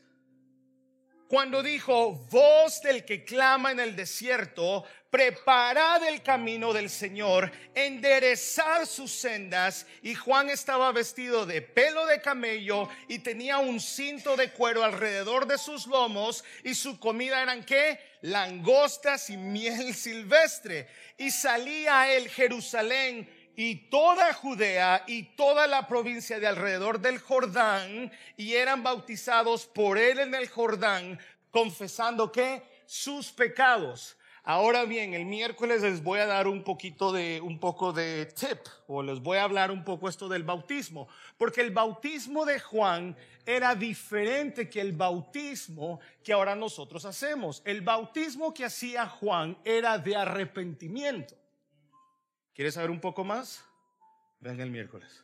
Cuando 1.30 1.62
dijo, 1.62 2.14
voz 2.32 2.82
del 2.82 3.06
que 3.06 3.24
clama 3.24 3.72
en 3.72 3.80
el 3.80 3.96
desierto, 3.96 4.84
preparad 5.12 6.04
el 6.08 6.24
camino 6.24 6.74
del 6.74 6.90
Señor, 6.90 7.52
enderezar 7.76 8.88
sus 8.88 9.12
sendas. 9.12 9.86
Y 10.02 10.16
Juan 10.16 10.50
estaba 10.50 10.92
vestido 10.92 11.46
de 11.46 11.62
pelo 11.62 12.08
de 12.08 12.20
camello 12.20 12.90
y 13.08 13.20
tenía 13.20 13.60
un 13.60 13.80
cinto 13.80 14.36
de 14.36 14.50
cuero 14.50 14.84
alrededor 14.84 15.46
de 15.46 15.60
sus 15.60 15.86
lomos 15.86 16.44
y 16.64 16.74
su 16.74 17.00
comida 17.00 17.44
eran 17.44 17.64
qué? 17.64 18.00
Langostas 18.22 19.30
y 19.30 19.38
miel 19.38 19.94
silvestre. 19.94 20.88
Y 21.16 21.30
salía 21.30 22.02
a 22.02 22.12
él 22.12 22.28
Jerusalén 22.28 23.30
y 23.62 23.76
toda 23.90 24.34
Judea 24.34 25.04
y 25.06 25.24
toda 25.36 25.68
la 25.68 25.86
provincia 25.86 26.40
de 26.40 26.48
alrededor 26.48 27.02
del 27.02 27.20
Jordán 27.20 28.10
y 28.38 28.54
eran 28.54 28.84
bautizados 28.84 29.66
por 29.66 29.98
él 29.98 30.20
en 30.20 30.34
el 30.34 30.48
Jordán, 30.48 31.20
confesando 31.52 32.32
que 32.32 32.64
sus 32.86 33.34
pecados. 33.34 34.16
Ahora 34.46 34.86
bien, 34.86 35.14
el 35.14 35.26
miércoles 35.26 35.82
les 35.82 36.02
voy 36.02 36.20
a 36.20 36.26
dar 36.26 36.48
un 36.48 36.64
poquito 36.64 37.12
de 37.12 37.42
un 37.42 37.60
poco 37.60 37.92
de 37.92 38.28
tip 38.28 38.60
o 38.88 39.04
les 39.04 39.20
voy 39.20 39.40
a 39.40 39.44
hablar 39.44 39.72
un 39.72 39.84
poco 39.84 40.08
esto 40.08 40.30
del 40.30 40.44
bautismo, 40.44 41.10
porque 41.38 41.60
el 41.60 41.72
bautismo 41.72 42.46
de 42.46 42.62
Juan 42.62 43.14
era 43.46 43.76
diferente 43.76 44.70
que 44.70 44.80
el 44.80 44.94
bautismo 44.94 46.00
que 46.24 46.32
ahora 46.32 46.56
nosotros 46.56 47.04
hacemos. 47.04 47.62
El 47.66 47.82
bautismo 47.82 48.54
que 48.54 48.64
hacía 48.64 49.06
Juan 49.06 49.58
era 49.66 49.98
de 49.98 50.16
arrepentimiento. 50.16 51.39
¿Quieres 52.60 52.74
saber 52.74 52.92
un 52.92 53.00
poco 53.00 53.24
más? 53.24 53.64
Venga 54.42 54.66
el 54.66 54.70
miércoles. 54.70 55.24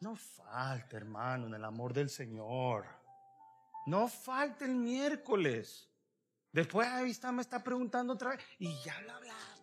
No 0.00 0.16
falta, 0.16 0.96
hermano, 0.96 1.46
en 1.46 1.54
el 1.54 1.64
amor 1.64 1.94
del 1.94 2.10
Señor. 2.10 2.84
No 3.86 4.08
falta 4.08 4.64
el 4.64 4.74
miércoles. 4.74 5.88
Después 6.50 6.88
ahí 6.88 7.12
está, 7.12 7.30
me 7.30 7.42
está 7.42 7.62
preguntando 7.62 8.14
otra 8.14 8.30
vez 8.30 8.40
y 8.58 8.76
ya 8.82 9.00
lo 9.02 9.12
hablamos. 9.12 9.62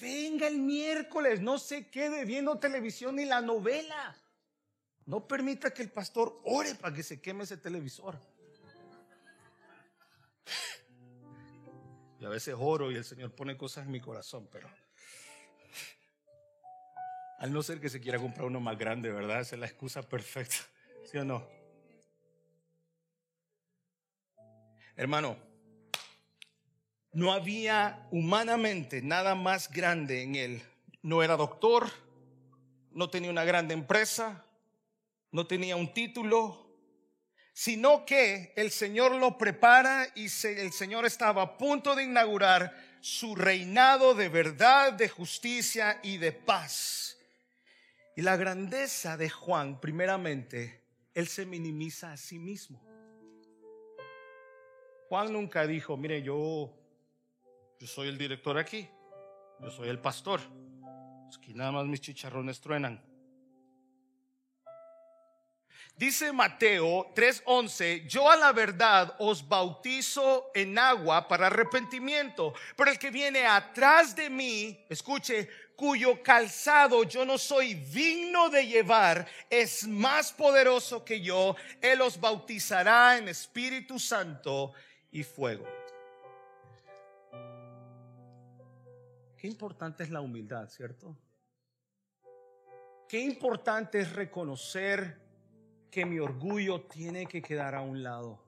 Venga 0.00 0.48
el 0.48 0.58
miércoles, 0.58 1.40
no 1.40 1.60
se 1.60 1.88
quede 1.88 2.24
viendo 2.24 2.58
televisión 2.58 3.14
ni 3.14 3.24
la 3.24 3.40
novela. 3.40 4.16
No 5.06 5.28
permita 5.28 5.72
que 5.72 5.82
el 5.82 5.92
pastor 5.92 6.40
ore 6.42 6.74
para 6.74 6.92
que 6.92 7.04
se 7.04 7.20
queme 7.20 7.44
ese 7.44 7.56
televisor. 7.56 8.18
Y 12.18 12.24
a 12.24 12.28
veces 12.28 12.56
oro 12.58 12.90
y 12.90 12.96
el 12.96 13.04
Señor 13.04 13.30
pone 13.30 13.56
cosas 13.56 13.86
en 13.86 13.92
mi 13.92 14.00
corazón, 14.00 14.48
pero 14.50 14.68
al 17.40 17.54
no 17.54 17.62
ser 17.62 17.80
que 17.80 17.88
se 17.88 18.02
quiera 18.02 18.18
comprar 18.18 18.46
uno 18.46 18.60
más 18.60 18.76
grande, 18.76 19.10
¿verdad? 19.10 19.40
Esa 19.40 19.56
es 19.56 19.60
la 19.60 19.66
excusa 19.66 20.02
perfecta, 20.02 20.56
¿sí 21.10 21.16
o 21.16 21.24
no? 21.24 21.48
Hermano, 24.94 25.38
no 27.12 27.32
había 27.32 28.06
humanamente 28.10 29.00
nada 29.00 29.34
más 29.34 29.70
grande 29.70 30.22
en 30.22 30.34
él. 30.34 30.62
No 31.00 31.22
era 31.22 31.38
doctor, 31.38 31.90
no 32.90 33.08
tenía 33.08 33.30
una 33.30 33.44
grande 33.44 33.72
empresa, 33.72 34.44
no 35.32 35.46
tenía 35.46 35.76
un 35.76 35.94
título, 35.94 36.76
sino 37.54 38.04
que 38.04 38.52
el 38.54 38.70
Señor 38.70 39.12
lo 39.12 39.38
prepara 39.38 40.06
y 40.14 40.26
el 40.46 40.72
Señor 40.72 41.06
estaba 41.06 41.40
a 41.40 41.56
punto 41.56 41.94
de 41.94 42.04
inaugurar 42.04 42.76
su 43.00 43.34
reinado 43.34 44.14
de 44.14 44.28
verdad, 44.28 44.92
de 44.92 45.08
justicia 45.08 46.00
y 46.02 46.18
de 46.18 46.32
paz. 46.32 47.16
Y 48.20 48.22
la 48.22 48.36
grandeza 48.36 49.16
de 49.16 49.30
Juan, 49.30 49.80
primeramente, 49.80 50.82
él 51.14 51.26
se 51.26 51.46
minimiza 51.46 52.12
a 52.12 52.18
sí 52.18 52.38
mismo. 52.38 52.78
Juan 55.08 55.32
nunca 55.32 55.66
dijo, 55.66 55.96
mire, 55.96 56.20
yo 56.20 56.70
yo 57.78 57.86
soy 57.86 58.08
el 58.08 58.18
director 58.18 58.58
aquí. 58.58 58.86
Yo 59.58 59.70
soy 59.70 59.88
el 59.88 59.98
pastor. 60.00 60.38
Aquí 61.34 61.54
nada 61.54 61.72
más 61.72 61.86
mis 61.86 62.02
chicharrones 62.02 62.60
truenan. 62.60 63.02
Dice 65.96 66.32
Mateo 66.32 67.12
3:11, 67.14 68.06
yo 68.06 68.30
a 68.30 68.36
la 68.36 68.52
verdad 68.52 69.16
os 69.18 69.46
bautizo 69.46 70.50
en 70.54 70.78
agua 70.78 71.26
para 71.26 71.48
arrepentimiento, 71.48 72.54
pero 72.76 72.90
el 72.90 72.98
que 72.98 73.10
viene 73.10 73.46
atrás 73.46 74.16
de 74.16 74.30
mí, 74.30 74.86
escuche, 74.88 75.48
cuyo 75.80 76.22
calzado 76.22 77.04
yo 77.04 77.24
no 77.24 77.38
soy 77.38 77.72
digno 77.72 78.50
de 78.50 78.66
llevar, 78.66 79.26
es 79.48 79.88
más 79.88 80.30
poderoso 80.30 81.02
que 81.06 81.22
yo, 81.22 81.56
él 81.80 82.02
os 82.02 82.20
bautizará 82.20 83.16
en 83.16 83.28
Espíritu 83.28 83.98
Santo 83.98 84.74
y 85.10 85.22
fuego. 85.22 85.64
Qué 89.38 89.46
importante 89.46 90.02
es 90.02 90.10
la 90.10 90.20
humildad, 90.20 90.68
¿cierto? 90.68 91.16
Qué 93.08 93.18
importante 93.18 94.00
es 94.00 94.12
reconocer 94.12 95.18
que 95.90 96.04
mi 96.04 96.18
orgullo 96.18 96.82
tiene 96.82 97.24
que 97.24 97.40
quedar 97.40 97.74
a 97.74 97.80
un 97.80 98.02
lado, 98.02 98.38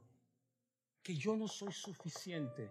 que 1.03 1.16
yo 1.16 1.35
no 1.35 1.49
soy 1.49 1.72
suficiente. 1.72 2.70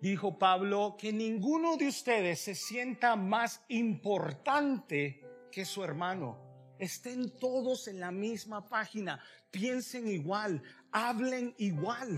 Dijo 0.00 0.38
Pablo 0.38 0.96
que 0.98 1.12
ninguno 1.12 1.76
de 1.76 1.88
ustedes 1.88 2.40
se 2.40 2.54
sienta 2.54 3.16
más 3.16 3.64
importante 3.68 5.48
que 5.50 5.64
su 5.64 5.82
hermano. 5.82 6.38
Estén 6.78 7.38
todos 7.38 7.88
en 7.88 8.00
la 8.00 8.10
misma 8.10 8.66
página, 8.68 9.22
piensen 9.50 10.06
igual, 10.06 10.62
hablen 10.92 11.54
igual. 11.58 12.10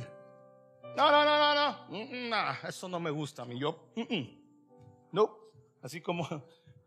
No, 0.96 1.12
no, 1.12 1.24
no, 1.24 1.38
no, 1.38 2.28
no. 2.28 2.68
Eso 2.68 2.88
no 2.88 2.98
me 2.98 3.10
gusta 3.10 3.42
a 3.42 3.44
mí. 3.44 3.58
Yo, 3.60 3.92
no. 5.12 5.38
Así 5.80 6.00
como, 6.00 6.26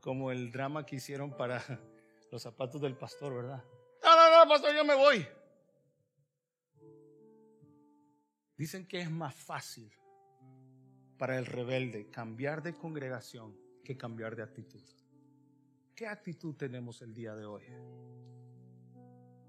como 0.02 0.32
el 0.32 0.52
drama 0.52 0.86
que 0.86 0.98
hicieron 0.98 1.32
para 1.38 1.64
los 2.32 2.42
zapatos 2.42 2.82
del 2.82 2.98
pastor, 2.98 3.34
¿verdad? 3.34 3.64
No, 4.04 4.16
no, 4.16 4.40
no, 4.44 4.50
pastor, 4.50 4.76
yo 4.76 4.84
me 4.84 4.96
voy. 4.96 5.26
Dicen 8.58 8.86
que 8.86 9.00
es 9.00 9.10
más 9.10 9.34
fácil 9.34 9.90
para 11.22 11.38
el 11.38 11.46
rebelde 11.46 12.10
cambiar 12.10 12.64
de 12.64 12.74
congregación 12.74 13.56
que 13.84 13.96
cambiar 13.96 14.36
de 14.36 14.42
actitud. 14.42 14.82
¿Qué 15.94 16.08
actitud 16.08 16.56
tenemos 16.56 17.04
el 17.04 17.14
día 17.14 17.36
de 17.36 17.46
hoy? 17.46 17.62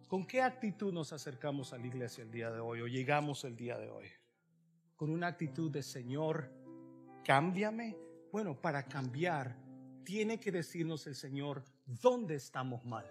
¿Con 0.07 0.27
qué 0.27 0.43
actitud 0.43 0.93
nos 0.93 1.15
acercamos 1.15 1.73
a 1.73 1.79
la 1.79 1.87
iglesia 1.87 2.25
el 2.25 2.31
día 2.31 2.51
de 2.51 2.61
hoy 2.61 2.83
o 2.83 2.87
llegamos 2.87 3.45
el 3.45 3.57
día 3.57 3.79
de 3.79 3.89
hoy? 3.89 4.07
con 4.97 5.11
una 5.11 5.29
actitud 5.29 5.71
de 5.71 5.83
Señor, 5.83 6.53
cámbiame. 7.25 7.97
Bueno, 8.31 8.61
para 8.61 8.85
cambiar, 8.85 9.57
tiene 10.05 10.39
que 10.39 10.53
decirnos 10.53 11.07
el 11.07 11.15
Señor 11.15 11.65
dónde 11.87 12.35
estamos 12.35 12.85
mal. 12.85 13.11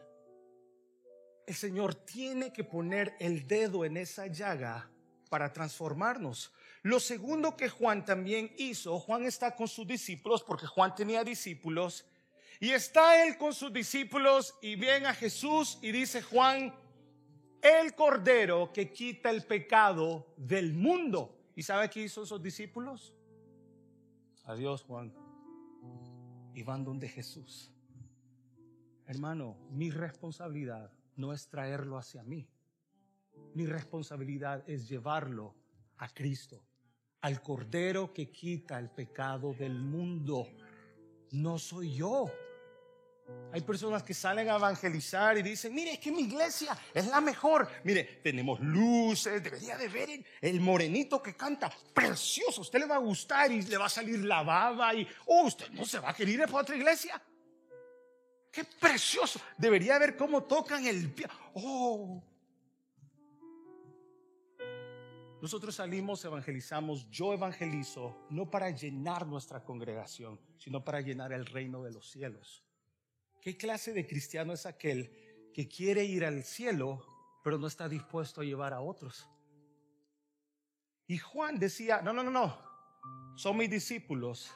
El 1.48 1.56
Señor 1.56 1.96
tiene 1.96 2.54
que 2.54 2.64
poner 2.64 3.16
el 3.20 3.48
dedo 3.48 3.86
en 3.86 3.98
esa 3.98 4.28
llaga 4.28 4.91
para 5.32 5.54
transformarnos. 5.54 6.52
Lo 6.84 7.00
segundo 7.00 7.56
que 7.56 7.70
Juan 7.70 8.04
también 8.04 8.54
hizo, 8.58 9.00
Juan 9.00 9.24
está 9.24 9.56
con 9.56 9.70
sus 9.70 9.88
discípulos, 9.88 10.44
porque 10.44 10.68
Juan 10.68 10.94
tenía 10.94 11.24
discípulos, 11.24 12.06
y 12.60 12.72
está 12.72 13.26
él 13.26 13.38
con 13.38 13.54
sus 13.54 13.72
discípulos 13.72 14.54
y 14.62 14.76
ven 14.76 15.06
a 15.06 15.14
Jesús 15.14 15.80
y 15.82 15.92
dice 15.94 16.22
Juan, 16.22 16.76
el 17.62 17.96
cordero 17.96 18.74
que 18.74 18.92
quita 18.92 19.30
el 19.30 19.46
pecado 19.46 20.28
del 20.36 20.74
mundo. 20.74 21.38
¿Y 21.56 21.64
sabe 21.64 21.90
qué 21.90 22.02
hizo 22.04 22.24
esos 22.24 22.44
discípulos? 22.44 23.14
Adiós, 24.44 24.84
Juan. 24.84 25.14
Y 26.54 26.62
van 26.64 26.84
donde 26.84 27.08
Jesús. 27.08 27.72
Hermano, 29.08 29.58
mi 29.72 29.90
responsabilidad 29.90 30.92
no 31.16 31.34
es 31.34 31.48
traerlo 31.48 31.98
hacia 31.98 32.22
mí. 32.22 32.48
Mi 33.54 33.66
responsabilidad 33.66 34.64
es 34.68 34.88
llevarlo 34.88 35.56
a 35.98 36.10
Cristo, 36.10 36.64
al 37.22 37.42
Cordero 37.42 38.14
que 38.14 38.32
quita 38.32 38.80
el 38.80 38.90
pecado 38.90 39.54
del 39.54 39.80
mundo. 39.80 40.48
No 41.32 41.58
soy 41.60 41.96
yo. 41.96 42.32
Hay 43.54 43.62
personas 43.62 44.04
que 44.04 44.14
salen 44.14 44.50
a 44.50 44.56
evangelizar 44.56 45.38
y 45.38 45.42
dicen, 45.42 45.74
mire, 45.74 45.94
es 45.94 46.00
que 46.00 46.12
mi 46.12 46.22
iglesia 46.22 46.78
es 46.94 47.08
la 47.08 47.20
mejor. 47.20 47.68
Mire, 47.84 48.22
tenemos 48.24 48.60
luces, 48.62 49.44
debería 49.44 49.78
de 49.78 49.90
ver 49.90 50.10
el, 50.40 50.62
morenito 50.62 51.22
que 51.22 51.36
canta, 51.36 51.72
precioso, 51.94 52.62
usted 52.62 52.80
le 52.80 52.86
va 52.86 52.96
a 52.96 53.00
gustar 53.00 53.52
y 53.52 53.62
le 53.62 53.78
va 53.78 53.86
a 53.86 53.90
salir 53.90 54.24
la 54.24 54.44
baba 54.44 54.94
y, 54.94 55.06
oh, 55.26 55.44
usted 55.44 55.70
no 55.72 55.86
se 55.86 56.00
va 56.00 56.12
a 56.12 56.14
querer 56.14 56.36
ir 56.36 56.46
para 56.46 56.60
otra 56.60 56.76
iglesia. 56.76 57.22
Qué 58.52 58.64
precioso. 58.64 59.40
Debería 59.58 59.98
ver 59.98 60.18
cómo 60.18 60.44
tocan 60.44 60.86
el. 60.86 61.14
Oh. 61.54 62.22
Nosotros 65.42 65.74
salimos, 65.74 66.24
evangelizamos, 66.24 67.10
yo 67.10 67.34
evangelizo, 67.34 68.28
no 68.30 68.52
para 68.52 68.70
llenar 68.70 69.26
nuestra 69.26 69.64
congregación, 69.64 70.40
sino 70.60 70.84
para 70.84 71.02
llenar 71.02 71.34
el 71.34 71.48
reino 71.48 71.82
de 71.82 71.92
los 71.92 72.12
cielos. 72.12 72.64
¿Qué 73.42 73.58
clase 73.58 73.92
de 73.92 74.06
cristiano 74.06 74.54
es 74.54 74.68
aquel 74.68 75.50
que 75.52 75.68
quiere 75.68 76.06
ir 76.06 76.26
al 76.26 76.44
cielo, 76.44 77.04
pero 77.44 77.58
no 77.58 77.66
está 77.66 77.90
dispuesto 77.90 78.42
a 78.42 78.44
llevar 78.44 78.72
a 78.72 78.82
otros? 78.82 79.28
Y 81.08 81.18
Juan 81.18 81.58
decía, 81.58 82.04
no, 82.04 82.14
no, 82.14 82.22
no, 82.22 82.30
no, 82.30 82.56
son 83.36 83.58
mis 83.58 83.70
discípulos, 83.72 84.54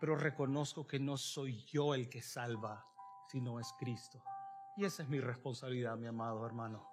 pero 0.00 0.16
reconozco 0.16 0.86
que 0.86 0.98
no 0.98 1.18
soy 1.18 1.62
yo 1.66 1.92
el 1.92 2.08
que 2.08 2.22
salva, 2.22 2.86
sino 3.30 3.60
es 3.60 3.68
Cristo. 3.78 4.24
Y 4.78 4.86
esa 4.86 5.02
es 5.02 5.10
mi 5.10 5.20
responsabilidad, 5.20 5.98
mi 5.98 6.06
amado 6.06 6.46
hermano, 6.46 6.88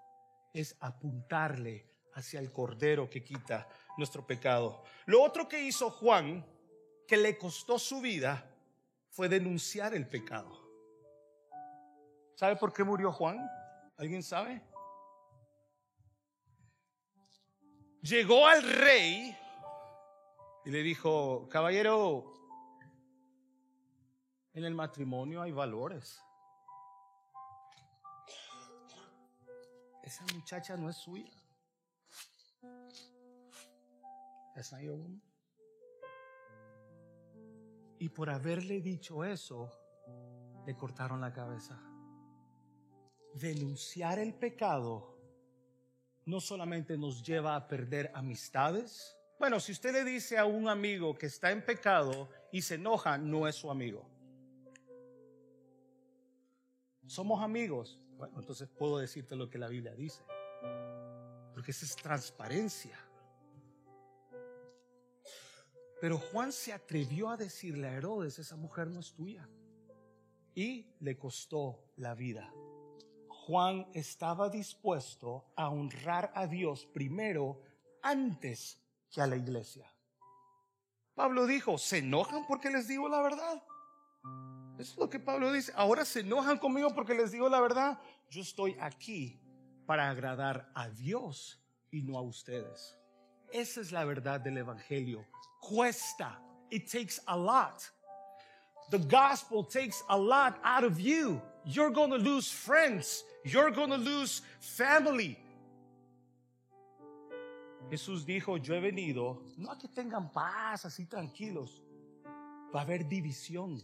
es 0.52 0.76
apuntarle 0.82 1.93
hacia 2.16 2.40
el 2.40 2.52
Cordero 2.52 3.10
que 3.10 3.24
quita 3.24 3.68
nuestro 3.98 4.26
pecado. 4.26 4.84
Lo 5.06 5.22
otro 5.22 5.48
que 5.48 5.62
hizo 5.62 5.90
Juan, 5.90 6.46
que 7.08 7.18
le 7.18 7.38
costó 7.38 7.78
su 7.80 8.02
vida, 8.02 8.50
fue 9.10 9.30
denunciar 9.30 9.94
el 9.94 10.08
pecado. 10.08 10.64
¿Sabe 12.36 12.56
por 12.56 12.74
qué 12.74 12.84
murió 12.84 13.12
Juan? 13.12 13.40
¿Alguien 13.98 14.24
sabe? 14.24 14.62
Llegó 18.02 18.48
al 18.48 18.64
rey 18.64 19.38
y 20.66 20.70
le 20.70 20.82
dijo, 20.82 21.48
caballero, 21.50 22.34
en 24.54 24.66
el 24.66 24.76
matrimonio 24.76 25.42
hay 25.42 25.52
valores. 25.52 26.22
Esa 30.04 30.26
muchacha 30.34 30.76
no 30.76 30.90
es 30.90 30.98
suya. 30.98 31.43
Es 34.56 34.76
Y 38.00 38.10
por 38.10 38.30
haberle 38.30 38.82
dicho 38.82 39.24
eso, 39.24 39.72
le 40.66 40.76
cortaron 40.76 41.22
la 41.22 41.34
cabeza 41.34 41.82
denunciar 43.34 44.20
el 44.20 44.34
pecado 44.34 45.18
no 46.26 46.40
solamente 46.40 46.98
nos 46.98 47.24
lleva 47.24 47.56
a 47.56 47.68
perder 47.68 48.12
amistades. 48.14 49.18
Bueno, 49.40 49.60
si 49.60 49.74
usted 49.74 49.92
le 49.92 50.06
dice 50.06 50.38
a 50.38 50.46
un 50.46 50.70
amigo 50.70 51.16
que 51.16 51.26
está 51.26 51.52
en 51.52 51.66
pecado 51.66 52.30
y 52.52 52.62
se 52.62 52.76
enoja, 52.76 53.18
no 53.18 53.48
es 53.48 53.56
su 53.56 53.70
amigo. 53.70 54.10
Somos 57.08 57.44
amigos. 57.44 58.00
Bueno, 58.16 58.40
entonces 58.40 58.70
puedo 58.70 59.00
decirte 59.00 59.36
lo 59.36 59.50
que 59.50 59.58
la 59.58 59.68
Biblia 59.68 59.94
dice. 59.94 60.24
Porque 61.64 61.72
esa 61.72 61.86
es 61.86 61.96
transparencia. 61.96 63.00
Pero 66.02 66.18
Juan 66.18 66.52
se 66.52 66.74
atrevió 66.74 67.30
a 67.30 67.38
decirle 67.38 67.88
a 67.88 67.94
Herodes, 67.94 68.38
esa 68.38 68.58
mujer 68.58 68.88
no 68.88 69.00
es 69.00 69.14
tuya. 69.14 69.48
Y 70.54 70.94
le 71.00 71.18
costó 71.18 71.86
la 71.96 72.16
vida. 72.16 72.54
Juan 73.30 73.88
estaba 73.94 74.50
dispuesto 74.50 75.54
a 75.56 75.70
honrar 75.70 76.34
a 76.36 76.48
Dios 76.48 76.86
primero 76.86 77.62
antes 78.02 78.84
que 79.10 79.22
a 79.22 79.28
la 79.28 79.38
iglesia. 79.38 79.90
Pablo 81.16 81.48
dijo, 81.48 81.78
¿se 81.78 82.00
enojan 82.00 82.46
porque 82.46 82.72
les 82.72 82.90
digo 82.90 83.08
la 83.08 83.22
verdad? 83.22 83.64
Eso 84.78 84.92
es 84.92 84.98
lo 84.98 85.10
que 85.10 85.22
Pablo 85.22 85.50
dice. 85.54 85.72
Ahora 85.78 86.04
se 86.04 86.20
enojan 86.20 86.58
conmigo 86.58 86.94
porque 86.94 87.14
les 87.14 87.32
digo 87.32 87.48
la 87.48 87.62
verdad. 87.62 88.02
Yo 88.30 88.42
estoy 88.42 88.76
aquí 88.82 89.40
para 89.86 90.10
agradar 90.10 90.70
a 90.74 90.90
Dios 90.90 91.60
y 91.92 92.02
no 92.02 92.18
a 92.18 92.22
ustedes. 92.22 92.98
Esa 93.52 93.82
es 93.82 93.92
la 93.92 94.04
verdad 94.06 94.42
del 94.42 94.58
Evangelio. 94.58 95.26
Cuesta. 95.60 96.40
It 96.70 96.90
takes 96.90 97.20
a 97.28 97.38
lot. 97.38 97.84
The 98.90 98.98
gospel 98.98 99.64
takes 99.64 100.04
a 100.10 100.18
lot 100.18 100.60
out 100.64 100.84
of 100.84 101.00
you. 101.00 101.42
You're 101.66 101.92
going 101.92 102.12
to 102.12 102.18
lose 102.18 102.52
friends. 102.52 103.24
You're 103.46 103.72
going 103.72 103.92
to 103.92 103.98
lose 103.98 104.42
family. 104.60 105.38
Jesús 107.90 108.26
dijo, 108.26 108.58
yo 108.58 108.74
he 108.74 108.80
venido 108.80 109.44
no 109.58 109.70
a 109.70 109.78
que 109.78 109.88
tengan 109.88 110.32
paz 110.32 110.86
así 110.86 111.06
tranquilos, 111.06 111.84
va 112.74 112.80
a 112.80 112.84
haber 112.84 113.08
división. 113.08 113.84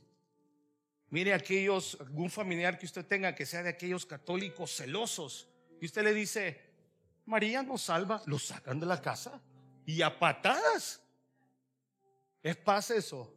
Mire 1.11 1.33
aquellos, 1.33 1.97
algún 1.99 2.29
familiar 2.29 2.79
que 2.79 2.85
usted 2.85 3.05
tenga 3.05 3.35
que 3.35 3.45
sea 3.45 3.61
de 3.61 3.69
aquellos 3.69 4.05
católicos 4.05 4.75
celosos 4.75 5.47
y 5.81 5.85
usted 5.85 6.03
le 6.03 6.13
dice, 6.13 6.61
María 7.25 7.63
nos 7.63 7.83
salva, 7.83 8.21
lo 8.25 8.39
sacan 8.39 8.79
de 8.79 8.85
la 8.85 9.01
casa 9.01 9.41
y 9.85 10.01
a 10.01 10.19
patadas. 10.19 11.01
¿Es 12.41 12.57
paz 12.57 12.91
eso? 12.91 13.33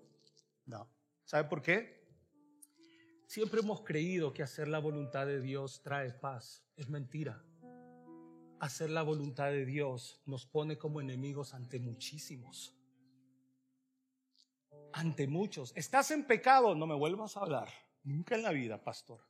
No. 0.66 0.88
¿Sabe 1.24 1.44
por 1.48 1.62
qué? 1.62 2.02
Siempre 3.26 3.60
hemos 3.60 3.82
creído 3.82 4.32
que 4.32 4.42
hacer 4.42 4.68
la 4.68 4.78
voluntad 4.78 5.26
de 5.26 5.40
Dios 5.40 5.82
trae 5.82 6.12
paz. 6.12 6.64
Es 6.76 6.88
mentira. 6.88 7.42
Hacer 8.60 8.90
la 8.90 9.02
voluntad 9.02 9.46
de 9.46 9.64
Dios 9.64 10.20
nos 10.26 10.46
pone 10.46 10.78
como 10.78 11.00
enemigos 11.00 11.54
ante 11.54 11.78
muchísimos. 11.78 12.76
Ante 14.92 15.26
muchos. 15.26 15.72
Estás 15.74 16.10
en 16.10 16.26
pecado, 16.26 16.74
no 16.74 16.86
me 16.86 16.94
vuelvas 16.94 17.36
a 17.36 17.40
hablar. 17.40 17.68
Nunca 18.04 18.34
en 18.34 18.42
la 18.42 18.50
vida, 18.50 18.82
pastor. 18.82 19.20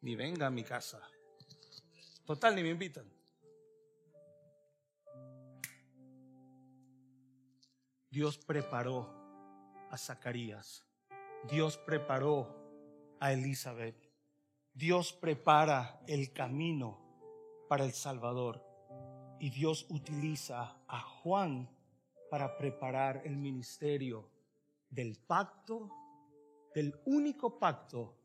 Ni 0.00 0.16
venga 0.16 0.48
a 0.48 0.50
mi 0.50 0.64
casa. 0.64 1.00
Total, 2.28 2.54
ni 2.54 2.62
me 2.62 2.68
invitan. 2.68 3.10
Dios 8.10 8.36
preparó 8.36 9.08
a 9.90 9.96
Zacarías. 9.96 10.84
Dios 11.50 11.78
preparó 11.78 13.16
a 13.18 13.32
Elizabeth. 13.32 13.96
Dios 14.74 15.14
prepara 15.14 16.02
el 16.06 16.34
camino 16.34 17.00
para 17.66 17.86
el 17.86 17.94
Salvador 17.94 18.62
y 19.40 19.48
Dios 19.48 19.86
utiliza 19.88 20.82
a 20.86 21.00
Juan 21.00 21.66
para 22.30 22.58
preparar 22.58 23.22
el 23.24 23.38
ministerio 23.38 24.28
del 24.90 25.16
pacto, 25.16 25.88
del 26.74 26.94
único 27.06 27.58
pacto 27.58 28.18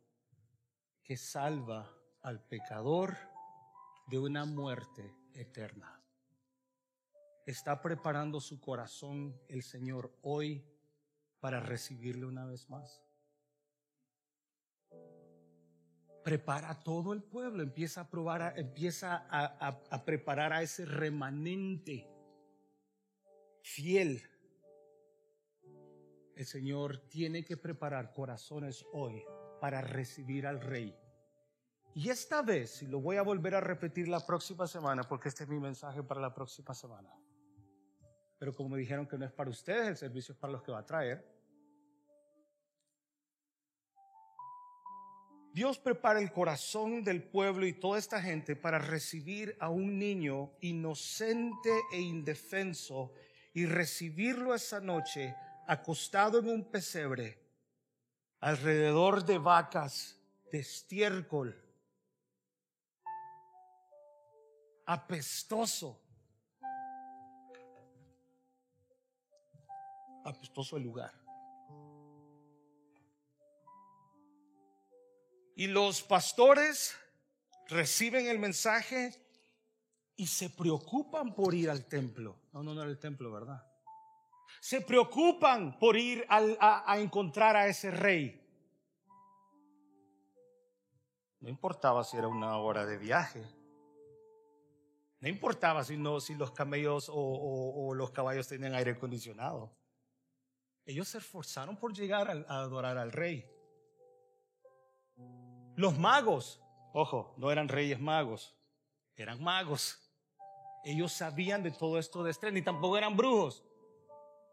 que 1.01 1.15
salva 1.15 1.89
al 2.21 2.43
pecador 2.43 3.31
de 4.07 4.19
una 4.19 4.45
muerte 4.45 5.15
eterna. 5.33 6.01
Está 7.45 7.81
preparando 7.81 8.39
su 8.39 8.59
corazón 8.61 9.39
el 9.47 9.63
Señor 9.63 10.17
hoy 10.21 10.65
para 11.39 11.59
recibirle 11.59 12.25
una 12.25 12.45
vez 12.45 12.69
más 12.69 13.03
prepara 16.23 16.71
a 16.71 16.83
todo 16.83 17.13
el 17.13 17.21
pueblo, 17.21 17.61
empieza 17.61 18.01
a 18.01 18.09
probar, 18.09 18.53
empieza 18.57 19.27
a, 19.29 20.05
preparar 20.05 20.53
a 20.53 20.61
ese 20.61 20.85
remanente 20.85 22.09
fiel. 23.61 24.23
El 26.35 26.45
Señor 26.45 26.97
tiene 27.09 27.43
que 27.43 27.57
preparar 27.57 28.13
corazones 28.13 28.83
hoy 28.93 29.23
para 29.59 29.81
recibir 29.81 30.47
al 30.47 30.61
Rey. 30.61 30.95
Y 31.95 32.09
esta 32.09 32.41
vez, 32.41 32.81
y 32.81 32.87
lo 32.87 32.99
voy 32.99 33.17
a 33.17 33.21
volver 33.21 33.55
a 33.55 33.61
repetir 33.61 34.07
la 34.07 34.25
próxima 34.25 34.65
semana, 34.67 35.03
porque 35.03 35.29
este 35.29 35.43
es 35.43 35.49
mi 35.49 35.59
mensaje 35.59 36.01
para 36.01 36.19
la 36.19 36.33
próxima 36.33 36.73
semana. 36.73 37.09
Pero 38.39 38.53
como 38.53 38.69
me 38.69 38.79
dijeron 38.79 39.07
que 39.07 39.17
no 39.17 39.25
es 39.25 39.31
para 39.31 39.49
ustedes, 39.49 39.87
el 39.89 39.97
servicio 39.97 40.33
es 40.33 40.39
para 40.39 40.53
los 40.53 40.63
que 40.63 40.71
va 40.71 40.79
a 40.79 40.85
traer. 40.85 41.33
Dios 45.53 45.77
prepara 45.77 46.19
el 46.19 46.31
corazón 46.31 47.03
del 47.03 47.21
pueblo 47.21 47.67
y 47.67 47.73
toda 47.73 47.99
esta 47.99 48.19
gente 48.19 48.55
para 48.55 48.79
recibir 48.79 49.55
a 49.59 49.69
un 49.69 49.99
niño 49.99 50.51
inocente 50.61 51.69
e 51.91 52.01
indefenso 52.01 53.13
y 53.53 53.67
recibirlo 53.67 54.55
esa 54.55 54.81
noche 54.81 55.35
acostado 55.67 56.39
en 56.39 56.49
un 56.49 56.71
pesebre 56.71 57.39
alrededor 58.39 59.23
de 59.23 59.37
vacas 59.37 60.19
de 60.51 60.59
estiércol, 60.59 61.62
apestoso, 64.85 66.01
apestoso 70.23 70.77
el 70.77 70.83
lugar. 70.83 71.13
Y 75.55 75.67
los 75.67 76.01
pastores 76.01 76.95
reciben 77.67 78.27
el 78.27 78.39
mensaje 78.39 79.13
y 80.15 80.27
se 80.27 80.49
preocupan 80.49 81.33
por 81.33 81.53
ir 81.53 81.69
al 81.69 81.85
templo. 81.85 82.39
No, 82.51 82.63
no, 82.63 82.73
no 82.73 82.81
era 82.81 82.89
el 82.89 82.99
templo, 82.99 83.31
¿verdad? 83.31 83.65
Se 84.59 84.81
preocupan 84.81 85.77
por 85.77 85.97
ir 85.97 86.25
a, 86.29 86.91
a 86.91 86.99
encontrar 86.99 87.55
a 87.55 87.67
ese 87.67 87.91
rey. 87.91 88.39
No 91.39 91.49
importaba 91.49 92.03
si 92.03 92.17
era 92.17 92.27
una 92.27 92.57
hora 92.57 92.85
de 92.85 92.97
viaje. 92.97 93.43
No 95.23 95.29
importaba 95.29 95.85
si, 95.85 95.95
no, 95.95 96.19
si 96.19 96.35
los 96.35 96.51
camellos 96.51 97.09
o, 97.09 97.93
los 97.95 98.11
caballos 98.11 98.45
tenían 98.45 98.75
aire 98.75 98.91
acondicionado. 98.91 99.73
Ellos 100.85 101.07
se 101.07 101.19
esforzaron 101.19 101.77
por 101.77 101.93
llegar 101.93 102.29
a, 102.29 102.59
adorar 102.59 102.97
al 102.97 103.13
rey. 103.13 103.49
Los 105.77 105.97
magos, 105.97 106.61
ojo, 106.91 107.33
no 107.37 107.53
eran 107.53 107.69
reyes 107.69 108.01
magos, 108.01 108.53
eran 109.15 109.41
magos. 109.41 109.97
Ellos 110.83 111.13
sabían 111.13 111.63
de 111.63 111.71
todo 111.71 111.99
esto 111.99 112.21
de 112.21 112.31
estrellas, 112.31 112.55
ni 112.55 112.61
tampoco 112.61 112.97
eran 112.97 113.15
brujos. 113.15 113.63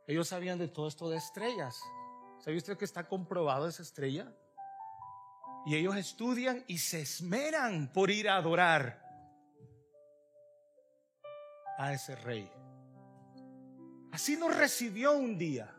Ellos 0.06 0.28
sabían 0.28 0.60
de 0.60 0.68
todo 0.68 0.86
esto 0.86 1.10
de 1.10 1.16
estrellas. 1.16 1.82
¿Sabe 2.38 2.56
usted 2.56 2.78
que 2.78 2.84
está 2.84 3.08
comprobado 3.08 3.66
esa 3.66 3.82
estrella? 3.82 4.32
Y 5.66 5.74
ellos 5.74 5.96
estudian 5.96 6.62
y 6.68 6.78
se 6.78 7.00
esmeran 7.00 7.92
por 7.92 8.08
ir 8.08 8.28
a 8.28 8.36
adorar 8.36 9.09
a 11.80 11.94
ese 11.94 12.14
rey. 12.14 12.46
Así 14.12 14.36
nos 14.36 14.54
recibió 14.54 15.12
un 15.16 15.38
día. 15.38 15.74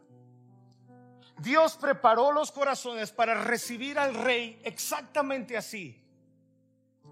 Dios 1.39 1.77
preparó 1.77 2.31
los 2.31 2.51
corazones 2.51 3.11
para 3.11 3.35
recibir 3.43 3.99
al 3.99 4.15
rey 4.15 4.59
exactamente 4.63 5.55
así. 5.55 6.03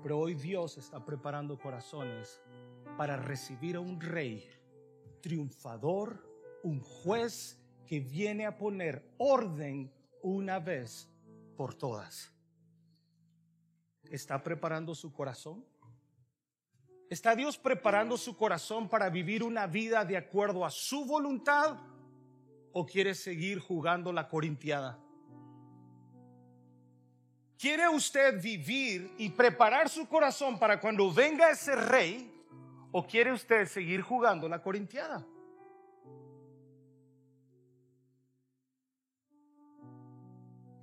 Pero 0.01 0.17
hoy 0.17 0.33
Dios 0.33 0.77
está 0.77 1.05
preparando 1.05 1.59
corazones 1.59 2.41
para 2.97 3.15
recibir 3.15 3.75
a 3.75 3.79
un 3.79 4.01
rey 4.01 4.49
triunfador, 5.21 6.27
un 6.63 6.79
juez 6.81 7.59
que 7.85 7.99
viene 7.99 8.47
a 8.47 8.57
poner 8.57 9.13
orden 9.19 9.93
una 10.23 10.57
vez 10.57 11.07
por 11.55 11.75
todas. 11.75 12.33
¿Está 14.09 14.41
preparando 14.41 14.95
su 14.95 15.13
corazón? 15.13 15.63
¿Está 17.09 17.35
Dios 17.35 17.57
preparando 17.57 18.17
su 18.17 18.37
corazón 18.37 18.87
para 18.87 19.09
vivir 19.09 19.41
una 19.41 19.65
vida 19.65 20.05
de 20.05 20.15
acuerdo 20.15 20.63
a 20.63 20.69
su 20.69 21.05
voluntad 21.05 21.75
o 22.71 22.85
quiere 22.85 23.15
seguir 23.15 23.59
jugando 23.59 24.13
la 24.13 24.27
corintiada? 24.27 24.99
¿Quiere 27.57 27.89
usted 27.89 28.39
vivir 28.39 29.11
y 29.17 29.29
preparar 29.29 29.89
su 29.89 30.07
corazón 30.07 30.59
para 30.59 30.79
cuando 30.79 31.11
venga 31.11 31.49
ese 31.49 31.75
rey 31.75 32.31
o 32.91 33.05
quiere 33.05 33.33
usted 33.33 33.65
seguir 33.65 34.01
jugando 34.01 34.47
la 34.47 34.61
corintiada? 34.61 35.25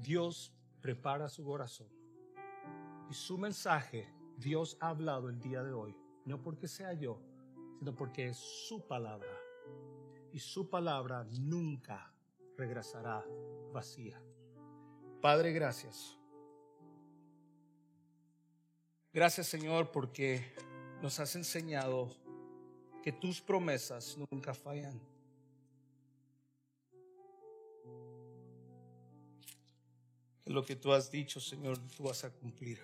Dios 0.01 0.53
prepara 0.81 1.29
su 1.29 1.45
corazón 1.45 1.89
y 3.09 3.15
su 3.15 3.39
mensaje 3.39 4.13
Dios 4.37 4.77
ha 4.81 4.89
hablado 4.89 5.29
el 5.29 5.41
día 5.41 5.63
de 5.63 5.73
hoy 5.73 5.97
no 6.27 6.43
porque 6.43 6.69
sea 6.69 6.93
yo, 6.93 7.19
sino 7.79 7.95
porque 7.95 8.29
es 8.29 8.37
su 8.37 8.87
palabra. 8.87 9.33
Y 10.33 10.39
su 10.39 10.69
palabra 10.69 11.25
nunca 11.39 12.13
regresará 12.57 13.25
vacía. 13.73 14.21
Padre, 15.23 15.53
gracias. 15.53 16.19
Gracias 19.13 19.47
Señor 19.47 19.91
porque 19.91 20.45
nos 21.01 21.19
has 21.21 21.35
enseñado 21.37 22.11
que 23.03 23.13
tus 23.13 23.41
promesas 23.41 24.19
nunca 24.31 24.53
fallan. 24.53 25.01
lo 30.47 30.65
que 30.65 30.77
tú 30.77 30.93
has 30.93 31.11
dicho, 31.11 31.41
Señor, 31.41 31.79
tú 31.97 32.05
vas 32.05 32.25
a 32.25 32.31
cumplir. 32.31 32.81